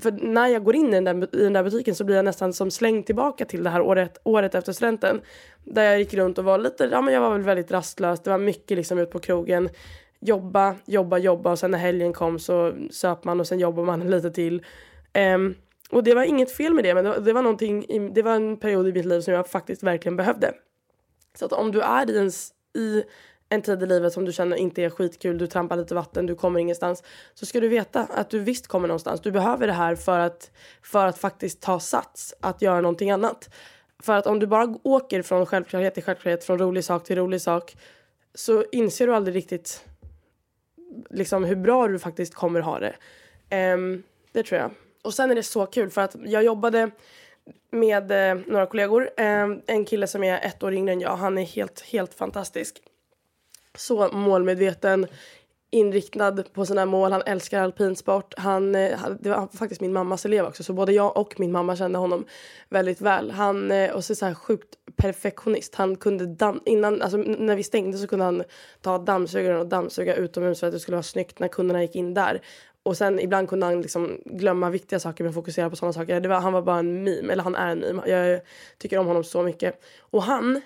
för 0.01 0.11
när 0.11 0.49
jag 0.49 0.65
går 0.65 0.77
in 0.77 0.89
i 0.89 1.01
den, 1.01 1.05
där, 1.05 1.37
i 1.37 1.43
den 1.43 1.53
där 1.53 1.63
butiken 1.63 1.95
så 1.95 2.05
blir 2.05 2.17
jag 2.17 2.25
nästan 2.25 2.53
som 2.53 2.71
slängd 2.71 3.07
tillbaka 3.07 3.45
till 3.45 3.63
det 3.63 3.71
här 3.71 3.81
året, 3.81 4.19
året 4.25 4.55
efter 4.55 4.73
studenten. 4.73 5.21
Där 5.65 5.83
jag 5.83 5.99
gick 5.99 6.15
runt 6.15 6.39
och 6.39 6.45
var 6.45 6.59
lite, 6.59 6.89
ja 6.93 7.01
men 7.01 7.15
jag 7.15 7.21
var 7.21 7.33
väl 7.33 7.43
väldigt 7.43 7.71
rastlös. 7.71 8.21
Det 8.21 8.31
var 8.31 8.39
mycket 8.39 8.77
liksom 8.77 8.99
ut 8.99 9.11
på 9.11 9.19
krogen. 9.19 9.69
Jobba, 10.21 10.75
jobba, 10.85 11.19
jobba 11.19 11.51
och 11.51 11.59
sen 11.59 11.71
när 11.71 11.79
helgen 11.79 12.13
kom 12.13 12.39
så 12.39 12.73
söp 12.91 13.25
man 13.25 13.41
och 13.41 13.47
sen 13.47 13.59
jobbar 13.59 13.85
man 13.85 14.01
lite 14.11 14.31
till. 14.31 14.65
Um, 15.35 15.55
och 15.91 16.05
det 16.05 16.15
var 16.15 16.23
inget 16.23 16.53
fel 16.53 16.75
med 16.75 16.85
det 16.85 16.95
men 16.95 17.05
det, 17.05 17.21
det 17.21 17.33
var 17.33 17.43
någonting, 17.43 17.85
i, 17.85 17.99
det 17.99 18.23
var 18.23 18.35
en 18.35 18.57
period 18.57 18.89
i 18.89 18.93
mitt 18.93 19.05
liv 19.05 19.21
som 19.21 19.35
jag 19.35 19.49
faktiskt 19.49 19.83
verkligen 19.83 20.17
behövde. 20.17 20.53
Så 21.39 21.45
att 21.45 21.53
om 21.53 21.73
du 21.73 21.81
är 21.81 22.11
i, 22.11 22.19
en, 22.19 22.31
i 22.83 23.05
en 23.53 23.63
tid 23.63 23.83
i 23.83 23.87
livet 23.87 24.13
som 24.13 24.25
du 24.25 24.33
känner 24.33 24.57
inte 24.57 24.83
är 24.83 24.91
skitkul, 24.91 25.39
du 25.39 25.47
trampar 25.47 25.77
lite 25.77 25.95
vatten, 25.95 26.27
du 26.27 26.35
kommer 26.35 26.61
ingenstans. 26.61 27.03
Så 27.35 27.47
ska 27.47 27.61
du 27.61 27.69
veta 27.69 28.09
att 28.11 28.31
du 28.31 28.39
visst 28.39 28.67
kommer 28.67 28.89
någonstans. 28.89 29.21
Du 29.21 29.31
behöver 29.31 29.67
det 29.67 29.73
här 29.73 29.95
för 29.95 30.19
att, 30.19 30.51
för 30.83 31.07
att 31.07 31.19
faktiskt 31.19 31.61
ta 31.61 31.81
sats, 31.81 32.35
att 32.41 32.63
göra 32.63 32.81
någonting 32.81 33.11
annat. 33.11 33.55
För 34.03 34.13
att 34.13 34.27
om 34.27 34.39
du 34.39 34.47
bara 34.47 34.77
åker 34.83 35.23
från 35.23 35.47
självklarhet 35.47 35.95
till 35.95 36.03
självklarhet, 36.03 36.45
från 36.45 36.59
rolig 36.59 36.85
sak 36.85 37.05
till 37.05 37.17
rolig 37.17 37.41
sak, 37.41 37.77
så 38.35 38.65
inser 38.73 39.07
du 39.07 39.15
aldrig 39.15 39.37
riktigt 39.37 39.85
liksom 41.11 41.45
hur 41.45 41.57
bra 41.57 41.89
du 41.89 41.99
faktiskt 41.99 42.35
kommer 42.35 42.61
ha 42.61 42.79
det. 42.79 42.95
Um, 43.75 44.03
det 44.33 44.43
tror 44.43 44.61
jag. 44.61 44.71
Och 45.03 45.15
sen 45.15 45.31
är 45.31 45.35
det 45.35 45.43
så 45.43 45.67
kul 45.67 45.91
för 45.91 46.01
att 46.01 46.17
jag 46.25 46.45
jobbade 46.45 46.91
med 47.71 48.31
eh, 48.31 48.41
några 48.47 48.67
kollegor. 48.67 49.11
Eh, 49.17 49.47
en 49.67 49.85
kille 49.85 50.07
som 50.07 50.25
är 50.25 50.47
ett 50.47 50.63
år 50.63 50.75
yngre 50.75 50.93
än 50.93 51.01
jag, 51.01 51.17
han 51.17 51.39
är 51.39 51.45
helt, 51.45 51.81
helt 51.81 52.15
fantastisk 52.15 52.83
så 53.75 54.09
målmedveten, 54.13 55.07
inriktad 55.73 56.43
på 56.53 56.67
sina 56.67 56.87
mål. 56.87 57.13
Han 57.13 57.23
älskar 57.27 57.63
alpinsport. 57.63 58.35
Han, 58.37 58.75
eh, 58.75 59.01
det 59.21 59.31
var 59.31 59.49
faktiskt 59.57 59.81
min 59.81 59.93
mammas 59.93 60.25
elev 60.25 60.45
också, 60.45 60.63
så 60.63 60.73
både 60.73 60.93
jag 60.93 61.17
och 61.17 61.41
min 61.41 61.53
mamma 61.53 61.77
kände 61.77 61.99
honom 61.99 62.25
väldigt 62.69 63.01
väl. 63.01 63.31
Han 63.31 63.71
eh, 63.71 63.91
och 63.91 64.05
så, 64.05 64.15
så 64.15 64.27
här 64.27 64.35
sjukt 64.35 64.75
perfektionist. 64.97 65.75
Han 65.75 65.97
kunde 65.97 66.27
damm, 66.27 66.61
innan, 66.65 67.03
alltså 67.03 67.17
när 67.17 67.57
vi 67.57 67.63
stängde 67.63 67.99
så 67.99 68.07
kunde 68.07 68.25
han 68.25 68.43
ta 68.81 68.99
dammsugaren 68.99 69.61
och 69.61 69.67
dammsuga 69.67 70.15
utomhus 70.15 70.61
för 70.61 70.67
att 70.67 70.73
det 70.73 70.81
skulle 70.81 70.97
vara 70.97 71.03
snyggt 71.03 71.39
när 71.39 71.49
kunderna 71.49 71.83
gick 71.83 71.97
in 71.97 72.15
där. 72.15 72.43
Och 72.83 72.97
sen 72.97 73.21
ibland 73.21 73.49
kunde 73.49 73.67
han 73.67 73.83
liksom 73.83 74.21
glömma 74.25 74.71
viktiga 74.71 75.01
saker 75.01 75.25
men 75.25 75.33
fokusera 75.33 75.71
på 75.71 75.77
sådana 75.77 75.93
saker. 75.93 76.21
Det 76.21 76.29
var, 76.29 76.41
han 76.41 76.53
var 76.53 76.63
bara 76.63 76.79
en 76.79 77.05
meme, 77.05 77.33
eller 77.33 77.43
han 77.43 77.55
är 77.55 77.73
en 77.73 77.79
meme. 77.79 78.03
Jag 78.07 78.41
tycker 78.79 78.99
om 78.99 79.07
honom 79.07 79.25
så 79.25 79.43
mycket. 79.43 79.83
Och 80.01 80.23
han, 80.23 80.61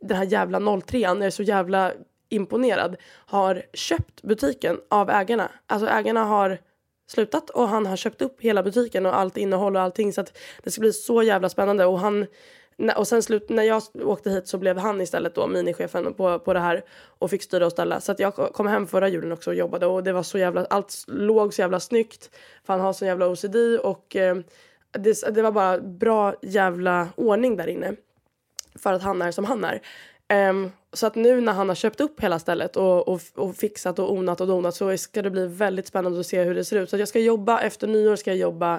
den 0.00 0.16
här 0.16 0.24
jävla 0.24 0.80
03 0.80 1.04
an 1.04 1.22
är 1.22 1.30
så 1.30 1.42
jävla 1.42 1.92
imponerad, 2.30 2.96
har 3.26 3.62
köpt 3.72 4.22
butiken 4.22 4.80
av 4.88 5.10
ägarna. 5.10 5.50
Alltså 5.66 5.88
ägarna 5.88 6.24
har 6.24 6.58
slutat 7.10 7.50
och 7.50 7.68
han 7.68 7.86
har 7.86 7.96
köpt 7.96 8.22
upp 8.22 8.40
hela 8.40 8.62
butiken 8.62 9.06
och 9.06 9.18
allt 9.18 9.36
innehåll 9.36 9.76
och 9.76 9.82
allting 9.82 10.12
så 10.12 10.20
att 10.20 10.38
det 10.62 10.70
ska 10.70 10.80
bli 10.80 10.92
så 10.92 11.22
jävla 11.22 11.48
spännande 11.48 11.84
och 11.86 11.98
han 11.98 12.26
och 12.96 13.08
sen 13.08 13.22
slut, 13.22 13.48
när 13.48 13.62
jag 13.62 13.82
åkte 14.04 14.30
hit 14.30 14.48
så 14.48 14.58
blev 14.58 14.78
han 14.78 15.00
istället 15.00 15.34
då 15.34 15.46
minichefen 15.46 16.14
på, 16.14 16.38
på 16.38 16.52
det 16.52 16.60
här 16.60 16.84
och 17.18 17.30
fick 17.30 17.42
styra 17.42 17.66
och 17.66 17.72
ställa. 17.72 18.00
Så 18.00 18.12
att 18.12 18.18
jag 18.18 18.34
kom 18.34 18.66
hem 18.66 18.86
förra 18.86 19.08
julen 19.08 19.32
också 19.32 19.50
och 19.50 19.56
jobbade 19.56 19.86
och 19.86 20.04
det 20.04 20.12
var 20.12 20.22
så 20.22 20.38
jävla, 20.38 20.64
allt 20.64 21.04
låg 21.06 21.54
så 21.54 21.60
jävla 21.60 21.80
snyggt. 21.80 22.30
För 22.64 22.72
han 22.72 22.80
har 22.80 22.92
så 22.92 23.04
jävla 23.04 23.28
OCD 23.28 23.56
och 23.82 24.16
eh, 24.16 24.36
det, 24.92 25.34
det 25.34 25.42
var 25.42 25.52
bara 25.52 25.78
bra 25.78 26.34
jävla 26.42 27.08
ordning 27.16 27.56
där 27.56 27.66
inne. 27.66 27.96
För 28.74 28.92
att 28.92 29.02
han 29.02 29.22
är 29.22 29.30
som 29.30 29.44
han 29.44 29.64
är. 29.64 29.82
Um, 30.32 30.72
så 30.92 31.06
att 31.06 31.14
nu 31.14 31.40
när 31.40 31.52
han 31.52 31.68
har 31.68 31.76
köpt 31.76 32.00
upp 32.00 32.20
hela 32.20 32.38
stället 32.38 32.76
och, 32.76 33.08
och, 33.08 33.20
och 33.34 33.56
fixat 33.56 33.98
och 33.98 34.12
onat 34.12 34.40
och 34.40 34.46
donat 34.46 34.74
så 34.74 34.96
ska 34.96 35.22
det 35.22 35.30
bli 35.30 35.46
väldigt 35.46 35.86
spännande 35.86 36.20
att 36.20 36.26
se 36.26 36.42
hur 36.42 36.54
det 36.54 36.64
ser 36.64 36.76
ut. 36.76 36.90
Så 36.90 36.96
jag 36.96 37.08
ska 37.08 37.20
jobba, 37.20 37.60
efter 37.60 37.86
nyår 37.86 38.16
ska 38.16 38.30
jag 38.30 38.38
jobba 38.38 38.74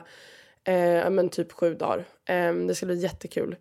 eh, 0.64 1.10
men 1.10 1.30
typ 1.30 1.52
sju 1.52 1.76
dagar. 1.76 2.06
Um, 2.30 2.68
det 2.68 2.76
ska 2.76 2.86
bli 2.86 2.96
jättekul 2.96 3.56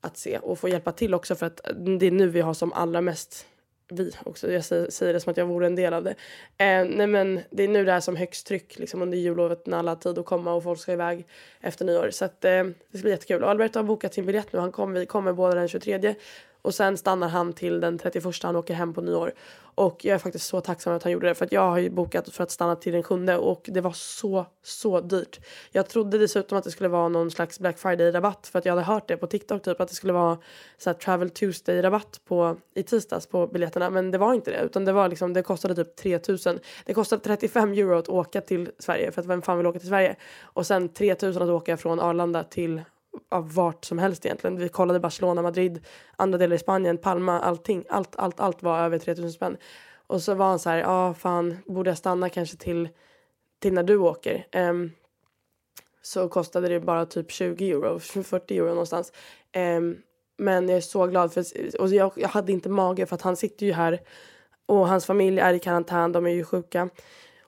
att 0.00 0.16
se 0.16 0.38
och 0.38 0.58
få 0.58 0.68
hjälpa 0.68 0.92
till 0.92 1.14
också 1.14 1.34
för 1.34 1.46
att 1.46 1.60
det 1.98 2.06
är 2.06 2.10
nu 2.10 2.28
vi 2.28 2.40
har 2.40 2.54
som 2.54 2.72
allra 2.72 3.00
mest 3.00 3.46
vi 3.88 4.10
också, 4.24 4.52
jag 4.52 4.64
säger 4.64 5.12
det 5.12 5.20
som 5.20 5.30
att 5.30 5.36
jag 5.36 5.46
vore 5.46 5.66
en 5.66 5.76
del 5.76 5.94
av 5.94 6.04
det. 6.04 6.14
Eh, 6.58 6.84
nej 6.84 7.06
men 7.06 7.40
det 7.50 7.62
är 7.62 7.68
nu 7.68 7.84
det 7.84 7.92
är 7.92 8.00
som 8.00 8.16
högst 8.16 8.46
tryck 8.46 8.78
liksom 8.78 9.02
under 9.02 9.18
jullovet 9.18 9.66
när 9.66 9.78
alla 9.78 9.90
har 9.90 9.96
tid 9.96 10.18
att 10.18 10.26
komma 10.26 10.52
och 10.52 10.62
folk 10.62 10.80
ska 10.80 10.92
iväg 10.92 11.26
efter 11.60 11.84
nyår. 11.84 12.10
Så 12.10 12.24
att, 12.24 12.44
eh, 12.44 12.64
det 12.90 12.98
ska 12.98 13.02
bli 13.02 13.10
jättekul. 13.10 13.42
Och 13.42 13.50
Alberto 13.50 13.78
har 13.78 13.84
bokat 13.84 14.14
sin 14.14 14.26
biljett 14.26 14.52
nu, 14.52 14.58
han 14.58 14.72
kom, 14.72 14.92
vi 14.92 15.06
kommer 15.06 15.32
båda 15.32 15.54
den 15.54 15.68
23 15.68 16.14
och 16.64 16.74
sen 16.74 16.96
stannar 16.96 17.28
han 17.28 17.52
till 17.52 17.80
den 17.80 17.98
31 17.98 18.24
han 18.42 18.56
åker 18.56 18.74
hem 18.74 18.94
på 18.94 19.00
nyår. 19.00 19.32
Och 19.74 20.04
jag 20.04 20.14
är 20.14 20.18
faktiskt 20.18 20.46
så 20.46 20.60
tacksam 20.60 20.94
att 20.94 21.02
han 21.02 21.12
gjorde 21.12 21.28
det 21.28 21.34
för 21.34 21.44
att 21.44 21.52
jag 21.52 21.70
har 21.70 21.78
ju 21.78 21.90
bokat 21.90 22.28
för 22.28 22.42
att 22.42 22.50
stanna 22.50 22.76
till 22.76 22.92
den 22.92 23.02
sjunde 23.02 23.36
och 23.36 23.68
det 23.72 23.80
var 23.80 23.92
så, 23.92 24.46
så 24.62 25.00
dyrt. 25.00 25.40
Jag 25.72 25.88
trodde 25.88 26.18
dessutom 26.18 26.58
att 26.58 26.64
det 26.64 26.70
skulle 26.70 26.88
vara 26.88 27.08
någon 27.08 27.30
slags 27.30 27.60
Black 27.60 27.78
Friday 27.78 28.10
rabatt 28.10 28.46
för 28.46 28.58
att 28.58 28.64
jag 28.64 28.72
hade 28.72 28.84
hört 28.84 29.08
det 29.08 29.16
på 29.16 29.26
TikTok 29.26 29.62
typ 29.62 29.80
att 29.80 29.88
det 29.88 29.94
skulle 29.94 30.12
vara 30.12 30.38
så 30.78 30.90
här 30.90 30.94
Travel 30.94 31.30
Tuesday 31.30 31.82
rabatt 31.82 32.20
på 32.24 32.56
i 32.74 32.82
tisdags 32.82 33.26
på 33.26 33.46
biljetterna 33.46 33.90
men 33.90 34.10
det 34.10 34.18
var 34.18 34.34
inte 34.34 34.50
det 34.50 34.62
utan 34.64 34.84
det 34.84 34.92
var 34.92 35.08
liksom 35.08 35.32
det 35.32 35.42
kostade 35.42 35.74
typ 35.74 35.96
3000. 35.96 36.58
Det 36.84 36.94
kostade 36.94 37.22
35 37.22 37.72
euro 37.72 37.98
att 37.98 38.08
åka 38.08 38.40
till 38.40 38.70
Sverige 38.78 39.12
för 39.12 39.20
att 39.20 39.26
vem 39.26 39.42
fan 39.42 39.58
vill 39.58 39.66
åka 39.66 39.78
till 39.78 39.88
Sverige 39.88 40.16
och 40.42 40.66
sen 40.66 40.88
3000 40.88 41.42
att 41.42 41.48
åka 41.48 41.76
från 41.76 42.00
Arlanda 42.00 42.44
till 42.44 42.82
av 43.28 43.54
vart 43.54 43.84
som 43.84 43.98
helst 43.98 44.26
egentligen. 44.26 44.56
Vi 44.56 44.68
kollade 44.68 45.00
Barcelona, 45.00 45.42
Madrid, 45.42 45.84
andra 46.16 46.38
delar 46.38 46.56
i 46.56 46.58
Spanien, 46.58 46.98
Palma, 46.98 47.40
allting. 47.40 47.84
Allt, 47.88 48.16
allt, 48.16 48.40
allt 48.40 48.62
var 48.62 48.78
över 48.78 48.98
3000 48.98 49.32
spänn. 49.32 49.56
Och 50.06 50.22
så 50.22 50.34
var 50.34 50.46
han 50.46 50.58
så 50.58 50.70
här, 50.70 50.78
ja 50.78 51.08
ah, 51.08 51.14
fan, 51.14 51.56
borde 51.66 51.90
jag 51.90 51.98
stanna 51.98 52.28
kanske 52.28 52.56
till, 52.56 52.88
till 53.58 53.72
när 53.72 53.82
du 53.82 53.96
åker? 53.96 54.46
Um, 54.52 54.92
så 56.02 56.28
kostade 56.28 56.68
det 56.68 56.80
bara 56.80 57.06
typ 57.06 57.30
20 57.30 57.70
euro, 57.70 57.98
40 58.22 58.56
euro 58.56 58.68
någonstans. 58.68 59.12
Um, 59.56 59.96
men 60.36 60.68
jag 60.68 60.76
är 60.76 60.80
så 60.80 61.06
glad 61.06 61.32
för, 61.32 61.44
och 61.80 61.88
jag, 61.88 62.12
jag 62.16 62.28
hade 62.28 62.52
inte 62.52 62.68
mage 62.68 63.06
för 63.06 63.14
att 63.14 63.22
han 63.22 63.36
sitter 63.36 63.66
ju 63.66 63.72
här 63.72 64.00
och 64.66 64.88
hans 64.88 65.06
familj 65.06 65.40
är 65.40 65.54
i 65.54 65.58
karantän, 65.58 66.12
de 66.12 66.26
är 66.26 66.30
ju 66.30 66.44
sjuka. 66.44 66.88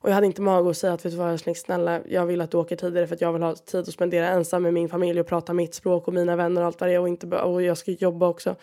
Och 0.07 0.11
jag 0.11 0.15
hade 0.15 0.27
inte 0.27 0.43
mag 0.43 0.67
att 0.67 0.77
säga 0.77 0.93
att 0.93 1.05
vet 1.05 1.13
du 1.13 1.19
vad 1.19 1.33
älskling, 1.33 1.55
snälla 1.55 2.01
jag 2.09 2.27
vill 2.27 2.41
att 2.41 2.51
du 2.51 2.57
åker 2.57 2.77
tidigare 2.77 3.07
för 3.07 3.15
att 3.15 3.21
jag 3.21 3.33
vill 3.33 3.43
ha 3.43 3.55
tid 3.55 3.81
att 3.81 3.93
spendera 3.93 4.29
ensam 4.29 4.63
med 4.63 4.75
min 4.75 4.89
familj 4.89 5.21
och 5.21 5.27
prata 5.27 5.53
mitt 5.53 5.75
språk 5.75 6.09
och 6.09 6.15
mina 6.15 6.37
vänner 6.37 6.61
och 6.61 6.67
allt 6.67 6.81
vad 6.81 6.91
det 6.91 6.95
är 6.95 7.01
och, 7.01 7.09
inte, 7.09 7.27
och 7.27 7.63
jag 7.63 7.79
ska 7.79 7.91
jobba 7.91 8.29
också. 8.29 8.57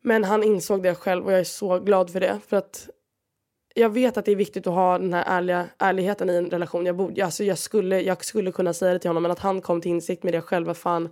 Men 0.00 0.24
han 0.24 0.42
insåg 0.42 0.82
det 0.82 0.94
själv 0.94 1.26
och 1.26 1.32
jag 1.32 1.40
är 1.40 1.44
så 1.44 1.78
glad 1.78 2.10
för 2.10 2.20
det. 2.20 2.40
För 2.48 2.56
att 2.56 2.88
jag 3.74 3.90
vet 3.90 4.16
att 4.16 4.24
det 4.24 4.32
är 4.32 4.36
viktigt 4.36 4.66
att 4.66 4.74
ha 4.74 4.98
den 4.98 5.12
här 5.12 5.24
ärliga, 5.26 5.66
ärligheten 5.78 6.30
i 6.30 6.34
en 6.36 6.50
relation. 6.50 6.86
Jag, 6.86 6.96
borde, 6.96 7.24
alltså 7.24 7.44
jag, 7.44 7.58
skulle, 7.58 8.00
jag 8.00 8.24
skulle 8.24 8.52
kunna 8.52 8.72
säga 8.72 8.92
det 8.92 8.98
till 8.98 9.10
honom 9.10 9.22
men 9.22 9.32
att 9.32 9.38
han 9.38 9.60
kom 9.60 9.80
till 9.80 9.90
insikt 9.90 10.22
med 10.22 10.34
det 10.34 10.40
själv. 10.40 10.74
fan, 10.74 11.08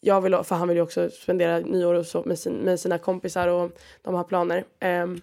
jag 0.00 0.20
vill, 0.20 0.36
för 0.42 0.54
han 0.54 0.68
vill 0.68 0.76
ju 0.76 0.82
också 0.82 1.10
spendera 1.10 1.58
nyår 1.58 1.94
och 1.94 2.06
så 2.06 2.22
med, 2.24 2.38
sin, 2.38 2.54
med 2.54 2.80
sina 2.80 2.98
kompisar 2.98 3.48
och 3.48 3.70
de 4.02 4.14
har 4.14 4.24
planer. 4.24 4.64
Um, 5.02 5.20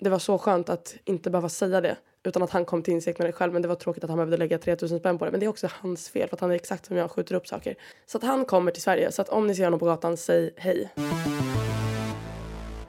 det 0.00 0.10
var 0.10 0.18
så 0.18 0.38
skönt 0.38 0.68
att 0.68 0.96
inte 1.04 1.30
behöva 1.30 1.48
säga 1.48 1.80
det 1.80 1.96
utan 2.22 2.42
att 2.42 2.50
han 2.50 2.64
kom 2.64 2.82
till 2.82 2.94
insikt 2.94 3.18
med 3.18 3.28
det 3.28 3.32
själv. 3.32 3.52
Men 3.52 3.62
det 3.62 3.68
var 3.68 3.74
tråkigt 3.74 4.04
att 4.04 4.10
han 4.10 4.16
behövde 4.16 4.36
lägga 4.36 4.58
3000 4.58 4.98
spänn 4.98 5.18
på 5.18 5.24
det. 5.24 5.30
Men 5.30 5.40
det 5.40 5.46
är 5.46 5.50
också 5.50 5.68
hans 5.72 6.08
fel 6.08 6.28
för 6.28 6.36
att 6.36 6.40
han 6.40 6.50
är 6.50 6.54
exakt 6.54 6.86
som 6.86 6.96
jag 6.96 7.10
skjuter 7.10 7.34
upp 7.34 7.46
saker. 7.46 7.76
Så 8.06 8.18
att 8.18 8.24
han 8.24 8.44
kommer 8.44 8.72
till 8.72 8.82
Sverige. 8.82 9.12
Så 9.12 9.22
att 9.22 9.28
om 9.28 9.46
ni 9.46 9.54
ser 9.54 9.64
honom 9.64 9.78
på 9.80 9.86
gatan, 9.86 10.16
säg 10.16 10.54
hej. 10.56 10.88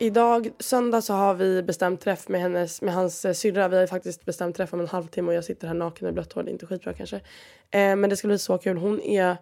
Idag, 0.01 0.49
söndag, 0.59 1.01
så 1.01 1.13
har 1.13 1.33
vi 1.33 1.63
bestämt 1.63 2.01
träff 2.01 2.27
med, 2.27 2.41
hennes, 2.41 2.81
med 2.81 2.93
hans 2.93 3.25
eh, 3.25 3.33
syrra. 3.33 3.67
Vi 3.67 3.77
har 3.77 3.87
faktiskt 3.87 4.25
bestämt 4.25 4.55
träff 4.55 4.73
om 4.73 4.79
en 4.79 4.87
halvtimme 4.87 5.27
och 5.27 5.33
jag 5.33 5.43
sitter 5.43 5.67
här 5.67 5.73
naken 5.73 6.07
i 6.07 6.11
blött 6.11 6.33
hår. 6.33 6.43
Det 6.43 6.49
är 6.49 6.53
inte 6.53 6.65
skitbra 6.65 6.93
kanske. 6.93 7.15
Eh, 7.15 7.95
men 7.95 8.09
det 8.09 8.17
ska 8.17 8.27
bli 8.27 8.37
så 8.37 8.57
kul. 8.57 8.77
Hon 8.77 9.01
är 9.01 9.37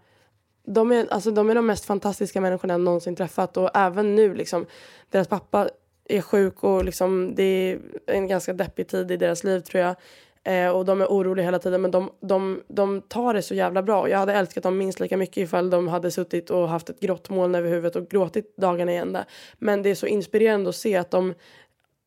de 0.68 0.92
är, 0.92 1.14
alltså, 1.14 1.32
de 1.32 1.50
är 1.50 1.56
de 1.56 1.66
mest 1.66 1.86
fantastiska 1.86 2.42
människorna 2.42 2.74
jag 2.74 2.82
någonsin 2.82 3.16
träffat 3.16 3.58
och 3.58 3.70
även 3.74 4.16
nu 4.16 4.34
liksom. 4.34 4.66
Deras 5.10 5.28
pappa 5.28 5.70
är 6.10 6.22
sjuk 6.22 6.64
och 6.64 6.86
liksom, 6.86 7.36
det 7.36 7.44
är 7.44 7.80
en 8.06 8.28
ganska 8.28 8.54
deppig 8.54 8.88
tid 8.88 9.12
i 9.12 9.18
deras 9.18 9.44
liv 9.44 9.60
tror 9.60 9.84
jag. 9.84 9.96
Eh, 10.44 10.70
och 10.70 10.86
de 10.86 11.02
är 11.02 11.06
oroliga 11.06 11.46
hela 11.46 11.60
tiden 11.60 11.82
men 11.82 11.92
de, 11.92 12.12
de, 12.20 12.62
de 12.68 13.02
tar 13.02 13.34
det 13.34 13.42
så 13.42 13.54
jävla 13.56 13.84
bra. 13.84 14.10
Jag 14.10 14.18
hade 14.18 14.34
älskat 14.34 14.64
dem 14.64 14.78
minst 14.78 15.00
lika 15.00 15.18
mycket 15.18 15.38
ifall 15.38 15.70
de 15.70 15.88
hade 15.88 16.12
suttit 16.12 16.50
och 16.50 16.70
haft 16.70 16.90
ett 16.90 17.00
grått 17.00 17.30
moln 17.30 17.56
över 17.56 17.70
huvudet 17.70 17.96
och 17.96 18.10
gråtit 18.10 18.58
dagarna 18.58 18.94
i 18.94 18.98
ända. 18.98 19.26
Men 19.58 19.84
det 19.84 19.90
är 19.90 19.96
så 19.96 20.08
inspirerande 20.08 20.70
att 20.70 20.76
se 20.76 20.96
att 20.96 21.12
de, 21.12 21.34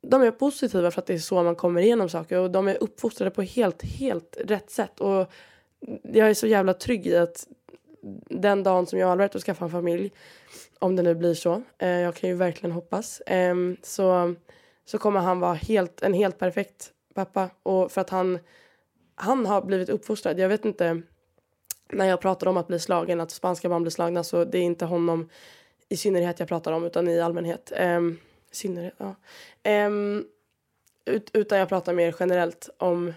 de 0.03 0.23
är 0.23 0.31
positiva 0.31 0.91
för 0.91 1.01
att 1.01 1.07
det 1.07 1.15
är 1.15 1.19
så 1.19 1.43
man 1.43 1.55
kommer 1.55 1.81
igenom 1.81 2.09
saker 2.09 2.39
och 2.39 2.51
de 2.51 2.69
är 2.69 2.83
uppfostrade 2.83 3.31
på 3.31 3.43
helt, 3.43 3.83
helt 3.83 4.37
rätt 4.45 4.71
sätt. 4.71 5.01
Och 5.01 5.33
jag 6.03 6.31
är 6.31 6.35
så 6.35 6.47
jävla 6.47 6.75
trygg 6.75 7.07
i 7.07 7.17
att 7.17 7.47
den 8.29 8.63
dagen 8.63 8.87
som 8.87 8.99
jag 8.99 9.07
har 9.07 9.11
och 9.11 9.13
Alberto 9.13 9.39
skaffar 9.39 9.67
en 9.67 9.73
familj 9.73 10.13
om 10.81 10.97
det 10.97 11.03
nu 11.03 11.15
blir 11.15 11.35
så. 11.35 11.63
Eh, 11.79 11.89
jag 11.89 12.15
kan 12.15 12.31
ju 12.31 12.37
verkligen 12.37 12.73
hoppas. 12.73 13.21
Eh, 13.21 13.55
så, 13.83 14.35
så 14.85 14.99
kommer 14.99 15.21
han 15.21 15.41
vara 15.41 15.55
helt, 15.55 16.03
en 16.03 16.15
helt 16.15 16.39
perfekt 16.39 16.93
pappa. 17.15 17.51
Och 17.63 17.93
för 17.93 18.01
att 18.01 18.11
han, 18.11 18.39
han 19.15 19.47
har 19.47 19.63
blivit 19.63 19.89
uppfostrad. 19.89 20.39
Jag 20.39 20.49
vet 20.49 20.65
inte, 20.65 21.03
när 21.93 22.07
jag 22.07 22.21
pratar 22.21 22.47
om 22.47 22.57
att 22.57 22.69
bli 22.69 22.79
slagen, 22.79 23.21
att 23.21 23.31
spanska 23.31 23.69
barn 23.69 23.83
blir 23.83 23.91
slagna, 23.91 24.25
så 24.25 24.45
det 24.45 24.59
är 24.59 24.63
inte 24.63 24.85
honom 24.85 25.29
i 25.89 25.97
synnerhet 25.97 26.39
jag 26.39 26.49
pratar 26.49 26.73
om, 26.73 26.85
utan 26.85 27.09
i 27.09 27.21
allmänhet. 27.21 27.73
Eh, 27.77 28.01
synnerhet, 28.51 28.95
ja. 28.97 29.15
Eh, 29.63 29.91
ut, 31.05 31.31
utan 31.33 31.59
jag 31.59 31.69
pratar 31.69 31.93
mer 31.93 32.15
generellt 32.21 32.69
om, 32.79 33.13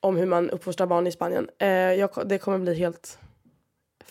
om 0.00 0.16
hur 0.16 0.26
man 0.26 0.50
uppfostrar 0.50 0.86
barn 0.86 1.06
i 1.06 1.12
Spanien. 1.12 1.50
Eh, 1.58 1.68
jag, 1.68 2.10
det 2.24 2.38
kommer 2.38 2.58
bli 2.58 2.74
helt 2.74 3.18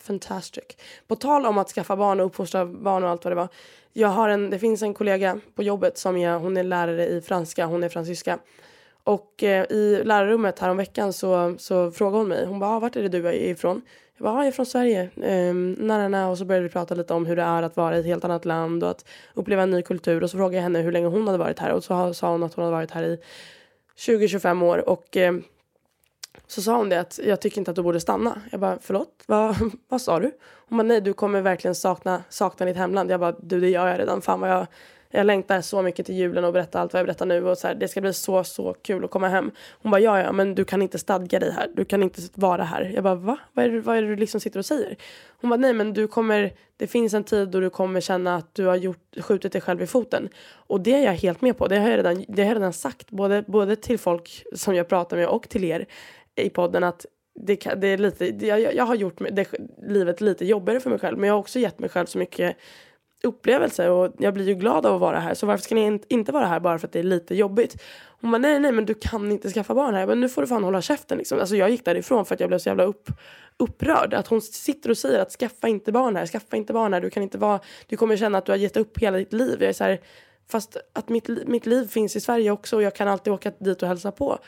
fantastic. 0.06 0.64
På 1.06 1.16
tal 1.16 1.46
om 1.46 1.58
att 1.58 1.68
skaffa 1.68 1.96
barn 1.96 2.20
och 2.20 2.26
uppfostra 2.26 2.66
barn 2.66 3.04
och 3.04 3.10
allt 3.10 3.24
vad 3.24 3.32
det 3.32 3.36
var. 3.36 3.48
Jag 3.92 4.08
har 4.08 4.28
en, 4.28 4.50
det 4.50 4.58
finns 4.58 4.82
en 4.82 4.94
kollega 4.94 5.40
på 5.54 5.62
jobbet 5.62 5.98
som 5.98 6.16
är, 6.16 6.38
hon 6.38 6.56
är 6.56 6.62
lärare 6.62 7.06
i 7.06 7.20
franska, 7.20 7.66
hon 7.66 7.84
är 7.84 7.88
fransyska. 7.88 8.38
Och 9.04 9.42
eh, 9.42 9.64
i 9.70 10.02
lärarrummet 10.04 10.58
häromveckan 10.58 11.12
så, 11.12 11.54
så 11.58 11.90
frågade 11.90 12.18
hon 12.18 12.28
mig, 12.28 12.46
hon 12.46 12.58
bara, 12.58 12.70
ah, 12.70 12.78
vart 12.78 12.96
är 12.96 13.02
det 13.02 13.08
du 13.08 13.28
är 13.28 13.32
ifrån? 13.32 13.82
Jag 14.16 14.24
bara, 14.24 14.34
ah, 14.34 14.38
jag 14.38 14.46
är 14.46 14.52
från 14.52 14.66
Sverige. 14.66 15.10
Um, 15.16 15.72
na, 15.72 16.08
na, 16.08 16.28
Och 16.28 16.38
så 16.38 16.44
började 16.44 16.66
vi 16.66 16.72
prata 16.72 16.94
lite 16.94 17.14
om 17.14 17.26
hur 17.26 17.36
det 17.36 17.42
är 17.42 17.62
att 17.62 17.76
vara 17.76 17.96
i 17.96 18.00
ett 18.00 18.06
helt 18.06 18.24
annat 18.24 18.44
land 18.44 18.84
och 18.84 18.90
att 18.90 19.04
uppleva 19.34 19.62
en 19.62 19.70
ny 19.70 19.82
kultur. 19.82 20.22
Och 20.22 20.30
så 20.30 20.36
frågade 20.36 20.56
jag 20.56 20.62
henne 20.62 20.80
hur 20.80 20.92
länge 20.92 21.06
hon 21.06 21.26
hade 21.26 21.38
varit 21.38 21.58
här 21.58 21.72
och 21.72 21.84
så 21.84 22.14
sa 22.14 22.30
hon 22.30 22.42
att 22.42 22.54
hon 22.54 22.64
hade 22.64 22.76
varit 22.76 22.90
här 22.90 23.02
i 23.02 23.18
20-25 23.98 24.64
år. 24.64 24.88
Och 24.88 25.16
eh, 25.16 25.34
så 26.46 26.62
sa 26.62 26.76
hon 26.76 26.88
det 26.88 27.00
att 27.00 27.20
jag 27.24 27.40
tycker 27.40 27.58
inte 27.58 27.70
att 27.70 27.76
du 27.76 27.82
borde 27.82 28.00
stanna. 28.00 28.40
Jag 28.50 28.60
bara 28.60 28.78
förlåt, 28.82 29.24
vad, 29.26 29.56
vad 29.88 30.00
sa 30.00 30.20
du? 30.20 30.32
Hon 30.68 30.78
bara 30.78 30.82
nej 30.82 31.00
du 31.00 31.12
kommer 31.12 31.40
verkligen 31.40 31.74
sakna, 31.74 32.22
sakna 32.28 32.66
ditt 32.66 32.76
hemland. 32.76 33.10
Jag 33.10 33.20
bara 33.20 33.32
du 33.32 33.60
det 33.60 33.68
gör 33.68 33.86
jag 33.86 33.98
redan. 33.98 34.22
Fan 34.22 34.40
vad 34.40 34.50
jag, 34.50 34.66
jag 35.10 35.26
längtar 35.26 35.60
så 35.60 35.82
mycket 35.82 36.06
till 36.06 36.14
julen 36.14 36.44
och 36.44 36.52
berätta 36.52 36.80
allt 36.80 36.92
vad 36.92 37.00
jag 37.00 37.06
berättar 37.06 37.26
nu. 37.26 37.44
Och 37.44 37.58
så 37.58 37.66
här, 37.66 37.74
det 37.74 37.88
ska 37.88 38.00
bli 38.00 38.12
så 38.12 38.44
så 38.44 38.74
kul 38.82 39.04
att 39.04 39.10
komma 39.10 39.28
hem. 39.28 39.50
Hon 39.82 39.90
bara 39.90 40.00
ja 40.00 40.20
ja 40.20 40.32
men 40.32 40.54
du 40.54 40.64
kan 40.64 40.82
inte 40.82 40.98
stadga 40.98 41.38
dig 41.38 41.52
här. 41.52 41.70
Du 41.74 41.84
kan 41.84 42.02
inte 42.02 42.22
vara 42.34 42.64
här. 42.64 42.90
Jag 42.94 43.04
bara 43.04 43.14
va? 43.14 43.38
Vad 43.52 43.64
är 43.64 43.70
det, 43.70 43.80
vad 43.80 43.96
är 43.96 44.02
det 44.02 44.08
du 44.08 44.16
liksom 44.16 44.40
sitter 44.40 44.58
och 44.58 44.66
säger? 44.66 44.96
Hon 45.40 45.50
bara 45.50 45.56
nej 45.56 45.72
men 45.72 45.92
du 45.92 46.08
kommer, 46.08 46.52
det 46.76 46.86
finns 46.86 47.14
en 47.14 47.24
tid 47.24 47.48
då 47.48 47.60
du 47.60 47.70
kommer 47.70 48.00
känna 48.00 48.36
att 48.36 48.54
du 48.54 48.66
har 48.66 48.76
gjort, 48.76 49.16
skjutit 49.20 49.52
dig 49.52 49.60
själv 49.60 49.82
i 49.82 49.86
foten. 49.86 50.28
Och 50.52 50.80
det 50.80 50.92
är 50.92 51.04
jag 51.04 51.12
helt 51.12 51.40
med 51.40 51.58
på. 51.58 51.68
Det 51.68 51.78
har 51.78 51.90
jag 51.90 51.98
redan, 51.98 52.24
det 52.28 52.42
har 52.42 52.48
jag 52.48 52.56
redan 52.56 52.72
sagt 52.72 53.10
både, 53.10 53.44
både 53.46 53.76
till 53.76 53.98
folk 53.98 54.44
som 54.54 54.74
jag 54.74 54.88
pratar 54.88 55.16
med 55.16 55.28
och 55.28 55.48
till 55.48 55.64
er 55.64 55.86
i 56.36 56.50
podden 56.50 56.84
att 56.84 57.06
det, 57.34 57.56
det 57.76 57.86
är 57.86 57.98
lite, 57.98 58.46
jag, 58.46 58.74
jag 58.74 58.84
har 58.84 58.94
gjort 58.94 59.18
det, 59.30 59.46
livet 59.82 60.20
lite 60.20 60.44
jobbigare 60.44 60.80
för 60.80 60.90
mig 60.90 60.98
själv 60.98 61.18
men 61.18 61.26
jag 61.28 61.34
har 61.34 61.40
också 61.40 61.58
gett 61.58 61.78
mig 61.78 61.90
själv 61.90 62.06
så 62.06 62.18
mycket 62.18 62.56
upplevelse 63.22 63.88
och 63.88 64.14
jag 64.18 64.34
blir 64.34 64.44
ju 64.44 64.54
glad 64.54 64.86
av 64.86 64.94
att 64.94 65.00
vara 65.00 65.20
här 65.20 65.34
så 65.34 65.46
varför 65.46 65.64
ska 65.64 65.74
ni 65.74 66.00
inte 66.08 66.32
vara 66.32 66.46
här 66.46 66.60
bara 66.60 66.78
för 66.78 66.86
att 66.86 66.92
det 66.92 66.98
är 66.98 67.02
lite 67.02 67.34
jobbigt? 67.34 67.82
Hon 68.20 68.30
bara 68.30 68.38
nej 68.38 68.60
nej 68.60 68.72
men 68.72 68.86
du 68.86 68.94
kan 68.94 69.32
inte 69.32 69.50
skaffa 69.50 69.74
barn 69.74 69.94
här 69.94 70.06
men 70.06 70.20
nu 70.20 70.28
får 70.28 70.42
du 70.42 70.48
fan 70.48 70.64
hålla 70.64 70.82
käften 70.82 71.18
liksom. 71.18 71.38
Alltså 71.38 71.56
jag 71.56 71.70
gick 71.70 71.84
därifrån 71.84 72.26
för 72.26 72.34
att 72.34 72.40
jag 72.40 72.48
blev 72.48 72.58
så 72.58 72.68
jävla 72.68 72.84
upp, 72.84 73.10
upprörd 73.56 74.14
att 74.14 74.26
hon 74.26 74.40
sitter 74.40 74.90
och 74.90 74.98
säger 74.98 75.22
att 75.22 75.32
skaffa 75.32 75.68
inte 75.68 75.92
barn 75.92 76.16
här, 76.16 76.26
skaffa 76.26 76.56
inte 76.56 76.72
barn 76.72 76.92
här, 76.92 77.00
du 77.00 77.10
kan 77.10 77.22
inte 77.22 77.38
vara, 77.38 77.60
du 77.86 77.96
kommer 77.96 78.16
känna 78.16 78.38
att 78.38 78.46
du 78.46 78.52
har 78.52 78.56
gett 78.56 78.76
upp 78.76 78.98
hela 78.98 79.18
ditt 79.18 79.32
liv. 79.32 79.56
Jag 79.60 79.68
är 79.68 79.72
så 79.72 79.84
här, 79.84 80.00
fast 80.48 80.76
att 80.92 81.08
mitt, 81.08 81.28
mitt 81.28 81.66
liv 81.66 81.88
finns 81.88 82.16
i 82.16 82.20
Sverige 82.20 82.50
också 82.50 82.76
och 82.76 82.82
jag 82.82 82.94
kan 82.94 83.08
alltid 83.08 83.32
åka 83.32 83.52
dit 83.58 83.82
och 83.82 83.88
hälsa 83.88 84.12
på 84.12 84.38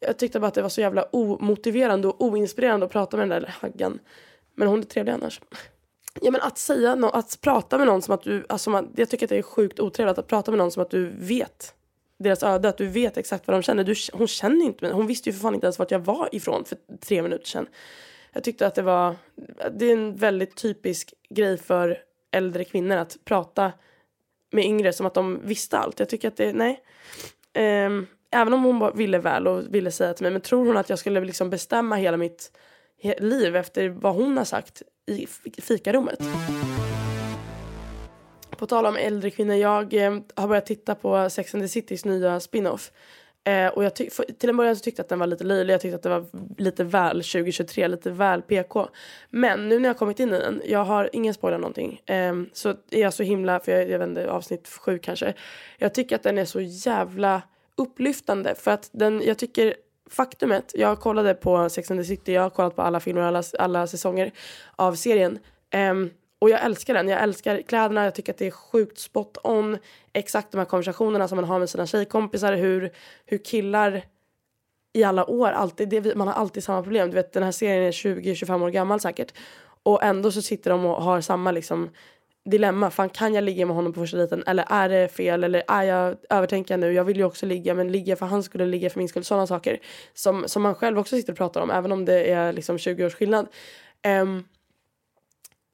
jag 0.00 0.18
tyckte 0.18 0.40
bara 0.40 0.46
att 0.46 0.54
det 0.54 0.62
var 0.62 0.68
så 0.68 0.80
jävla 0.80 1.02
omotiverande 1.02 2.08
och 2.08 2.22
oinspirerande 2.22 2.86
att 2.86 2.92
prata 2.92 3.16
med 3.16 3.28
den 3.28 3.42
där 3.42 3.54
haggan. 3.60 3.98
Men 4.54 4.68
hon 4.68 4.80
är 4.80 4.84
trevlig 4.84 5.12
annars. 5.12 5.40
Ja 6.20 6.30
men 6.30 6.40
att 6.40 6.58
säga 6.58 6.94
no 6.94 7.06
att 7.06 7.38
prata 7.40 7.78
med 7.78 7.86
någon 7.86 8.02
som 8.02 8.14
att 8.14 8.22
du, 8.22 8.44
alltså 8.48 8.70
man, 8.70 8.92
jag 8.96 9.08
tycker 9.08 9.26
att 9.26 9.30
det 9.30 9.38
är 9.38 9.42
sjukt 9.42 9.80
otrevligt 9.80 10.18
att 10.18 10.26
prata 10.26 10.50
med 10.50 10.58
någon 10.58 10.70
som 10.70 10.82
att 10.82 10.90
du 10.90 11.10
vet 11.18 11.74
deras 12.18 12.42
öde, 12.42 12.68
att 12.68 12.78
du 12.78 12.86
vet 12.86 13.16
exakt 13.16 13.46
vad 13.46 13.56
de 13.56 13.62
känner. 13.62 13.84
Du, 13.84 13.94
hon 14.12 14.28
känner 14.28 14.64
inte 14.64 14.84
mig, 14.84 14.92
hon 14.92 15.06
visste 15.06 15.28
ju 15.28 15.32
för 15.32 15.40
fan 15.40 15.54
inte 15.54 15.66
ens 15.66 15.78
vart 15.78 15.90
jag 15.90 15.98
var 15.98 16.28
ifrån 16.32 16.64
för 16.64 16.78
tre 17.00 17.22
minuter 17.22 17.46
sedan. 17.46 17.66
Jag 18.32 18.44
tyckte 18.44 18.66
att 18.66 18.74
det 18.74 18.82
var, 18.82 19.16
det 19.72 19.86
är 19.86 19.92
en 19.92 20.16
väldigt 20.16 20.56
typisk 20.56 21.14
grej 21.30 21.58
för 21.58 21.98
äldre 22.30 22.64
kvinnor 22.64 22.96
att 22.96 23.16
prata 23.24 23.72
med 24.52 24.64
yngre 24.64 24.92
som 24.92 25.06
att 25.06 25.14
de 25.14 25.40
visste 25.42 25.78
allt. 25.78 26.00
Jag 26.00 26.08
tycker 26.08 26.28
att 26.28 26.36
det, 26.36 26.52
nej. 26.52 26.82
Um, 27.86 28.06
även 28.30 28.52
om 28.52 28.64
hon 28.64 28.96
ville 28.96 29.18
väl 29.18 29.46
och 29.46 29.74
ville 29.74 29.90
säga 29.90 30.14
till 30.14 30.22
mig, 30.22 30.32
men 30.32 30.40
tror 30.40 30.66
hon 30.66 30.76
att 30.76 30.90
jag 30.90 30.98
skulle 30.98 31.20
liksom 31.20 31.50
bestämma 31.50 31.96
hela 31.96 32.16
mitt 32.16 32.52
liv 33.18 33.56
efter 33.56 33.88
vad 33.88 34.14
hon 34.14 34.36
har 34.36 34.44
sagt 34.44 34.82
i 35.06 35.26
fikarummet? 35.62 36.18
På 38.50 38.66
tal 38.66 38.86
om 38.86 38.96
äldre 38.96 39.30
kvinnor, 39.30 39.54
jag 39.54 39.94
eh, 39.94 40.18
har 40.34 40.48
börjat 40.48 40.66
titta 40.66 40.94
på 40.94 41.30
Sex 41.30 41.54
and 41.54 41.64
the 41.64 41.68
Citys 41.68 42.04
nya 42.04 42.40
spin-off. 42.40 42.90
Eh, 43.44 43.66
och 43.68 43.84
jag 43.84 43.96
ty- 43.96 44.10
för, 44.10 44.24
till 44.38 44.48
en 44.48 44.56
början 44.56 44.76
så 44.76 44.82
tyckte 44.82 45.00
jag 45.00 45.04
att 45.04 45.08
den 45.08 45.18
var 45.18 45.26
lite 45.26 45.44
löjlig, 45.44 45.74
jag 45.74 45.80
tyckte 45.80 45.96
att 45.96 46.02
det 46.02 46.08
var 46.08 46.26
lite 46.58 46.84
väl 46.84 47.16
2023, 47.16 47.88
lite 47.88 48.10
väl 48.10 48.42
PK. 48.42 48.88
Men 49.30 49.68
nu 49.68 49.78
när 49.78 49.88
jag 49.88 49.98
kommit 49.98 50.20
in 50.20 50.34
i 50.34 50.38
den, 50.38 50.62
jag 50.64 50.84
har 50.84 51.10
ingen 51.12 51.34
spoiler 51.34 51.58
någonting, 51.58 52.00
eh, 52.06 52.34
så 52.52 52.68
är 52.90 53.00
jag 53.00 53.14
så 53.14 53.22
himla, 53.22 53.60
för 53.60 53.72
jag, 53.72 53.90
jag 53.90 53.98
vet 53.98 54.08
inte, 54.08 54.30
avsnitt 54.30 54.68
sju 54.68 54.98
kanske. 54.98 55.34
Jag 55.78 55.94
tycker 55.94 56.16
att 56.16 56.22
den 56.22 56.38
är 56.38 56.44
så 56.44 56.60
jävla 56.60 57.42
upplyftande 57.78 58.54
för 58.54 58.70
att 58.70 58.90
den, 58.92 59.22
jag 59.24 59.38
tycker 59.38 59.74
faktumet, 60.10 60.72
jag 60.74 61.00
kollade 61.00 61.34
på 61.34 61.68
Sex 61.68 61.90
and 61.90 62.00
the 62.00 62.04
City, 62.04 62.32
jag 62.32 62.42
har 62.42 62.50
kollat 62.50 62.76
på 62.76 62.82
alla 62.82 63.00
filmer, 63.00 63.22
alla, 63.22 63.42
alla 63.58 63.86
säsonger 63.86 64.32
av 64.76 64.94
serien. 64.94 65.38
Um, 65.90 66.10
och 66.38 66.50
jag 66.50 66.64
älskar 66.64 66.94
den, 66.94 67.08
jag 67.08 67.22
älskar 67.22 67.62
kläderna, 67.62 68.04
jag 68.04 68.14
tycker 68.14 68.32
att 68.32 68.38
det 68.38 68.46
är 68.46 68.50
sjukt 68.50 68.98
spot 68.98 69.38
on. 69.42 69.78
Exakt 70.12 70.52
de 70.52 70.58
här 70.58 70.64
konversationerna 70.64 71.28
som 71.28 71.36
man 71.36 71.44
har 71.44 71.58
med 71.58 71.70
sina 71.70 71.86
tjejkompisar, 71.86 72.52
hur, 72.52 72.90
hur 73.26 73.38
killar 73.38 74.02
i 74.92 75.04
alla 75.04 75.30
år 75.30 75.48
alltid, 75.48 75.88
det, 75.88 76.14
man 76.14 76.28
har 76.28 76.34
alltid 76.34 76.64
samma 76.64 76.82
problem. 76.82 77.10
Du 77.10 77.14
vet 77.14 77.32
den 77.32 77.42
här 77.42 77.52
serien 77.52 77.84
är 77.84 77.92
20-25 77.92 78.64
år 78.64 78.70
gammal 78.70 79.00
säkert. 79.00 79.32
Och 79.82 80.02
ändå 80.02 80.32
så 80.32 80.42
sitter 80.42 80.70
de 80.70 80.84
och 80.84 81.02
har 81.02 81.20
samma 81.20 81.52
liksom 81.52 81.90
dilemma. 82.50 82.90
Fan, 82.90 83.08
kan 83.08 83.34
jag 83.34 83.44
ligga 83.44 83.66
med 83.66 83.76
honom 83.76 83.92
på 83.92 84.00
första 84.00 84.16
dejten? 84.16 84.44
Eller 84.46 84.64
är 84.68 84.88
det 84.88 85.08
fel? 85.08 85.44
Eller 85.44 85.62
är 85.68 85.82
jag 85.82 86.16
övertänkande? 86.30 86.86
nu? 86.86 86.92
Jag 86.92 87.04
vill 87.04 87.16
ju 87.16 87.24
också 87.24 87.46
ligga, 87.46 87.74
men 87.74 87.92
ligga 87.92 88.16
för 88.16 88.26
hans 88.26 88.46
skull, 88.46 88.68
ligga 88.68 88.90
för 88.90 88.98
min 88.98 89.08
skull. 89.08 89.24
Sådana 89.24 89.46
saker 89.46 89.78
som, 90.14 90.48
som 90.48 90.62
man 90.62 90.74
själv 90.74 90.98
också 90.98 91.16
sitter 91.16 91.32
och 91.32 91.38
pratar 91.38 91.60
om, 91.60 91.70
även 91.70 91.92
om 91.92 92.04
det 92.04 92.30
är 92.30 92.52
liksom 92.52 92.78
20 92.78 93.06
års 93.06 93.14
skillnad. 93.14 93.46
Um, 94.22 94.44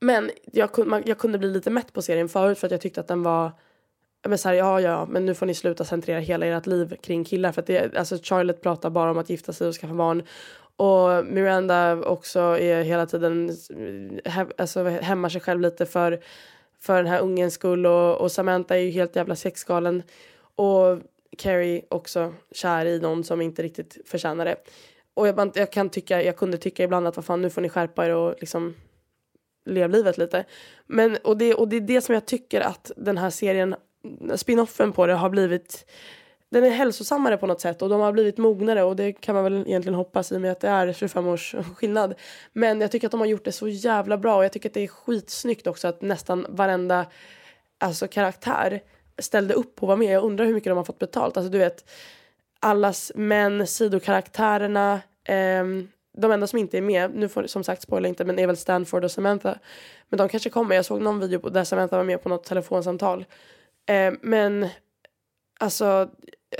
men 0.01 0.31
jag, 0.53 0.87
man, 0.87 1.03
jag 1.07 1.19
kunde 1.19 1.39
bli 1.39 1.49
lite 1.49 1.71
mätt 1.71 1.93
på 1.93 2.03
serien 2.03 2.29
förut 2.29 2.59
för 2.59 2.67
att 2.67 2.71
jag 2.71 2.81
tyckte 2.81 3.01
att 3.01 3.09
den 3.09 3.23
var 3.23 3.53
men 4.29 4.39
så 4.39 4.49
här, 4.49 4.57
ja, 4.57 4.81
ja, 4.81 5.07
men 5.11 5.27
nu 5.27 5.35
får 5.35 5.47
ni 5.47 5.55
sluta 5.55 5.85
centrera 5.85 6.19
hela 6.19 6.47
ert 6.47 6.67
liv 6.67 6.97
kring 7.03 7.25
killar. 7.25 7.53
För 7.53 7.61
att 7.61 7.67
det, 7.67 7.97
alltså 7.97 8.19
Charlotte 8.23 8.63
pratar 8.63 8.91
bara 8.91 9.11
om 9.11 9.19
att 9.19 9.31
gifta 9.31 9.53
sig 9.53 9.69
och 9.69 9.75
skaffa 9.75 9.95
barn. 9.95 10.23
Och 10.77 11.27
Miranda 11.27 11.97
också 11.97 12.41
är 12.41 12.83
hela 12.83 13.07
tiden, 13.07 13.57
he, 14.25 14.47
alltså 14.59 14.85
hämmar 14.85 15.29
sig 15.29 15.41
själv 15.41 15.61
lite 15.61 15.87
för, 15.87 16.21
för 16.85 16.97
den 16.97 17.07
här 17.07 17.21
ungens 17.21 17.55
skull. 17.55 17.87
Och, 17.87 18.21
och 18.21 18.33
Samantha 18.33 18.77
är 18.77 18.81
ju 18.81 18.91
helt 18.91 19.17
jävla 19.17 19.37
sexgalen. 19.37 20.03
Och 20.57 20.99
Carrie 21.39 21.85
också 21.89 22.35
kär 22.53 22.87
i 22.87 23.01
någon 23.01 23.25
som 23.25 23.41
inte 23.41 23.63
riktigt 23.63 23.99
förtjänar 24.07 24.45
det. 24.45 24.57
Och 25.15 25.29
jag, 25.29 25.53
jag, 25.55 25.73
kan 25.73 25.91
tycka, 25.91 26.23
jag 26.23 26.37
kunde 26.37 26.59
tycka 26.59 26.85
ibland 26.85 27.07
att 27.07 27.17
vad 27.17 27.25
fan, 27.25 27.43
nu 27.43 27.51
får 27.51 27.61
ni 27.61 27.69
skärpa 27.69 28.07
er 28.07 28.11
och 28.15 28.35
liksom 28.41 28.75
lev 29.67 29.91
livet 29.91 30.19
lite. 30.19 30.45
Men, 30.87 31.17
och, 31.25 31.37
det, 31.37 31.55
och 31.55 31.69
det 31.69 31.77
är 31.77 31.81
det 31.81 32.01
som 32.01 32.15
jag 32.15 32.27
tycker 32.27 32.61
att 32.61 32.93
den 32.97 33.19
här 33.19 33.31
serien, 33.31 33.75
spinoffen 34.35 34.93
på 34.93 35.07
det 35.07 35.15
har 35.15 35.31
blivit 35.31 35.87
den 36.55 36.65
är 36.65 36.71
hälsosammare 36.71 37.37
på 37.37 37.47
något 37.47 37.61
sätt 37.61 37.83
och 37.83 37.89
de 37.89 38.01
har 38.01 38.13
blivit 38.13 38.39
mognare 38.39 38.83
och 38.83 38.97
det 38.97 39.13
kan 39.13 39.35
man 39.35 39.45
väl 39.45 39.65
egentligen 39.67 39.95
hoppas 39.95 40.33
i 40.33 40.37
och 40.37 40.41
med 40.41 40.53
att 40.53 40.61
det 40.61 40.69
är 40.69 40.93
25 40.93 41.27
års 41.27 41.55
skillnad. 41.77 42.15
Men 42.53 42.81
jag 42.81 42.91
tycker 42.91 43.09
att 43.09 43.11
de 43.11 43.21
har 43.21 43.27
gjort 43.27 43.45
det 43.45 43.53
så 43.53 43.69
jävla 43.69 44.19
bra 44.19 44.37
och 44.37 44.45
jag 44.45 44.53
tycker 44.53 44.69
att 44.69 44.75
det 44.75 44.81
är 44.81 44.89
skitsnyggt 44.89 45.67
också 45.67 45.89
att 45.89 46.03
nästan 46.03 46.47
varenda 46.49 47.07
alltså, 47.79 48.09
karaktär 48.09 48.81
ställde 49.19 49.55
upp 49.55 49.83
och 49.83 49.89
var 49.89 49.97
med. 49.97 50.15
Jag 50.15 50.25
undrar 50.25 50.45
hur 50.45 50.55
mycket 50.55 50.71
de 50.71 50.77
har 50.77 50.85
fått 50.85 50.99
betalt. 50.99 51.37
Alltså 51.37 51.51
du 51.51 51.59
vet 51.59 51.91
allas 52.61 53.13
män, 53.15 53.67
sidokaraktärerna, 53.67 55.01
eh, 55.25 55.65
de 56.17 56.33
enda 56.33 56.47
som 56.47 56.59
inte 56.59 56.79
är 56.79 56.83
med, 56.83 57.15
nu 57.15 57.29
får 57.29 57.47
som 57.47 57.65
sagt 57.65 57.83
spoila 57.83 58.09
inte, 58.09 58.25
men 58.25 58.39
är 58.39 58.47
väl 58.47 58.57
Stanford 58.57 59.05
och 59.05 59.11
Samantha. 59.11 59.59
Men 60.09 60.19
de 60.19 60.29
kanske 60.29 60.51
kommer. 60.51 60.77
Jag 60.77 60.85
såg 60.85 61.03
någon 61.03 61.21
video 61.21 61.51
där 61.51 61.65
Samantha 61.65 61.97
var 61.97 62.05
med 62.05 62.23
på 62.23 62.29
något 62.29 62.45
telefonsamtal. 62.45 63.25
Eh, 63.87 64.13
men 64.21 64.69
alltså 65.61 66.11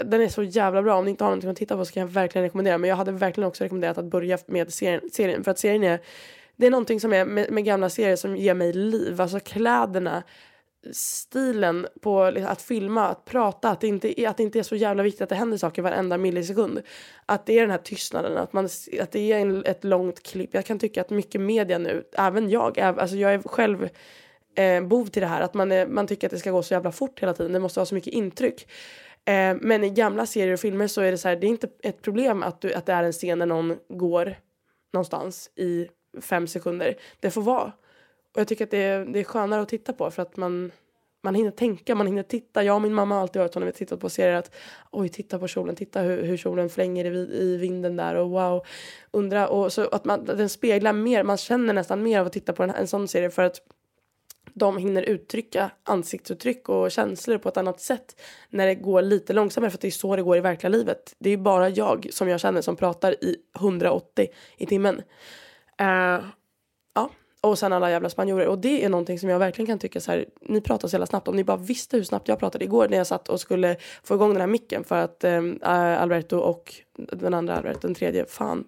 den 0.05 0.21
är 0.21 0.29
så 0.29 0.43
jävla 0.43 0.83
bra. 0.83 0.97
Om 0.97 1.05
ni 1.05 1.11
inte 1.11 1.25
har 1.25 1.31
någonting 1.31 1.51
att 1.51 1.57
titta 1.57 1.77
på 1.77 1.85
så 1.85 1.93
kan 1.93 2.01
jag 2.01 2.09
verkligen 2.09 2.45
rekommendera. 2.45 2.79
Men 2.79 2.91
jag 2.91 2.97
hade 2.97 3.13
verkligen 3.13 3.49
också 3.49 3.65
rekommenderat 3.65 3.99
att 3.99 4.05
börja 4.05 4.39
med 4.47 4.73
serien. 4.73 5.01
serien 5.13 5.45
för 5.45 5.51
att 5.51 5.59
serien 5.59 5.85
är, 5.85 6.01
det 6.57 6.67
är 6.67 6.71
någonting 6.71 7.01
som 7.01 7.13
är 7.13 7.25
med, 7.25 7.51
med 7.51 7.65
gamla 7.65 7.91
serier 7.91 8.17
som 8.17 8.37
ger 8.37 8.55
mig 8.55 8.73
liv. 8.73 9.21
Alltså 9.21 9.41
kläderna, 9.41 10.23
stilen 10.93 11.87
på 12.01 12.31
liksom, 12.31 12.53
att 12.53 12.63
filma, 12.63 13.09
att 13.09 13.25
prata, 13.25 13.71
att 13.71 13.81
det, 13.81 13.87
inte, 13.87 14.21
är, 14.21 14.29
att 14.29 14.37
det 14.37 14.43
inte 14.43 14.59
är 14.59 14.63
så 14.63 14.77
jävla 14.77 15.03
viktigt 15.03 15.23
att 15.23 15.29
det 15.29 15.35
händer 15.35 15.57
saker 15.57 15.83
varenda 15.83 16.19
millisekund. 16.19 16.83
Att 17.27 17.47
det 17.47 17.59
är 17.59 17.61
den 17.61 17.71
här 17.71 17.79
tystnaden, 17.79 18.37
att, 18.37 18.53
man, 18.53 18.69
att 19.01 19.13
det 19.13 19.33
är 19.33 19.39
en, 19.39 19.65
ett 19.65 19.85
långt 19.85 20.23
klipp. 20.23 20.55
Jag 20.55 20.65
kan 20.65 20.79
tycka 20.79 21.01
att 21.01 21.11
mycket 21.11 21.41
media 21.41 21.79
nu, 21.79 22.05
även 22.13 22.51
jag, 22.51 22.81
alltså 22.81 23.17
jag 23.17 23.35
är 23.35 23.39
själv 23.39 23.89
eh, 24.55 24.83
bov 24.83 25.07
till 25.07 25.23
det 25.23 25.29
här, 25.29 25.41
att 25.41 25.55
man, 25.55 25.73
är, 25.73 25.87
man 25.87 26.07
tycker 26.07 26.27
att 26.27 26.31
det 26.31 26.39
ska 26.39 26.51
gå 26.51 26.63
så 26.63 26.75
jävla 26.75 26.93
fort 26.93 27.21
hela 27.21 27.35
tiden, 27.35 27.53
det 27.53 27.61
måste 27.61 27.79
vara 27.79 27.87
så 27.87 27.95
mycket 27.95 28.13
intryck. 28.13 28.69
Eh, 29.25 29.57
men 29.61 29.85
i 29.85 29.91
gamla 29.91 30.27
serier 30.27 30.53
och 30.53 30.61
filmer 30.61 30.87
så 30.87 31.01
är 31.01 31.11
det 31.11 31.19
så 31.19 31.29
här, 31.29 31.37
det 31.37 31.47
är 31.47 31.49
inte 31.49 31.69
ett 31.83 32.03
problem 32.03 32.43
att, 32.43 32.61
du, 32.61 32.75
att 32.75 32.87
det 32.87 32.93
är 32.93 33.03
en 33.03 33.13
scen 33.13 33.39
där 33.39 33.47
någon 33.47 33.77
går 33.89 34.37
någonstans 34.93 35.51
i 35.57 35.89
fem 36.21 36.47
sekunder. 36.47 36.97
Det 37.21 37.31
får 37.31 37.43
vara. 37.43 37.73
Och 38.35 38.41
jag 38.41 38.49
tycker 38.49 38.65
att 38.65 38.71
det 38.71 38.83
är, 38.83 39.05
det 39.05 39.21
är 39.21 39.25
skönare 39.25 39.63
att 39.63 39.69
titta 39.69 39.93
på 39.93 40.11
för 40.11 40.23
att 40.23 40.37
man, 40.37 40.73
man 41.23 41.35
hinner 41.35 41.51
tänka, 41.51 41.95
man 41.95 42.07
hinner 42.07 42.23
titta. 42.23 42.63
Jag 42.63 42.75
och 42.75 42.83
min 42.83 42.95
mamma 42.95 43.15
har 43.15 43.23
alltid 43.23 43.43
hört 43.43 43.55
när 43.55 43.67
vi 43.67 43.73
tittat 43.73 44.01
på 44.01 44.11
serier 44.11 44.35
att 44.35 44.55
oj, 44.91 45.09
titta 45.09 45.39
på 45.39 45.49
kjolen, 45.49 45.77
titta 45.77 46.01
hur, 46.01 46.23
hur 46.23 46.37
kjolen 46.37 46.69
flänger 46.69 47.05
i, 47.05 47.43
i 47.43 47.57
vinden 47.57 47.97
där 47.97 48.15
och 48.15 48.31
wow. 48.31 48.67
Undra, 49.11 49.49
och 49.49 49.73
så 49.73 49.89
att 49.89 50.05
man, 50.05 50.25
den 50.25 50.49
speglar 50.49 50.93
mer, 50.93 51.23
man 51.23 51.37
känner 51.37 51.75
nästan 51.75 52.03
mer 52.03 52.21
av 52.21 52.27
att 52.27 52.33
titta 52.33 52.53
på 52.53 52.63
en, 52.63 52.71
en 52.71 52.87
sån 52.87 53.09
serie 53.09 53.31
för 53.31 53.43
att 53.43 53.61
de 54.55 54.79
hinner 54.79 55.03
uttrycka 55.03 55.71
ansiktsuttryck 55.83 56.69
och 56.69 56.91
känslor 56.91 57.39
på 57.39 57.49
ett 57.49 57.57
annat 57.57 57.81
sätt 57.81 58.21
när 58.51 58.67
det 58.67 58.75
går 58.75 59.03
lite 59.03 59.33
långsammare 59.33 59.71
för 59.71 59.77
att 59.77 59.81
det 59.81 59.89
är 59.89 59.91
så 59.91 60.17
det 60.17 60.23
går 60.23 60.37
i 60.37 60.41
verkliga 60.41 60.71
livet. 60.71 61.15
Det 61.19 61.31
är 61.31 61.37
bara 61.37 61.69
jag 61.69 62.09
som 62.13 62.29
jag 62.29 62.41
känner 62.41 62.63
som 62.63 62.77
pratar 62.77 63.25
i 63.25 63.37
180 63.57 64.27
i 64.57 64.67
timmen. 64.67 64.97
Uh, 65.81 66.25
ja, 66.95 67.11
och 67.41 67.59
sen 67.59 67.73
alla 67.73 67.91
jävla 67.91 68.11
spanjorer. 68.11 68.47
Och 68.47 68.59
det 68.59 68.85
är 68.85 68.89
någonting 68.89 69.19
som 69.19 69.29
jag 69.29 69.39
verkligen 69.39 69.67
kan 69.67 69.79
tycka 69.79 70.01
så 70.01 70.13
här, 70.13 70.27
ni 70.41 70.61
pratar 70.61 70.89
så 70.89 70.95
jävla 70.95 71.07
snabbt. 71.07 71.29
Om 71.29 71.37
ni 71.37 71.45
bara 71.45 71.57
visste 71.57 71.97
hur 71.97 72.05
snabbt 72.05 72.29
jag 72.29 72.39
pratade 72.39 72.65
igår 72.65 72.89
när 72.89 72.97
jag 72.97 73.07
satt 73.07 73.29
och 73.29 73.41
skulle 73.41 73.77
få 74.03 74.15
igång 74.15 74.33
den 74.33 74.41
här 74.41 74.47
micken 74.47 74.85
för 74.85 74.99
att 74.99 75.25
um, 75.25 75.59
Alberto 75.63 76.39
och 76.39 76.75
den 76.97 77.35
andra 77.35 77.57
Alberto, 77.57 77.81
den 77.81 77.95
tredje, 77.95 78.27
fan, 78.27 78.65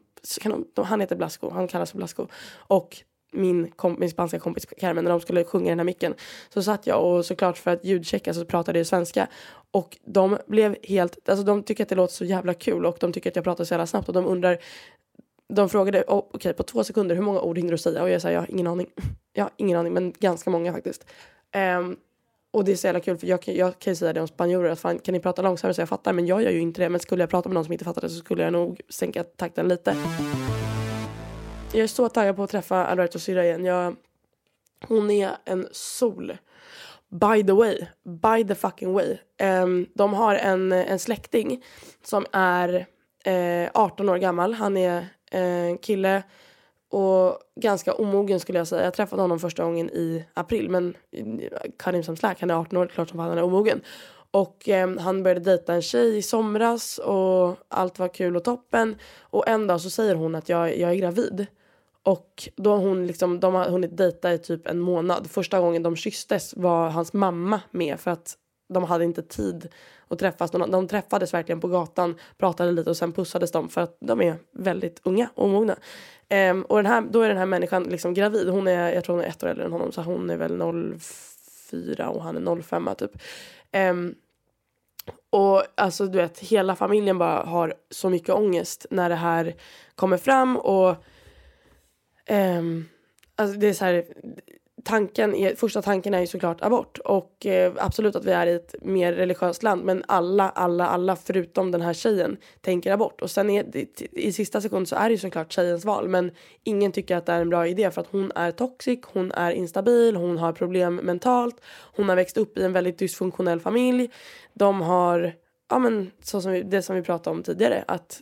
de, 0.74 0.84
han 0.84 1.00
heter 1.00 1.16
Blasco, 1.16 1.50
han 1.50 1.68
kallas 1.68 1.90
för 1.90 1.98
Blasco. 1.98 2.26
Och 2.54 2.96
min, 3.32 3.70
kom, 3.70 3.96
min 3.98 4.10
spanska 4.10 4.38
kompis 4.38 4.66
Carmen 4.66 5.04
när 5.04 5.10
de 5.10 5.20
skulle 5.20 5.44
sjunga 5.44 5.68
den 5.68 5.78
här 5.78 5.84
micken 5.84 6.14
så 6.48 6.62
satt 6.62 6.86
jag 6.86 7.04
och 7.04 7.26
såklart 7.26 7.58
för 7.58 7.70
att 7.70 7.84
ljudchecka 7.84 8.34
så 8.34 8.44
pratade 8.44 8.78
jag 8.78 8.86
svenska 8.86 9.28
och 9.70 9.98
de 10.04 10.38
blev 10.46 10.76
helt, 10.82 11.28
alltså 11.28 11.44
de 11.44 11.62
tycker 11.62 11.82
att 11.82 11.88
det 11.88 11.94
låter 11.94 12.14
så 12.14 12.24
jävla 12.24 12.54
kul 12.54 12.86
och 12.86 12.96
de 13.00 13.12
tycker 13.12 13.30
att 13.30 13.36
jag 13.36 13.44
pratar 13.44 13.64
så 13.64 13.74
jävla 13.74 13.86
snabbt 13.86 14.08
och 14.08 14.14
de 14.14 14.26
undrar 14.26 14.58
de 15.48 15.68
frågade 15.68 16.04
oh, 16.08 16.18
okej 16.18 16.30
okay, 16.34 16.52
på 16.52 16.62
två 16.62 16.84
sekunder 16.84 17.14
hur 17.14 17.22
många 17.22 17.40
ord 17.40 17.58
hinner 17.58 17.72
du 17.72 17.78
säga 17.78 18.02
och 18.02 18.10
jag 18.10 18.22
sa 18.22 18.30
jag 18.30 18.40
har 18.40 18.50
ingen 18.50 18.66
aning. 18.66 18.86
Jag 19.32 19.44
har 19.44 19.52
ingen 19.56 19.78
aning 19.78 19.92
men 19.92 20.12
ganska 20.18 20.50
många 20.50 20.72
faktiskt. 20.72 21.06
Um, 21.78 21.96
och 22.50 22.64
det 22.64 22.72
är 22.72 22.76
så 22.76 22.86
jävla 22.86 23.00
kul 23.00 23.18
för 23.18 23.26
jag, 23.26 23.48
jag 23.48 23.78
kan 23.78 23.90
ju 23.90 23.96
säga 23.96 24.12
det 24.12 24.20
om 24.20 24.28
spanjorer 24.28 24.70
att 24.70 24.80
fan 24.80 24.98
kan 24.98 25.12
ni 25.12 25.20
prata 25.20 25.42
långsammare 25.42 25.74
så 25.74 25.80
jag 25.80 25.88
fattar 25.88 26.12
men 26.12 26.26
jag 26.26 26.42
gör 26.42 26.50
ju 26.50 26.60
inte 26.60 26.82
det 26.82 26.88
men 26.88 27.00
skulle 27.00 27.22
jag 27.22 27.30
prata 27.30 27.48
med 27.48 27.54
någon 27.54 27.64
som 27.64 27.72
inte 27.72 27.84
fattar 27.84 28.00
det 28.00 28.08
så 28.08 28.16
skulle 28.16 28.42
jag 28.42 28.52
nog 28.52 28.80
sänka 28.88 29.24
takten 29.24 29.68
lite. 29.68 29.96
Jag 31.76 31.82
är 31.82 31.88
så 31.88 32.08
taggad 32.08 32.36
på 32.36 32.42
att 32.42 32.50
träffa 32.50 32.86
Alberto 32.86 33.18
syrra 33.18 33.44
igen. 33.44 33.64
Jag, 33.64 33.96
hon 34.88 35.10
är 35.10 35.30
en 35.44 35.68
sol. 35.72 36.36
By 37.08 37.44
the 37.46 37.52
way, 37.52 37.86
by 38.04 38.48
the 38.48 38.54
fucking 38.54 38.92
way. 38.92 39.18
Um, 39.62 39.86
de 39.94 40.14
har 40.14 40.34
en, 40.34 40.72
en 40.72 40.98
släkting 40.98 41.64
som 42.04 42.26
är 42.32 42.86
eh, 43.24 43.62
uh, 43.62 43.70
18 43.74 44.08
år 44.08 44.16
gammal. 44.16 44.54
Han 44.54 44.76
är 44.76 45.00
uh, 45.34 45.78
kille 45.78 46.22
och 46.90 47.38
ganska 47.60 47.94
omogen 47.94 48.40
skulle 48.40 48.58
jag 48.58 48.68
säga. 48.68 48.84
Jag 48.84 48.94
träffade 48.94 49.22
honom 49.22 49.38
första 49.38 49.64
gången 49.64 49.90
i 49.90 50.24
april 50.34 50.70
men 50.70 50.94
eh, 51.12 51.70
Karim 51.78 52.02
som 52.02 52.16
släk, 52.16 52.40
han 52.40 52.50
är 52.50 52.54
18 52.54 52.78
år, 52.78 52.86
klart 52.86 53.08
som 53.08 53.18
fan 53.18 53.28
han 53.28 53.38
är 53.38 53.44
omogen. 53.44 53.80
Och 54.30 54.68
eh, 54.68 54.98
han 54.98 55.22
började 55.22 55.40
dejta 55.40 55.74
en 55.74 55.82
tjej 55.82 56.16
i 56.16 56.22
somras 56.22 56.98
och 56.98 57.56
allt 57.68 57.98
var 57.98 58.08
kul 58.08 58.36
och 58.36 58.44
toppen. 58.44 58.96
Och 59.20 59.48
en 59.48 59.66
dag 59.66 59.80
så 59.80 59.90
säger 59.90 60.14
hon 60.14 60.34
att 60.34 60.48
jag, 60.48 60.78
jag 60.78 60.90
är 60.90 60.94
gravid. 60.94 61.46
Och 62.06 62.48
då 62.56 62.70
har 62.70 62.78
hon 62.78 63.06
liksom, 63.06 63.40
de 63.40 63.54
har 63.54 63.64
hunnit 63.64 63.96
dejta 63.96 64.32
i 64.32 64.38
typ 64.38 64.66
en 64.66 64.80
månad. 64.80 65.30
Första 65.30 65.60
gången 65.60 65.82
de 65.82 65.96
kysstes 65.96 66.54
var 66.56 66.88
hans 66.88 67.12
mamma 67.12 67.60
med 67.70 68.00
för 68.00 68.10
att 68.10 68.36
de 68.68 68.84
hade 68.84 69.04
inte 69.04 69.22
tid 69.22 69.68
att 70.08 70.18
träffas. 70.18 70.50
De, 70.50 70.70
de 70.70 70.88
träffades 70.88 71.34
verkligen 71.34 71.60
på 71.60 71.68
gatan, 71.68 72.14
pratade 72.38 72.72
lite 72.72 72.90
och 72.90 72.96
sen 72.96 73.12
pussades 73.12 73.52
de 73.52 73.68
för 73.68 73.80
att 73.80 73.96
de 74.00 74.20
är 74.20 74.36
väldigt 74.52 75.00
unga 75.04 75.28
och 75.34 75.48
mogna. 75.48 75.72
Um, 75.72 75.78
ehm, 76.28 76.62
och 76.62 76.76
den 76.76 76.86
här, 76.86 77.00
då 77.10 77.20
är 77.20 77.28
den 77.28 77.38
här 77.38 77.46
människan 77.46 77.84
liksom 77.84 78.14
gravid. 78.14 78.48
Hon 78.48 78.68
är, 78.68 78.94
jag 78.94 79.04
tror 79.04 79.16
hon 79.16 79.24
är 79.24 79.28
ett 79.28 79.44
år 79.44 79.48
äldre 79.48 79.64
än 79.64 79.72
honom 79.72 79.92
så 79.92 80.02
hon 80.02 80.30
är 80.30 80.36
väl 80.36 80.62
04 81.70 82.08
och 82.08 82.22
han 82.22 82.36
är 82.36 82.62
05 82.62 82.88
typ. 82.98 83.12
Um, 83.90 84.14
och 85.30 85.62
alltså 85.74 86.06
du 86.06 86.18
vet 86.18 86.38
hela 86.38 86.76
familjen 86.76 87.18
bara 87.18 87.44
har 87.44 87.74
så 87.90 88.10
mycket 88.10 88.34
ångest 88.34 88.86
när 88.90 89.08
det 89.08 89.14
här 89.14 89.54
kommer 89.94 90.16
fram 90.16 90.56
och 90.56 90.96
Um, 92.30 92.88
alltså 93.36 93.58
det 93.58 93.68
är 93.68 93.72
så 93.72 93.84
här, 93.84 94.04
tanken 94.86 95.34
är, 95.34 95.54
första 95.54 95.82
tanken 95.82 96.14
är 96.14 96.20
ju 96.20 96.26
såklart 96.26 96.62
abort 96.62 96.98
och 96.98 97.46
eh, 97.46 97.72
absolut 97.78 98.16
att 98.16 98.24
vi 98.24 98.30
är 98.30 98.46
i 98.46 98.54
ett 98.54 98.74
mer 98.82 99.12
religiöst 99.12 99.62
land 99.62 99.84
men 99.84 100.04
alla, 100.08 100.50
alla, 100.50 100.86
alla 100.86 101.16
förutom 101.16 101.70
den 101.70 101.80
här 101.80 101.92
tjejen 101.92 102.36
tänker 102.60 102.92
abort. 102.92 103.20
Och 103.22 103.30
sen 103.30 103.50
är 103.50 103.76
i, 103.76 103.88
i 104.12 104.32
sista 104.32 104.60
sekund 104.60 104.88
så 104.88 104.96
är 104.96 105.08
det 105.08 105.10
ju 105.14 105.18
såklart 105.18 105.52
tjejens 105.52 105.84
val 105.84 106.08
men 106.08 106.30
ingen 106.64 106.92
tycker 106.92 107.16
att 107.16 107.26
det 107.26 107.32
är 107.32 107.40
en 107.40 107.50
bra 107.50 107.66
idé 107.66 107.90
för 107.90 108.00
att 108.00 108.08
hon 108.10 108.32
är 108.34 108.50
toxic, 108.50 109.00
hon 109.04 109.32
är 109.32 109.50
instabil, 109.50 110.16
hon 110.16 110.38
har 110.38 110.52
problem 110.52 110.96
mentalt, 110.96 111.60
hon 111.96 112.08
har 112.08 112.16
växt 112.16 112.36
upp 112.36 112.58
i 112.58 112.62
en 112.62 112.72
väldigt 112.72 112.98
dysfunktionell 112.98 113.60
familj, 113.60 114.10
de 114.54 114.80
har, 114.80 115.34
ja 115.70 115.78
men 115.78 116.10
så 116.22 116.40
som 116.40 116.52
vi, 116.52 116.62
det 116.62 116.82
som 116.82 116.96
vi 116.96 117.02
pratade 117.02 117.36
om 117.36 117.42
tidigare 117.42 117.84
att 117.88 118.20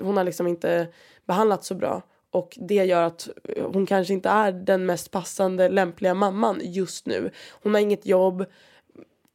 hon 0.00 0.16
har 0.16 0.24
liksom 0.24 0.46
inte 0.46 0.86
behandlats 1.26 1.66
så 1.66 1.74
bra 1.74 2.02
och 2.36 2.58
det 2.60 2.74
gör 2.74 3.02
att 3.02 3.28
eh, 3.44 3.70
hon 3.72 3.86
kanske 3.86 4.14
inte 4.14 4.28
är 4.28 4.52
den 4.52 4.86
mest 4.86 5.10
passande 5.10 5.68
lämpliga 5.68 6.14
mamman 6.14 6.60
just 6.62 7.06
nu. 7.06 7.30
Hon 7.62 7.74
har 7.74 7.80
inget 7.80 8.06
jobb. 8.06 8.40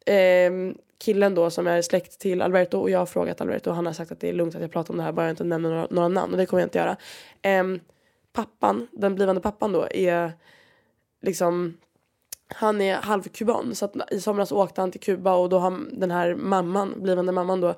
Eh, 0.06 0.52
killen 0.98 1.36
då 1.36 1.50
som 1.50 1.68
är 1.68 1.82
släkt 1.82 2.20
till 2.20 2.42
Alberto 2.42 2.80
och 2.80 2.90
jag 2.90 3.00
har 3.00 3.06
frågat 3.06 3.42
Alberto 3.42 3.70
och 3.70 3.76
han 3.76 3.86
har 3.86 3.94
sagt 3.94 4.12
att 4.12 4.20
det 4.20 4.30
är 4.30 4.34
lugnt 4.34 4.56
att 4.56 4.62
jag 4.62 4.72
pratar 4.72 4.94
om 4.94 4.98
det 4.98 5.04
här 5.04 5.12
bara 5.12 5.26
jag 5.26 5.34
inte 5.34 5.44
nämner 5.44 5.70
några, 5.70 5.88
några 5.90 6.08
namn 6.08 6.32
och 6.32 6.38
det 6.38 6.46
kommer 6.46 6.62
jag 6.62 6.66
inte 6.66 6.78
göra. 6.78 6.98
Eh, 7.42 7.64
pappan, 8.34 8.88
den 8.92 9.16
blivande 9.16 9.42
pappan 9.42 9.72
då 9.72 9.88
är 9.92 10.32
liksom 11.22 11.78
han 12.48 12.82
är 12.82 12.96
halvkuban 12.96 13.76
så 13.76 13.86
att 13.86 14.12
i 14.12 14.22
somras 14.22 14.52
åkte 14.52 14.82
han 14.82 14.92
till 14.92 15.02
Kuba 15.02 15.34
och 15.34 15.50
då 15.50 15.60
har 15.60 15.80
den 15.92 16.12
här 16.12 16.36
mamman, 16.36 16.94
blivande 16.98 17.32
mamman 17.32 17.62
då 17.62 17.76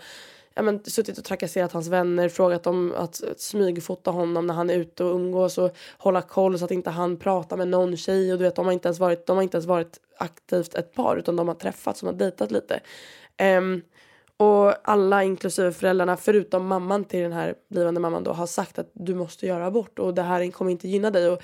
ja, 0.56 0.62
men, 0.62 0.84
suttit 0.84 1.18
och 1.18 1.24
trakasserat 1.24 1.72
hans 1.72 1.88
vänner, 1.88 2.30
frågat 2.30 2.68
om 2.68 2.93
att 2.97 3.22
smygfota 3.38 4.12
honom 4.12 4.47
när 4.47 4.54
han 4.54 4.70
är 4.70 4.76
ute 4.76 5.04
och 5.04 5.16
umgås 5.16 5.58
och 5.58 5.76
hålla 5.97 6.22
koll 6.22 6.60
så 6.60 6.66
att 6.66 6.72
inte 6.72 6.89
han 6.89 7.18
pratar 7.18 7.58
med 7.58 7.68
någon 7.68 7.97
tjej 7.97 8.32
och 8.32 8.38
du 8.38 8.43
vet 8.43 8.56
de 8.56 8.66
har 8.66 8.74
inte 8.74 8.88
ens 8.88 8.99
varit, 8.99 9.26
de 9.26 9.36
har 9.36 9.43
inte 9.43 9.58
ens 9.58 9.68
varit 9.68 9.99
aktivt 10.18 10.76
ett 10.76 10.93
par 10.93 11.18
utan 11.18 11.36
de 11.36 11.47
har 11.47 11.56
träffats, 11.56 11.99
de 11.99 12.06
har 12.06 12.14
dejtat 12.14 12.51
lite. 12.51 12.80
Um, 13.58 13.82
och 14.38 14.89
alla 14.89 15.24
inklusive 15.24 15.72
föräldrarna 15.72 16.18
förutom 16.18 16.68
mamman 16.68 17.06
till 17.06 17.20
den 17.20 17.34
här 17.34 17.56
blivande 17.70 17.99
mamman 17.99 18.24
då 18.24 18.32
har 18.32 18.47
sagt 18.47 18.80
att 18.80 18.89
du 18.93 19.16
måste 19.16 19.45
göra 19.45 19.66
abort 19.66 19.99
och 19.99 20.14
det 20.14 20.22
här 20.22 20.51
kommer 20.51 20.72
inte 20.72 20.88
gynna 20.88 21.12
dig 21.12 21.30
och 21.30 21.41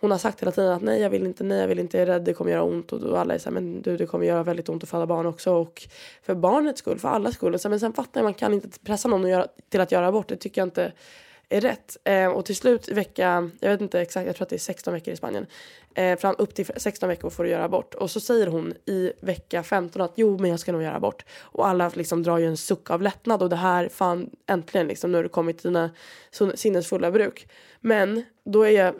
hon 0.00 0.10
har 0.10 0.18
sagt 0.18 0.42
hela 0.42 0.52
tiden 0.52 0.72
att 0.72 0.82
nej 0.82 1.00
jag 1.00 1.10
vill 1.10 1.26
inte, 1.26 1.44
nej 1.44 1.58
jag 1.58 1.68
vill 1.68 1.78
inte, 1.78 1.98
jag 1.98 2.08
är 2.08 2.12
rädd 2.12 2.22
det 2.22 2.34
kommer 2.34 2.50
göra 2.50 2.62
ont 2.62 2.92
och, 2.92 3.02
och 3.02 3.20
alla 3.20 3.34
är 3.34 3.38
så 3.38 3.48
här, 3.48 3.54
men 3.54 3.82
du 3.82 3.96
det 3.96 4.06
kommer 4.06 4.26
göra 4.26 4.42
väldigt 4.42 4.68
ont 4.68 4.82
att 4.82 4.88
föda 4.88 5.06
barn 5.06 5.26
också 5.26 5.52
och 5.52 5.88
för 6.22 6.34
barnets 6.34 6.78
skull, 6.78 6.98
för 6.98 7.08
allas 7.08 7.34
skull. 7.34 7.58
Så, 7.58 7.68
här, 7.68 7.70
men 7.70 7.80
sen 7.80 7.92
fattar 7.92 8.20
jag 8.20 8.24
man 8.24 8.34
kan 8.34 8.54
inte 8.54 8.78
pressa 8.78 9.08
någon 9.08 9.24
att 9.24 9.30
göra, 9.30 9.46
till 9.68 9.80
att 9.80 9.92
göra 9.92 10.06
abort, 10.06 10.28
det 10.28 10.36
tycker 10.36 10.60
jag 10.60 10.66
inte 10.66 10.92
är 11.48 11.60
rätt. 11.60 11.96
Eh, 12.04 12.26
och 12.26 12.44
till 12.44 12.56
slut 12.56 12.88
i 12.88 12.94
vecka, 12.94 13.50
jag 13.60 13.70
vet 13.70 13.80
inte 13.80 14.00
exakt, 14.00 14.26
jag 14.26 14.36
tror 14.36 14.44
att 14.44 14.48
det 14.50 14.56
är 14.56 14.58
16 14.58 14.94
veckor 14.94 15.14
i 15.14 15.16
Spanien. 15.16 15.46
Eh, 15.94 16.18
fram 16.18 16.34
upp 16.38 16.54
till 16.54 16.66
16 16.76 17.08
veckor 17.08 17.30
får 17.30 17.44
du 17.44 17.50
göra 17.50 17.64
abort. 17.64 17.94
Och 17.94 18.10
så 18.10 18.20
säger 18.20 18.46
hon 18.46 18.74
i 18.86 19.12
vecka 19.20 19.62
15 19.62 20.02
att 20.02 20.12
jo 20.14 20.38
men 20.38 20.50
jag 20.50 20.60
ska 20.60 20.72
nog 20.72 20.82
göra 20.82 20.96
abort. 20.96 21.24
Och 21.40 21.68
alla 21.68 21.88
liksom 21.94 22.22
drar 22.22 22.38
ju 22.38 22.46
en 22.46 22.56
suck 22.56 22.90
av 22.90 23.02
lättnad 23.02 23.42
och 23.42 23.48
det 23.48 23.56
här 23.56 23.88
fan 23.88 24.30
äntligen 24.46 24.86
liksom 24.86 25.12
nu 25.12 25.18
har 25.18 25.22
du 25.22 25.28
kommit 25.28 25.58
till 25.58 25.72
dina 25.72 25.90
sinnesfulla 26.54 27.10
bruk. 27.10 27.48
Men 27.80 28.24
då 28.44 28.62
är 28.62 28.70
jag 28.70 28.94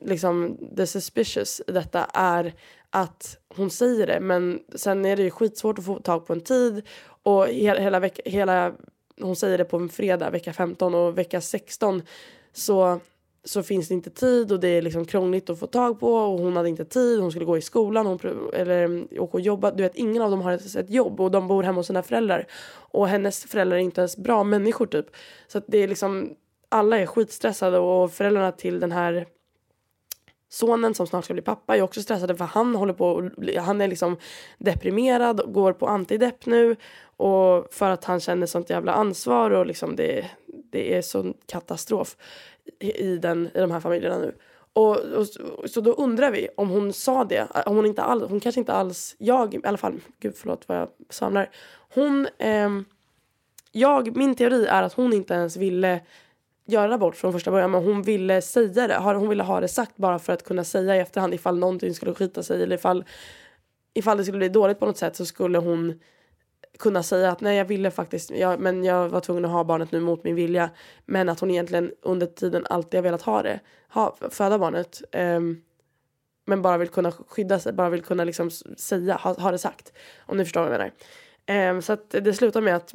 liksom 0.00 0.58
the 0.76 0.86
suspicious 0.86 1.62
i 1.66 1.72
detta 1.72 2.04
är 2.14 2.54
att 2.90 3.36
hon 3.56 3.70
säger 3.70 4.06
det 4.06 4.20
men 4.20 4.60
sen 4.74 5.04
är 5.04 5.16
det 5.16 5.22
ju 5.22 5.30
skitsvårt 5.30 5.78
att 5.78 5.84
få 5.84 5.98
tag 5.98 6.26
på 6.26 6.32
en 6.32 6.40
tid 6.40 6.82
och 7.22 7.46
hela, 7.46 7.80
hela, 7.80 8.00
veck, 8.00 8.20
hela 8.24 8.72
hon 9.20 9.36
säger 9.36 9.58
det 9.58 9.64
på 9.64 9.76
en 9.76 9.88
fredag 9.88 10.30
vecka 10.30 10.52
15 10.52 10.94
och 10.94 11.18
vecka 11.18 11.40
16 11.40 12.02
så 12.52 13.00
så 13.44 13.62
finns 13.62 13.88
det 13.88 13.94
inte 13.94 14.10
tid 14.10 14.52
och 14.52 14.60
det 14.60 14.68
är 14.68 14.82
liksom 14.82 15.04
krångligt 15.04 15.50
att 15.50 15.58
få 15.58 15.66
tag 15.66 16.00
på 16.00 16.14
och 16.14 16.38
hon 16.38 16.56
hade 16.56 16.68
inte 16.68 16.84
tid, 16.84 17.20
hon 17.20 17.30
skulle 17.30 17.44
gå 17.44 17.58
i 17.58 17.62
skolan 17.62 18.06
hon, 18.06 18.18
eller 18.54 19.06
åka 19.20 19.36
och 19.36 19.40
jobba. 19.40 19.70
Du 19.70 19.82
vet 19.82 19.94
ingen 19.94 20.22
av 20.22 20.30
dem 20.30 20.40
har 20.40 20.52
ett, 20.52 20.76
ett 20.76 20.90
jobb 20.90 21.20
och 21.20 21.30
de 21.30 21.48
bor 21.48 21.62
hemma 21.62 21.78
hos 21.78 21.86
sina 21.86 22.02
föräldrar. 22.02 22.46
Och 22.72 23.08
hennes 23.08 23.44
föräldrar 23.44 23.76
är 23.76 23.80
inte 23.80 24.00
ens 24.00 24.16
bra 24.16 24.44
människor 24.44 24.86
typ. 24.86 25.06
Så 25.46 25.58
att 25.58 25.64
det 25.66 25.78
är 25.78 25.88
liksom, 25.88 26.34
alla 26.68 26.98
är 26.98 27.06
skitstressade 27.06 27.78
och 27.78 28.12
föräldrarna 28.12 28.52
till 28.52 28.80
den 28.80 28.92
här 28.92 29.26
sonen 30.52 30.94
som 30.94 31.06
snart 31.06 31.24
ska 31.24 31.34
bli 31.34 31.42
pappa 31.42 31.76
är 31.76 31.82
också 31.82 32.02
stressad 32.02 32.38
för 32.38 32.44
han 32.44 32.74
håller 32.74 32.92
på 32.92 33.30
han 33.58 33.80
är 33.80 33.88
liksom 33.88 34.16
deprimerad 34.58 35.40
och 35.40 35.52
går 35.52 35.72
på 35.72 35.86
antidepp 35.86 36.46
nu 36.46 36.76
och 37.16 37.74
för 37.74 37.90
att 37.90 38.04
han 38.04 38.20
känner 38.20 38.46
sånt 38.46 38.70
jävla 38.70 38.92
ansvar 38.92 39.50
och 39.50 39.66
liksom 39.66 39.96
det, 39.96 40.30
det 40.46 40.96
är 40.96 41.02
sån 41.02 41.34
katastrof 41.46 42.16
i, 42.78 43.16
den, 43.16 43.50
i 43.54 43.60
de 43.60 43.70
här 43.70 43.80
familjerna 43.80 44.18
nu. 44.18 44.34
Och, 44.72 44.96
och, 44.98 45.26
så 45.70 45.80
då 45.80 45.92
undrar 45.92 46.30
vi 46.30 46.48
om 46.56 46.70
hon 46.70 46.92
sa 46.92 47.24
det, 47.24 47.48
äh, 47.54 47.62
om 47.66 47.76
hon 47.76 47.86
inte 47.86 48.02
all, 48.02 48.22
hon 48.22 48.40
kanske 48.40 48.60
inte 48.60 48.72
alls, 48.72 49.16
jag 49.18 49.54
i 49.54 49.60
alla 49.64 49.78
fall, 49.78 50.00
gud 50.18 50.34
förlåt 50.36 50.68
vad 50.68 50.78
jag 50.78 50.88
samlar. 51.10 51.50
Hon, 51.94 52.28
eh, 52.38 52.70
jag, 53.72 54.16
min 54.16 54.34
teori 54.34 54.66
är 54.66 54.82
att 54.82 54.92
hon 54.92 55.12
inte 55.12 55.34
ens 55.34 55.56
ville 55.56 56.00
göra 56.64 56.94
abort 56.94 57.16
från 57.16 57.32
första 57.32 57.50
början 57.50 57.70
men 57.70 57.84
hon 57.84 58.02
ville 58.02 58.42
säga 58.42 58.88
det, 58.88 58.98
hon 58.98 59.28
ville 59.28 59.42
ha 59.42 59.60
det 59.60 59.68
sagt 59.68 59.96
bara 59.96 60.18
för 60.18 60.32
att 60.32 60.44
kunna 60.44 60.64
säga 60.64 60.96
i 60.96 60.98
efterhand 60.98 61.34
ifall 61.34 61.58
någonting 61.58 61.94
skulle 61.94 62.14
skita 62.14 62.42
sig 62.42 62.62
eller 62.62 62.76
ifall, 62.76 63.04
ifall 63.94 64.16
det 64.16 64.24
skulle 64.24 64.38
bli 64.38 64.48
dåligt 64.48 64.78
på 64.78 64.86
något 64.86 64.98
sätt 64.98 65.16
så 65.16 65.26
skulle 65.26 65.58
hon 65.58 66.00
kunna 66.78 67.02
säga 67.02 67.30
att 67.30 67.40
nej 67.40 67.56
jag 67.56 67.64
ville 67.64 67.90
faktiskt, 67.90 68.30
jag, 68.30 68.60
men 68.60 68.84
jag 68.84 69.08
var 69.08 69.20
tvungen 69.20 69.44
att 69.44 69.50
ha 69.50 69.64
barnet 69.64 69.92
nu 69.92 70.00
mot 70.00 70.24
min 70.24 70.34
vilja. 70.34 70.70
Men 71.06 71.28
att 71.28 71.40
hon 71.40 71.50
egentligen 71.50 71.92
under 72.02 72.26
tiden 72.26 72.66
alltid 72.70 72.98
har 72.98 73.02
velat 73.02 73.22
ha 73.22 73.42
det, 73.42 73.60
ha, 73.88 74.16
föda 74.30 74.58
barnet. 74.58 75.02
Um, 75.12 75.62
men 76.46 76.62
bara 76.62 76.78
vill 76.78 76.88
kunna 76.88 77.12
skydda 77.12 77.58
sig, 77.58 77.72
bara 77.72 77.90
vill 77.90 78.02
kunna 78.02 78.24
liksom 78.24 78.50
säga, 78.76 79.14
ha, 79.14 79.34
ha 79.40 79.50
det 79.50 79.58
sagt. 79.58 79.92
Om 80.18 80.36
ni 80.36 80.44
förstår 80.44 80.60
vad 80.60 80.72
jag 80.72 80.78
menar. 80.78 80.92
Ehm, 81.46 81.82
så 81.82 81.92
att 81.92 82.10
det 82.10 82.34
slutar 82.34 82.60
med 82.60 82.76
att 82.76 82.94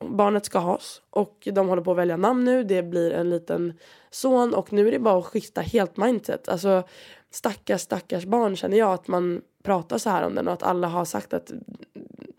barnet 0.00 0.44
ska 0.44 0.58
has 0.58 1.02
och 1.10 1.48
de 1.52 1.68
håller 1.68 1.82
på 1.82 1.90
att 1.90 1.96
välja 1.96 2.16
namn 2.16 2.44
nu. 2.44 2.64
Det 2.64 2.82
blir 2.82 3.12
en 3.12 3.30
liten 3.30 3.78
son 4.10 4.54
och 4.54 4.72
nu 4.72 4.88
är 4.88 4.92
det 4.92 4.98
bara 4.98 5.18
att 5.18 5.26
skifta 5.26 5.60
helt 5.60 5.96
mindset. 5.96 6.48
Alltså 6.48 6.82
stackars 7.30 7.80
stackars 7.80 8.24
barn 8.24 8.56
känner 8.56 8.78
jag 8.78 8.92
att 8.92 9.08
man 9.08 9.42
pratar 9.62 9.98
så 9.98 10.10
här 10.10 10.26
om 10.26 10.34
den 10.34 10.48
och 10.48 10.54
att 10.54 10.62
alla 10.62 10.88
har 10.88 11.04
sagt 11.04 11.32
att 11.32 11.52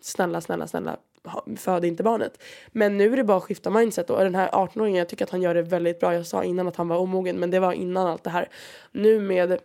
snälla, 0.01 0.41
snälla, 0.41 0.67
snälla, 0.67 0.97
föd 1.57 1.85
inte 1.85 2.03
barnet. 2.03 2.43
Men 2.67 2.97
nu 2.97 3.13
är 3.13 3.17
det 3.17 3.23
bara 3.23 3.37
att 3.37 3.43
skifta 3.43 3.69
mindset 3.69 4.09
och 4.09 4.23
den 4.23 4.35
här 4.35 4.49
18-åringen, 4.49 4.97
jag 4.97 5.09
tycker 5.09 5.25
att 5.25 5.31
han 5.31 5.41
gör 5.41 5.53
det 5.53 5.61
väldigt 5.61 5.99
bra. 5.99 6.13
Jag 6.13 6.27
sa 6.27 6.43
innan 6.43 6.67
att 6.67 6.75
han 6.75 6.87
var 6.87 6.97
omogen, 6.97 7.39
men 7.39 7.51
det 7.51 7.59
var 7.59 7.73
innan 7.73 8.07
allt 8.07 8.23
det 8.23 8.29
här. 8.29 8.49
Nu 8.91 9.19
med 9.19 9.59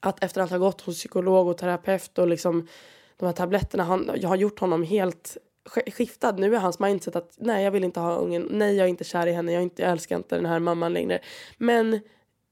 att 0.00 0.24
efter 0.24 0.40
att 0.40 0.50
ha 0.50 0.58
gått 0.58 0.80
hos 0.80 0.96
psykolog 0.96 1.48
och 1.48 1.58
terapeut 1.58 2.18
och 2.18 2.28
liksom 2.28 2.68
de 3.16 3.26
här 3.26 3.32
tabletterna, 3.32 3.84
han, 3.84 4.10
jag 4.16 4.28
har 4.28 4.36
gjort 4.36 4.58
honom 4.58 4.82
helt 4.82 5.36
skiftad. 5.68 6.32
Nu 6.32 6.54
är 6.54 6.58
hans 6.58 6.78
mindset 6.78 7.16
att 7.16 7.34
nej, 7.36 7.64
jag 7.64 7.70
vill 7.70 7.84
inte 7.84 8.00
ha 8.00 8.16
ungen. 8.16 8.48
Nej, 8.50 8.76
jag 8.76 8.84
är 8.84 8.88
inte 8.88 9.04
kär 9.04 9.26
i 9.26 9.32
henne. 9.32 9.52
Jag, 9.52 9.62
inte, 9.62 9.82
jag 9.82 9.90
älskar 9.90 10.16
inte 10.16 10.36
den 10.36 10.46
här 10.46 10.58
mamman 10.58 10.92
längre. 10.92 11.18
Men 11.58 12.00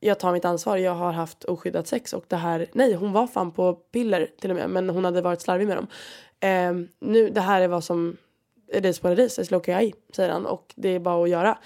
jag 0.01 0.19
tar 0.19 0.33
mitt 0.33 0.45
ansvar. 0.45 0.77
Jag 0.77 0.95
har 0.95 1.13
haft 1.13 1.45
oskyddat 1.45 1.87
sex 1.87 2.13
och 2.13 2.25
det 2.29 2.37
här. 2.37 2.67
Nej, 2.73 2.95
hon 2.95 3.13
var 3.13 3.27
fan 3.27 3.53
på 3.53 3.75
piller 3.75 4.29
till 4.41 4.51
och 4.51 4.57
med, 4.57 4.71
men 4.71 4.91
hon 4.91 5.05
hade 5.05 5.23
varit 5.23 5.41
slarvig 5.41 5.67
med 5.67 5.77
dem. 5.77 5.87
Eh, 6.41 6.87
nu, 6.99 7.31
det 7.31 7.41
här 7.41 7.61
är 7.61 7.69
vad 7.69 7.85
som 7.85 8.17
är 8.73 8.87
is 8.87 9.03
what 9.03 9.13
it 9.13 9.19
is, 9.19 9.39
it's 9.39 9.53
look 9.53 9.69
I, 9.69 9.95
säger 10.17 10.31
han 10.31 10.47
och 10.47 10.73
det 10.77 10.89
är 10.89 10.99
bara 10.99 11.25
att 11.25 11.31
göra. 11.31 11.59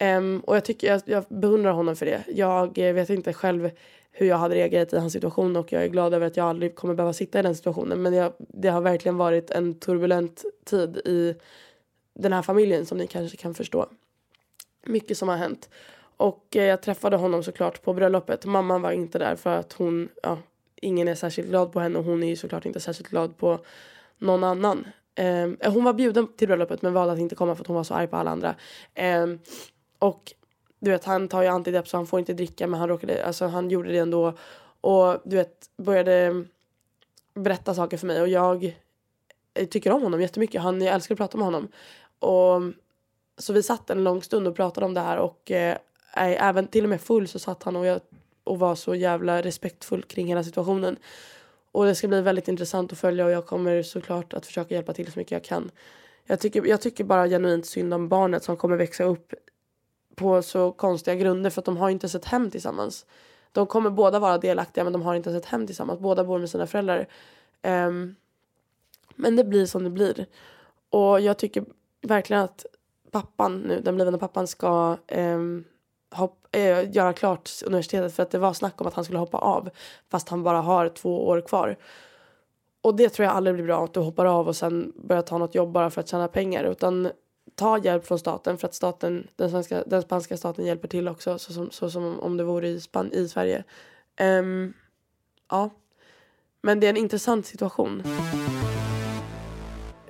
Um, 0.00 0.40
och 0.40 0.56
jag 0.56 0.64
tycker 0.64 0.92
jag, 0.92 1.02
jag 1.04 1.24
beundrar 1.28 1.72
honom 1.72 1.96
för 1.96 2.06
det. 2.06 2.24
Jag 2.28 2.78
eh, 2.78 2.94
vet 2.94 3.10
inte 3.10 3.32
själv 3.32 3.70
hur 4.18 4.26
jag 4.26 4.36
hade 4.36 4.54
reagerat 4.54 4.92
i 4.92 4.98
hans 4.98 5.12
situation 5.12 5.56
och 5.56 5.72
jag 5.72 5.84
är 5.84 5.88
glad 5.88 6.14
över 6.14 6.26
att 6.26 6.36
jag 6.36 6.46
aldrig 6.46 6.74
kommer 6.74 6.94
behöva 6.94 7.12
sitta 7.12 7.38
i 7.38 7.42
den 7.42 7.54
situationen. 7.54 8.02
Men 8.02 8.14
jag, 8.14 8.32
det 8.38 8.68
har 8.68 8.80
verkligen 8.80 9.16
varit 9.16 9.50
en 9.50 9.74
turbulent 9.74 10.44
tid 10.64 10.96
i 10.96 11.34
den 12.14 12.32
här 12.32 12.42
familjen 12.42 12.86
som 12.86 12.98
ni 12.98 13.06
kanske 13.06 13.36
kan 13.36 13.54
förstå. 13.54 13.86
Mycket 14.86 15.18
som 15.18 15.28
har 15.28 15.36
hänt. 15.36 15.70
Och 16.16 16.56
eh, 16.56 16.64
jag 16.64 16.82
träffade 16.82 17.16
honom 17.16 17.42
såklart 17.42 17.82
på 17.82 17.94
bröllopet. 17.94 18.44
Mamman 18.44 18.82
var 18.82 18.90
inte 18.90 19.18
där 19.18 19.36
för 19.36 19.56
att 19.56 19.72
hon, 19.72 20.08
ja, 20.22 20.38
ingen 20.76 21.08
är 21.08 21.14
särskilt 21.14 21.48
glad 21.48 21.72
på 21.72 21.80
henne 21.80 21.98
och 21.98 22.04
hon 22.04 22.22
är 22.22 22.28
ju 22.28 22.36
såklart 22.36 22.66
inte 22.66 22.80
särskilt 22.80 23.10
glad 23.10 23.36
på 23.36 23.58
någon 24.18 24.44
annan. 24.44 24.86
Eh, 25.14 25.72
hon 25.72 25.84
var 25.84 25.92
bjuden 25.92 26.28
till 26.36 26.48
bröllopet 26.48 26.82
men 26.82 26.92
valde 26.92 27.12
att 27.12 27.18
inte 27.18 27.34
komma 27.34 27.54
för 27.54 27.62
att 27.62 27.66
hon 27.66 27.76
var 27.76 27.84
så 27.84 27.94
arg 27.94 28.06
på 28.06 28.16
alla 28.16 28.30
andra. 28.30 28.54
Eh, 28.94 29.26
och 29.98 30.32
du 30.78 30.90
vet 30.90 31.04
han 31.04 31.28
tar 31.28 31.42
ju 31.42 31.48
antidepp 31.48 31.88
så 31.88 31.96
han 31.96 32.06
får 32.06 32.18
inte 32.18 32.34
dricka 32.34 32.66
men 32.66 32.80
han 32.80 32.88
råkade, 32.88 33.24
alltså 33.24 33.46
han 33.46 33.70
gjorde 33.70 33.92
det 33.92 33.98
ändå. 33.98 34.32
Och 34.80 35.16
du 35.24 35.36
vet 35.36 35.70
började 35.76 36.44
berätta 37.34 37.74
saker 37.74 37.96
för 37.96 38.06
mig 38.06 38.20
och 38.20 38.28
jag 38.28 38.76
eh, 39.54 39.68
tycker 39.68 39.90
om 39.90 40.02
honom 40.02 40.20
jättemycket. 40.20 40.62
Han, 40.62 40.82
jag 40.82 40.94
älskar 40.94 41.14
att 41.14 41.18
prata 41.18 41.38
med 41.38 41.44
honom. 41.44 41.68
Och, 42.18 42.62
så 43.38 43.52
vi 43.52 43.62
satt 43.62 43.90
en 43.90 44.04
lång 44.04 44.22
stund 44.22 44.48
och 44.48 44.56
pratade 44.56 44.86
om 44.86 44.94
det 44.94 45.00
här 45.00 45.18
och 45.18 45.50
eh, 45.50 45.76
även 46.16 46.66
till 46.66 46.84
och 46.84 46.90
med 46.90 47.00
full 47.00 47.28
så 47.28 47.38
satt 47.38 47.62
han 47.62 47.76
och, 47.76 47.86
jag, 47.86 48.00
och 48.44 48.58
var 48.58 48.74
så 48.74 48.94
jävla 48.94 49.42
respektfull 49.42 50.02
kring 50.02 50.26
hela 50.26 50.44
situationen. 50.44 50.96
Och 51.72 51.84
det 51.84 51.94
ska 51.94 52.08
bli 52.08 52.20
väldigt 52.20 52.48
intressant 52.48 52.92
att 52.92 52.98
följa 52.98 53.24
och 53.24 53.30
jag 53.30 53.46
kommer 53.46 53.82
såklart 53.82 54.34
att 54.34 54.46
försöka 54.46 54.74
hjälpa 54.74 54.92
till 54.92 55.12
så 55.12 55.18
mycket 55.18 55.32
jag 55.32 55.44
kan. 55.44 55.70
Jag 56.24 56.40
tycker, 56.40 56.66
jag 56.66 56.80
tycker 56.80 57.04
bara 57.04 57.28
genuint 57.28 57.66
synd 57.66 57.94
om 57.94 58.08
barnet 58.08 58.44
som 58.44 58.56
kommer 58.56 58.76
växa 58.76 59.04
upp 59.04 59.34
på 60.18 60.42
så 60.42 60.72
konstiga 60.72 61.14
grunder 61.14 61.50
för 61.50 61.60
att 61.60 61.64
de 61.64 61.76
har 61.76 61.90
inte 61.90 62.08
sett 62.08 62.24
hem 62.24 62.50
tillsammans. 62.50 63.06
De 63.52 63.66
kommer 63.66 63.90
båda 63.90 64.18
vara 64.18 64.38
delaktiga 64.38 64.84
men 64.84 64.92
de 64.92 65.02
har 65.02 65.14
inte 65.14 65.32
sett 65.32 65.44
hem 65.44 65.66
tillsammans. 65.66 66.00
Båda 66.00 66.24
bor 66.24 66.38
med 66.38 66.50
sina 66.50 66.66
föräldrar. 66.66 67.08
Um, 67.62 68.16
men 69.14 69.36
det 69.36 69.44
blir 69.44 69.66
som 69.66 69.84
det 69.84 69.90
blir. 69.90 70.26
Och 70.90 71.20
jag 71.20 71.38
tycker 71.38 71.64
verkligen 72.02 72.42
att 72.42 72.66
pappan 73.10 73.58
nu, 73.58 73.80
den 73.80 73.94
blivande 73.94 74.18
pappan 74.18 74.46
ska 74.46 74.96
um, 75.16 75.64
hopp, 76.10 76.46
äh, 76.52 76.90
göra 76.90 77.12
klart 77.12 77.50
universitetet 77.66 78.14
för 78.14 78.22
att 78.22 78.30
det 78.30 78.38
var 78.38 78.52
snack 78.52 78.80
om 78.80 78.86
att 78.86 78.94
han 78.94 79.04
skulle 79.04 79.18
hoppa 79.18 79.38
av 79.38 79.70
fast 80.10 80.28
han 80.28 80.42
bara 80.42 80.60
har 80.60 80.88
två 80.88 81.28
år 81.28 81.40
kvar. 81.40 81.76
Och 82.80 82.96
det 82.96 83.08
tror 83.08 83.26
jag 83.26 83.34
aldrig 83.34 83.54
blir 83.54 83.64
bra 83.64 83.84
att 83.84 83.94
du 83.94 84.00
hoppar 84.00 84.26
av 84.26 84.48
och 84.48 84.56
sen 84.56 84.92
börjar 84.96 85.22
ta 85.22 85.38
något 85.38 85.54
jobb 85.54 85.72
bara 85.72 85.90
för 85.90 86.00
att 86.00 86.08
tjäna 86.08 86.28
pengar 86.28 86.64
utan 86.64 87.10
ta 87.58 87.78
hjälp 87.78 88.06
från 88.06 88.18
staten 88.18 88.58
för 88.58 88.68
att 88.68 88.74
staten, 88.74 89.28
den, 89.36 89.50
svenska, 89.50 89.82
den 89.86 90.02
spanska 90.02 90.36
staten 90.36 90.66
hjälper 90.66 90.88
till 90.88 91.08
också 91.08 91.38
så 91.38 91.52
som, 91.52 91.70
så 91.70 91.90
som 91.90 92.20
om 92.20 92.36
det 92.36 92.44
vore 92.44 92.68
i, 92.68 92.80
Span 92.80 93.12
i 93.12 93.28
Sverige. 93.28 93.64
Um, 94.20 94.72
ja, 95.50 95.70
men 96.62 96.80
det 96.80 96.86
är 96.86 96.90
en 96.90 96.96
intressant 96.96 97.46
situation. 97.46 98.02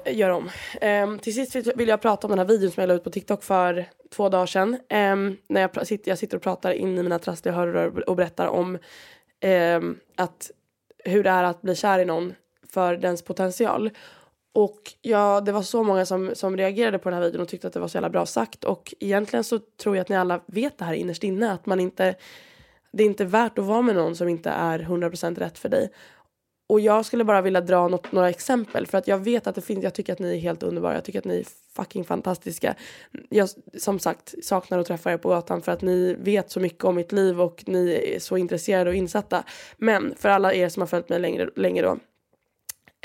Gör 0.06 0.30
om. 0.30 0.50
Um, 0.82 1.18
till 1.18 1.34
sist 1.34 1.56
vill 1.76 1.88
jag 1.88 2.02
prata 2.02 2.26
om 2.26 2.30
den 2.30 2.38
här 2.38 2.46
videon 2.46 2.70
som 2.70 2.80
jag 2.80 2.88
la 2.88 2.94
ut 2.94 3.04
på 3.04 3.10
TikTok 3.10 3.42
för 3.42 3.86
två 4.10 4.28
dagar 4.28 4.46
sedan. 4.46 4.74
Um, 4.74 5.36
när 5.48 5.60
jag, 5.60 5.86
sitter, 5.86 6.10
jag 6.10 6.18
sitter 6.18 6.36
och 6.36 6.42
pratar 6.42 6.72
in 6.72 6.98
i 6.98 7.02
mina 7.02 7.18
trassliga 7.18 7.54
hörlurar 7.54 8.08
och 8.08 8.16
berättar 8.16 8.46
om 8.46 8.78
att 10.16 10.50
hur 11.04 11.24
det 11.24 11.30
är 11.30 11.44
att 11.44 11.62
bli 11.62 11.74
kär 11.76 11.98
i 11.98 12.04
någon 12.04 12.34
för 12.72 12.96
dens 12.96 13.22
potential. 13.22 13.90
Och 14.58 14.92
ja, 15.02 15.40
det 15.40 15.52
var 15.52 15.62
så 15.62 15.82
många 15.82 16.06
som, 16.06 16.30
som 16.34 16.56
reagerade 16.56 16.98
på 16.98 17.08
den 17.10 17.18
här 17.18 17.24
videon 17.24 17.42
och 17.42 17.48
tyckte 17.48 17.66
att 17.66 17.72
det 17.72 17.80
var 17.80 17.88
så 17.88 17.96
jävla 17.96 18.10
bra 18.10 18.26
sagt. 18.26 18.64
Och 18.64 18.94
egentligen 19.00 19.44
så 19.44 19.58
tror 19.58 19.96
jag 19.96 20.02
att 20.02 20.08
ni 20.08 20.16
alla 20.16 20.40
vet 20.46 20.78
det 20.78 20.84
här 20.84 20.94
innerst 20.94 21.24
inne. 21.24 21.52
Att 21.52 21.66
man 21.66 21.80
inte, 21.80 22.14
det 22.92 23.02
är 23.02 23.06
inte 23.06 23.24
värt 23.24 23.58
att 23.58 23.64
vara 23.64 23.82
med 23.82 23.96
någon 23.96 24.16
som 24.16 24.28
inte 24.28 24.50
är 24.50 24.78
100% 24.78 25.38
rätt 25.38 25.58
för 25.58 25.68
dig. 25.68 25.90
Och 26.68 26.80
jag 26.80 27.06
skulle 27.06 27.24
bara 27.24 27.40
vilja 27.40 27.60
dra 27.60 27.88
något, 27.88 28.12
några 28.12 28.28
exempel 28.28 28.86
för 28.86 28.98
att 28.98 29.08
jag 29.08 29.18
vet 29.18 29.46
att 29.46 29.54
det 29.54 29.60
finns, 29.60 29.84
jag 29.84 29.94
tycker 29.94 30.12
att 30.12 30.18
ni 30.18 30.34
är 30.36 30.40
helt 30.40 30.62
underbara, 30.62 30.94
jag 30.94 31.04
tycker 31.04 31.18
att 31.18 31.24
ni 31.24 31.38
är 31.38 31.46
fucking 31.76 32.04
fantastiska. 32.04 32.74
Jag 33.28 33.48
som 33.78 33.98
sagt 33.98 34.34
saknar 34.42 34.78
att 34.78 34.86
träffa 34.86 35.12
er 35.12 35.16
på 35.16 35.28
gatan 35.28 35.62
för 35.62 35.72
att 35.72 35.82
ni 35.82 36.14
vet 36.14 36.50
så 36.50 36.60
mycket 36.60 36.84
om 36.84 36.94
mitt 36.94 37.12
liv 37.12 37.40
och 37.40 37.64
ni 37.66 38.12
är 38.14 38.20
så 38.20 38.36
intresserade 38.36 38.90
och 38.90 38.96
insatta. 38.96 39.44
Men 39.76 40.14
för 40.18 40.28
alla 40.28 40.54
er 40.54 40.68
som 40.68 40.80
har 40.80 40.86
följt 40.86 41.08
mig 41.08 41.18
längre, 41.18 41.50
länge 41.56 41.82
då 41.82 41.98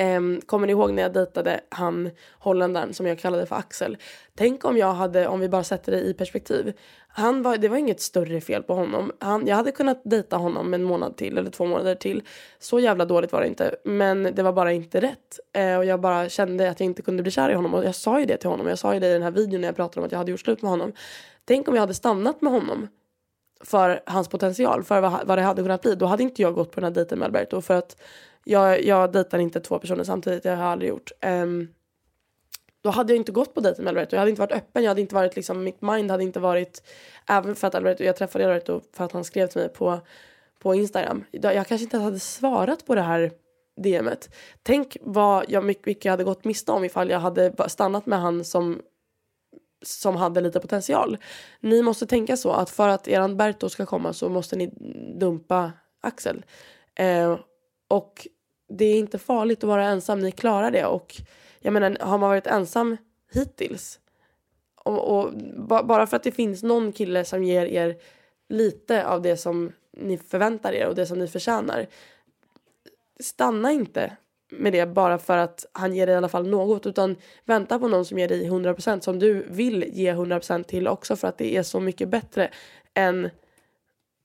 Um, 0.02 0.42
kommer 0.42 0.68
ni 0.68 0.72
ihåg 0.74 0.94
när 0.94 1.04
jag 1.04 1.14
dejtade 1.14 1.62
han 1.70 2.10
holländaren 2.40 2.94
som 2.94 3.06
jag 3.06 3.20
kallade 3.20 3.46
för 3.46 3.56
Axel? 3.56 3.98
Tänk 4.36 4.66
om 4.66 4.78
jag 4.78 4.94
hade, 4.94 5.28
om 5.28 5.40
vi 5.40 5.50
bara 5.50 5.64
sätter 5.64 5.92
det 5.92 6.00
i 6.00 6.14
perspektiv. 6.14 6.74
Han 7.08 7.42
var, 7.42 7.58
det 7.58 7.68
var 7.70 7.78
inget 7.78 8.02
större 8.02 8.42
fel 8.42 8.64
på 8.64 8.74
honom. 8.74 9.12
Han, 9.20 9.48
jag 9.48 9.56
hade 9.56 9.72
kunnat 9.72 10.02
dejta 10.04 10.38
honom 10.38 10.74
en 10.74 10.84
månad 10.84 11.18
till 11.18 11.38
eller 11.38 11.50
två 11.50 11.66
månader 11.66 11.96
till. 11.96 12.24
Så 12.60 12.80
jävla 12.80 13.06
dåligt 13.06 13.32
var 13.32 13.42
det 13.42 13.48
inte. 13.48 13.76
Men 13.84 14.24
det 14.24 14.44
var 14.44 14.54
bara 14.54 14.72
inte 14.72 15.00
rätt. 15.02 15.40
Uh, 15.58 15.78
och 15.78 15.86
jag 15.86 16.02
bara 16.02 16.30
kände 16.30 16.70
att 16.70 16.80
jag 16.80 16.86
inte 16.86 17.02
kunde 17.02 17.24
bli 17.24 17.32
kär 17.32 17.50
i 17.50 17.54
honom. 17.54 17.74
Och 17.74 17.86
jag 17.86 17.96
sa 17.96 18.20
ju 18.20 18.26
det 18.26 18.38
till 18.38 18.50
honom. 18.50 18.68
Jag 18.68 18.80
sa 18.80 18.94
ju 18.94 19.00
det 19.00 19.08
i 19.08 19.14
den 19.14 19.24
här 19.24 19.32
videon 19.32 19.62
när 19.62 19.68
jag 19.68 19.76
pratade 19.76 20.00
om 20.00 20.06
att 20.06 20.12
jag 20.12 20.20
hade 20.20 20.32
gjort 20.32 20.40
slut 20.40 20.62
med 20.62 20.72
honom. 20.72 20.94
Tänk 21.46 21.68
om 21.68 21.76
jag 21.76 21.82
hade 21.82 21.94
stannat 21.94 22.42
med 22.42 22.54
honom 22.54 22.88
för 23.64 24.04
hans 24.06 24.28
potential, 24.28 24.84
för 24.84 25.02
vad, 25.02 25.28
vad 25.28 25.38
det 25.38 25.42
hade 25.42 25.62
kunnat 25.62 25.82
bli. 25.82 25.96
Då 25.96 26.06
hade 26.06 26.24
inte 26.24 26.42
jag 26.42 26.54
gått 26.54 26.72
på 26.72 26.80
den 26.80 26.84
här 26.84 26.96
dejten 26.96 27.20
med 27.20 27.26
Alberto. 27.26 27.62
För 27.62 27.74
att 27.74 28.02
jag, 28.44 28.84
jag 28.84 29.12
dejtar 29.12 29.40
inte 29.40 29.60
två 29.60 29.80
personer 29.80 30.04
samtidigt, 30.04 30.44
det 30.44 30.50
har 30.50 30.64
jag 30.64 30.72
aldrig 30.72 30.90
gjort. 30.90 31.12
Um, 31.26 31.68
då 32.82 32.90
hade 32.90 33.14
jag 33.14 33.18
inte 33.18 33.32
gått 33.32 33.54
på 33.54 33.62
dejten 33.62 33.84
med 33.84 33.92
Alberto. 33.92 34.16
Jag 34.16 34.20
hade 34.20 34.30
inte 34.30 34.42
varit 34.42 34.52
öppen, 34.52 34.84
jag 34.84 34.90
hade 34.90 35.02
inte 35.02 35.16
varit 35.16 35.36
liksom, 35.36 35.64
mitt 35.64 35.82
mind 35.82 36.12
hade 36.12 36.24
inte 36.24 36.40
varit, 36.40 36.84
även 37.30 37.56
för 37.56 37.68
att 37.68 37.76
Alberto, 37.76 38.04
jag 38.04 38.16
träffade 38.16 38.46
Alberto 38.46 38.82
för 38.94 39.06
att 39.06 39.12
han 39.12 39.24
skrev 39.24 39.48
till 39.48 39.62
mig 39.62 39.70
på, 39.70 40.00
på 40.60 40.76
Instagram. 40.76 41.24
Jag 41.32 41.68
kanske 41.68 41.84
inte 41.84 41.98
hade 41.98 42.20
svarat 42.20 42.86
på 42.86 42.96
det 42.96 43.02
här 43.02 43.32
DMet. 43.84 44.36
Tänk 44.64 44.98
vad 45.02 45.46
jag, 45.48 45.66
mycket 45.66 46.06
jag 46.06 46.12
hade 46.12 46.24
gått 46.24 46.46
miste 46.46 46.72
om 46.72 46.84
ifall 46.84 47.10
jag 47.10 47.20
hade 47.20 47.70
stannat 47.70 48.06
med 48.06 48.22
han 48.22 48.44
som 48.44 48.82
som 49.86 50.16
hade 50.16 50.42
lite 50.42 50.60
potential. 50.60 51.18
Ni 51.60 51.82
måste 51.82 52.06
tänka 52.06 52.38
så 52.38 52.52
att 52.52 52.70
för 52.70 52.90
att 52.90 53.08
eran 53.08 53.38
Berto 53.38 53.70
ska 53.70 53.86
komma 53.86 54.14
så 54.14 54.30
måste 54.30 54.56
ni 54.56 54.68
dumpa 55.20 55.72
Axel. 56.02 56.46
Eh, 56.96 57.40
och 57.88 58.28
det 58.78 58.86
är 58.86 59.00
inte 59.00 59.18
farligt 59.18 59.64
att 59.64 59.68
vara 59.68 59.86
ensam, 59.86 60.20
ni 60.20 60.32
klarar 60.32 60.72
det. 60.72 60.86
Och 60.86 61.16
jag 61.60 61.74
menar, 61.74 61.98
har 62.00 62.18
man 62.18 62.30
varit 62.30 62.48
ensam 62.48 62.98
hittills 63.34 64.00
och, 64.76 65.18
och 65.18 65.34
bara 65.86 66.08
för 66.08 66.18
att 66.18 66.24
det 66.24 66.32
finns 66.32 66.64
någon 66.64 66.92
kille 66.92 67.26
som 67.26 67.44
ger 67.44 67.66
er 67.66 67.98
lite 68.50 69.08
av 69.08 69.22
det 69.22 69.38
som 69.38 69.72
ni 69.98 70.18
förväntar 70.18 70.74
er 70.74 70.88
och 70.88 70.96
det 70.96 71.06
som 71.06 71.20
ni 71.20 71.28
förtjänar. 71.28 71.88
Stanna 73.20 73.72
inte 73.72 74.18
med 74.50 74.74
det 74.74 74.86
bara 74.86 75.18
för 75.18 75.38
att 75.38 75.66
han 75.72 75.96
ger 75.96 76.08
dig 76.08 76.14
i 76.14 76.18
alla 76.18 76.30
fall 76.30 76.48
något 76.48 76.86
utan 76.86 77.16
vänta 77.46 77.80
på 77.80 77.88
någon 77.88 78.06
som 78.06 78.20
ger 78.20 78.28
dig 78.28 78.50
100% 78.50 79.00
som 79.00 79.20
du 79.20 79.46
vill 79.50 79.84
ge 79.88 80.14
100% 80.14 80.64
till 80.64 80.88
också 80.88 81.16
för 81.16 81.28
att 81.28 81.38
det 81.38 81.58
är 81.58 81.64
så 81.64 81.80
mycket 81.80 82.10
bättre 82.10 82.50
än 82.94 83.30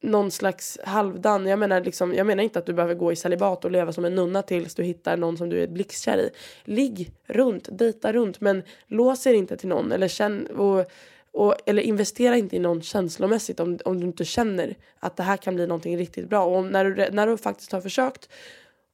någon 0.01 0.31
slags 0.31 0.79
halvdan. 0.85 1.47
Jag 1.47 1.59
menar, 1.59 1.81
liksom, 1.81 2.15
jag 2.15 2.27
menar 2.27 2.43
inte 2.43 2.59
att 2.59 2.67
du 2.67 2.73
behöver 2.73 2.95
gå 2.95 3.13
i 3.13 3.17
celibat 3.17 3.65
och 3.65 3.71
leva 3.71 3.93
som 3.93 4.05
en 4.05 4.15
nunna 4.15 4.43
tills 4.43 4.75
du 4.75 4.83
hittar 4.83 5.17
någon 5.17 5.37
som 5.37 5.49
du 5.49 5.63
är 5.63 5.67
blixtkär 5.67 6.19
i. 6.19 6.31
Ligg 6.65 7.11
runt, 7.27 7.69
dejta 7.73 8.13
runt 8.13 8.41
men 8.41 8.63
lås 8.87 9.27
er 9.27 9.35
inte 9.35 9.57
till 9.57 9.69
någon 9.69 9.93
eller 9.93 10.09
känn 10.09 10.47
och, 10.47 10.91
och, 11.33 11.55
eller 11.67 11.83
investera 11.83 12.37
inte 12.37 12.57
i 12.57 12.59
någon 12.59 12.83
känslomässigt 12.83 13.61
om, 13.61 13.79
om 13.85 14.01
du 14.01 14.07
inte 14.07 14.25
känner 14.25 14.77
att 14.99 15.17
det 15.17 15.23
här 15.23 15.37
kan 15.37 15.55
bli 15.55 15.67
någonting 15.67 15.99
riktigt 15.99 16.29
bra. 16.29 16.45
Och 16.45 16.65
när 16.65 16.85
du, 16.85 17.09
när 17.11 17.27
du 17.27 17.37
faktiskt 17.37 17.73
har 17.73 17.81
försökt 17.81 18.29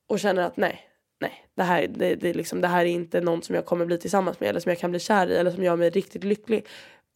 och 0.07 0.21
känner 0.21 0.43
att 0.43 0.57
nej, 0.57 0.81
nej, 1.21 1.47
det 1.55 1.63
här, 1.63 1.87
det, 1.89 2.15
det, 2.15 2.35
liksom, 2.35 2.61
det 2.61 2.69
här 2.69 2.81
är 2.85 2.91
inte 2.91 3.21
någon 3.21 3.43
som 3.43 3.55
jag 3.55 3.67
kommer 3.67 3.87
bli 3.87 3.99
tillsammans 3.99 4.41
med 4.41 4.49
eller 4.49 4.61
som 4.61 4.71
jag 4.71 4.79
kan 4.79 4.91
bli 4.91 5.01
kär 5.01 5.27
i 5.27 5.37
eller 5.37 5.51
som 5.51 5.65
gör 5.65 5.77
mig 5.77 5.91
riktigt 5.91 6.25
lycklig. 6.25 6.67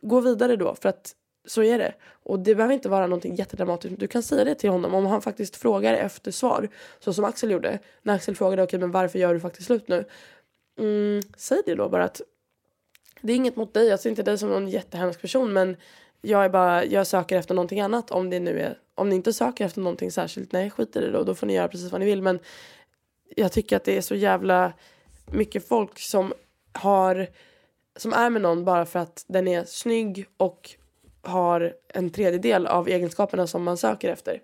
Gå 0.02 0.20
vidare 0.20 0.56
då 0.56 0.74
för 0.74 0.88
att 0.88 1.14
så 1.46 1.62
är 1.62 1.78
det. 1.78 1.94
Och 2.22 2.38
det 2.38 2.54
behöver 2.54 2.74
inte 2.74 2.88
vara 2.88 3.06
någonting 3.06 3.34
jättedramatiskt. 3.34 4.00
Du 4.00 4.06
kan 4.06 4.22
säga 4.22 4.44
det 4.44 4.54
till 4.54 4.70
honom 4.70 4.94
om 4.94 5.06
han 5.06 5.22
faktiskt 5.22 5.56
frågar 5.56 5.94
efter 5.94 6.30
svar. 6.30 6.68
Så 7.00 7.12
som 7.12 7.24
Axel 7.24 7.50
gjorde. 7.50 7.78
När 8.02 8.14
Axel 8.14 8.36
frågade 8.36 8.62
okej 8.62 8.68
okay, 8.68 8.80
men 8.80 8.90
varför 8.90 9.18
gör 9.18 9.34
du 9.34 9.40
faktiskt 9.40 9.66
slut 9.66 9.88
nu? 9.88 10.04
Mm, 10.78 11.22
säg 11.36 11.62
det 11.66 11.74
då 11.74 11.88
bara 11.88 12.04
att 12.04 12.20
det 13.20 13.32
är 13.32 13.36
inget 13.36 13.56
mot 13.56 13.74
dig. 13.74 13.88
Jag 13.88 14.00
ser 14.00 14.10
inte 14.10 14.22
dig 14.22 14.38
som 14.38 14.48
någon 14.48 14.68
jättehemsk 14.68 15.20
person 15.20 15.52
men 15.52 15.76
jag 16.20 16.44
är 16.44 16.48
bara, 16.48 16.84
jag 16.84 17.06
söker 17.06 17.36
efter 17.36 17.54
någonting 17.54 17.80
annat 17.80 18.10
om 18.10 18.30
det 18.30 18.40
nu 18.40 18.60
är, 18.60 18.78
om 18.94 19.08
ni 19.08 19.16
inte 19.16 19.32
söker 19.32 19.64
efter 19.64 19.80
någonting 19.80 20.10
särskilt, 20.10 20.52
nej 20.52 20.70
skit 20.70 20.96
i 20.96 21.00
det 21.00 21.10
då, 21.10 21.22
då 21.24 21.34
får 21.34 21.46
ni 21.46 21.54
göra 21.54 21.68
precis 21.68 21.92
vad 21.92 22.00
ni 22.00 22.06
vill 22.06 22.22
men 22.22 22.38
jag 23.36 23.52
tycker 23.52 23.76
att 23.76 23.84
det 23.84 23.96
är 23.96 24.00
så 24.00 24.14
jävla 24.14 24.72
mycket 25.26 25.68
folk 25.68 25.98
som 25.98 26.32
har, 26.72 27.26
som 27.96 28.12
är 28.12 28.30
med 28.30 28.42
någon 28.42 28.64
bara 28.64 28.86
för 28.86 28.98
att 28.98 29.24
den 29.28 29.48
är 29.48 29.64
snygg 29.64 30.26
och 30.36 30.70
har 31.22 31.74
en 31.88 32.10
tredjedel 32.10 32.66
av 32.66 32.88
egenskaperna 32.88 33.46
som 33.46 33.62
man 33.62 33.76
söker 33.76 34.08
efter. 34.08 34.40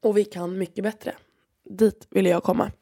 Och 0.00 0.16
vi 0.16 0.24
kan 0.24 0.58
mycket 0.58 0.84
bättre. 0.84 1.14
Dit 1.64 2.06
vill 2.10 2.26
jag 2.26 2.42
komma. 2.42 2.72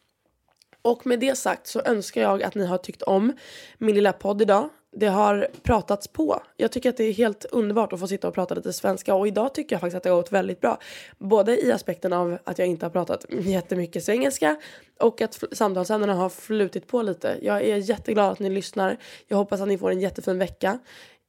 Och 0.83 1.07
med 1.07 1.21
det 1.21 1.39
sagt 1.39 1.67
så 1.67 1.83
önskar 1.85 2.23
jag 2.23 2.43
att 2.43 2.55
ni 2.55 2.67
har 2.67 2.79
tyckt 2.79 3.03
om 3.03 3.33
min 3.79 3.95
lilla 3.95 4.13
podd 4.13 4.43
idag. 4.43 4.69
Det 4.97 5.07
har 5.07 5.49
pratats 5.63 6.09
på. 6.09 6.43
Jag 6.57 6.73
tycker 6.73 6.91
att 6.91 6.97
det 6.97 7.05
är 7.05 7.13
helt 7.13 7.45
underbart 7.45 7.93
att 7.93 8.01
få 8.01 8.07
sitta 8.07 8.29
och 8.29 8.35
prata 8.35 8.55
lite 8.55 8.73
svenska 8.73 9.15
och 9.15 9.27
idag 9.27 9.55
tycker 9.55 9.75
jag 9.75 9.81
faktiskt 9.81 9.97
att 9.97 10.03
det 10.03 10.11
har 10.11 10.17
gått 10.17 10.33
väldigt 10.33 10.61
bra. 10.61 10.79
Både 11.19 11.67
i 11.67 11.73
aspekten 11.73 12.13
av 12.13 12.39
att 12.45 12.59
jag 12.59 12.69
inte 12.69 12.87
har 12.87 12.91
pratat 12.91 13.27
jättemycket 13.29 14.05
svengelska 14.05 14.57
och 15.01 15.21
att 15.21 15.45
samtalsämnena 15.53 16.15
har 16.15 16.29
flutit 16.29 16.87
på 16.87 17.03
lite. 17.03 17.39
Jag 17.43 17.63
är 17.63 17.77
jätteglad 17.77 18.33
att 18.33 18.39
ni 18.39 18.51
lyssnar. 18.51 18.97
Jag 19.29 19.37
hoppas 19.37 19.61
att 19.61 19.69
ni 19.69 19.79
får 19.79 19.91
en 19.91 20.01
jättefin 20.01 20.39
vecka. 20.39 20.79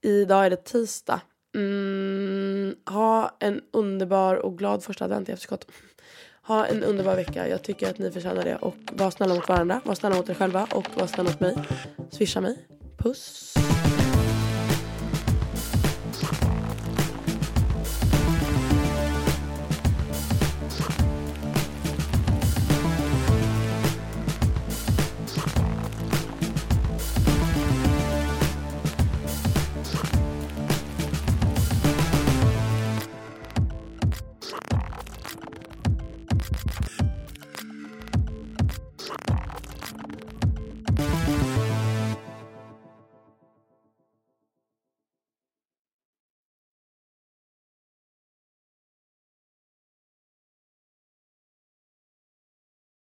Idag 0.04 0.46
är 0.46 0.50
det 0.50 0.64
tisdag. 0.64 1.22
Mm, 1.56 2.76
ha 2.86 3.38
en 3.40 3.62
underbar 3.74 4.36
och 4.36 4.58
glad 4.58 4.84
första 4.84 5.06
advent 5.06 5.30
i 5.30 5.32
efterskott. 5.32 5.68
Ha 6.42 6.66
en 6.66 6.84
underbar 6.84 7.16
vecka. 7.16 7.48
Jag 7.48 7.64
tycker 7.64 7.90
att 7.90 7.98
ni 7.98 8.12
förtjänar 8.12 8.44
det. 8.44 8.56
Och 8.56 8.76
var 8.92 9.12
snälla 9.12 9.36
mot 9.36 9.50
varandra. 9.50 9.82
Var 9.86 9.96
snälla 9.96 10.16
mot 10.16 10.30
er 10.30 10.34
själva. 10.34 10.68
Och 10.72 10.88
var 11.00 11.08
snälla 11.08 11.30
mot 11.30 11.40
mig. 11.40 11.56
Swisha 12.12 12.42
mig. 12.42 12.68
Puss. 12.98 13.54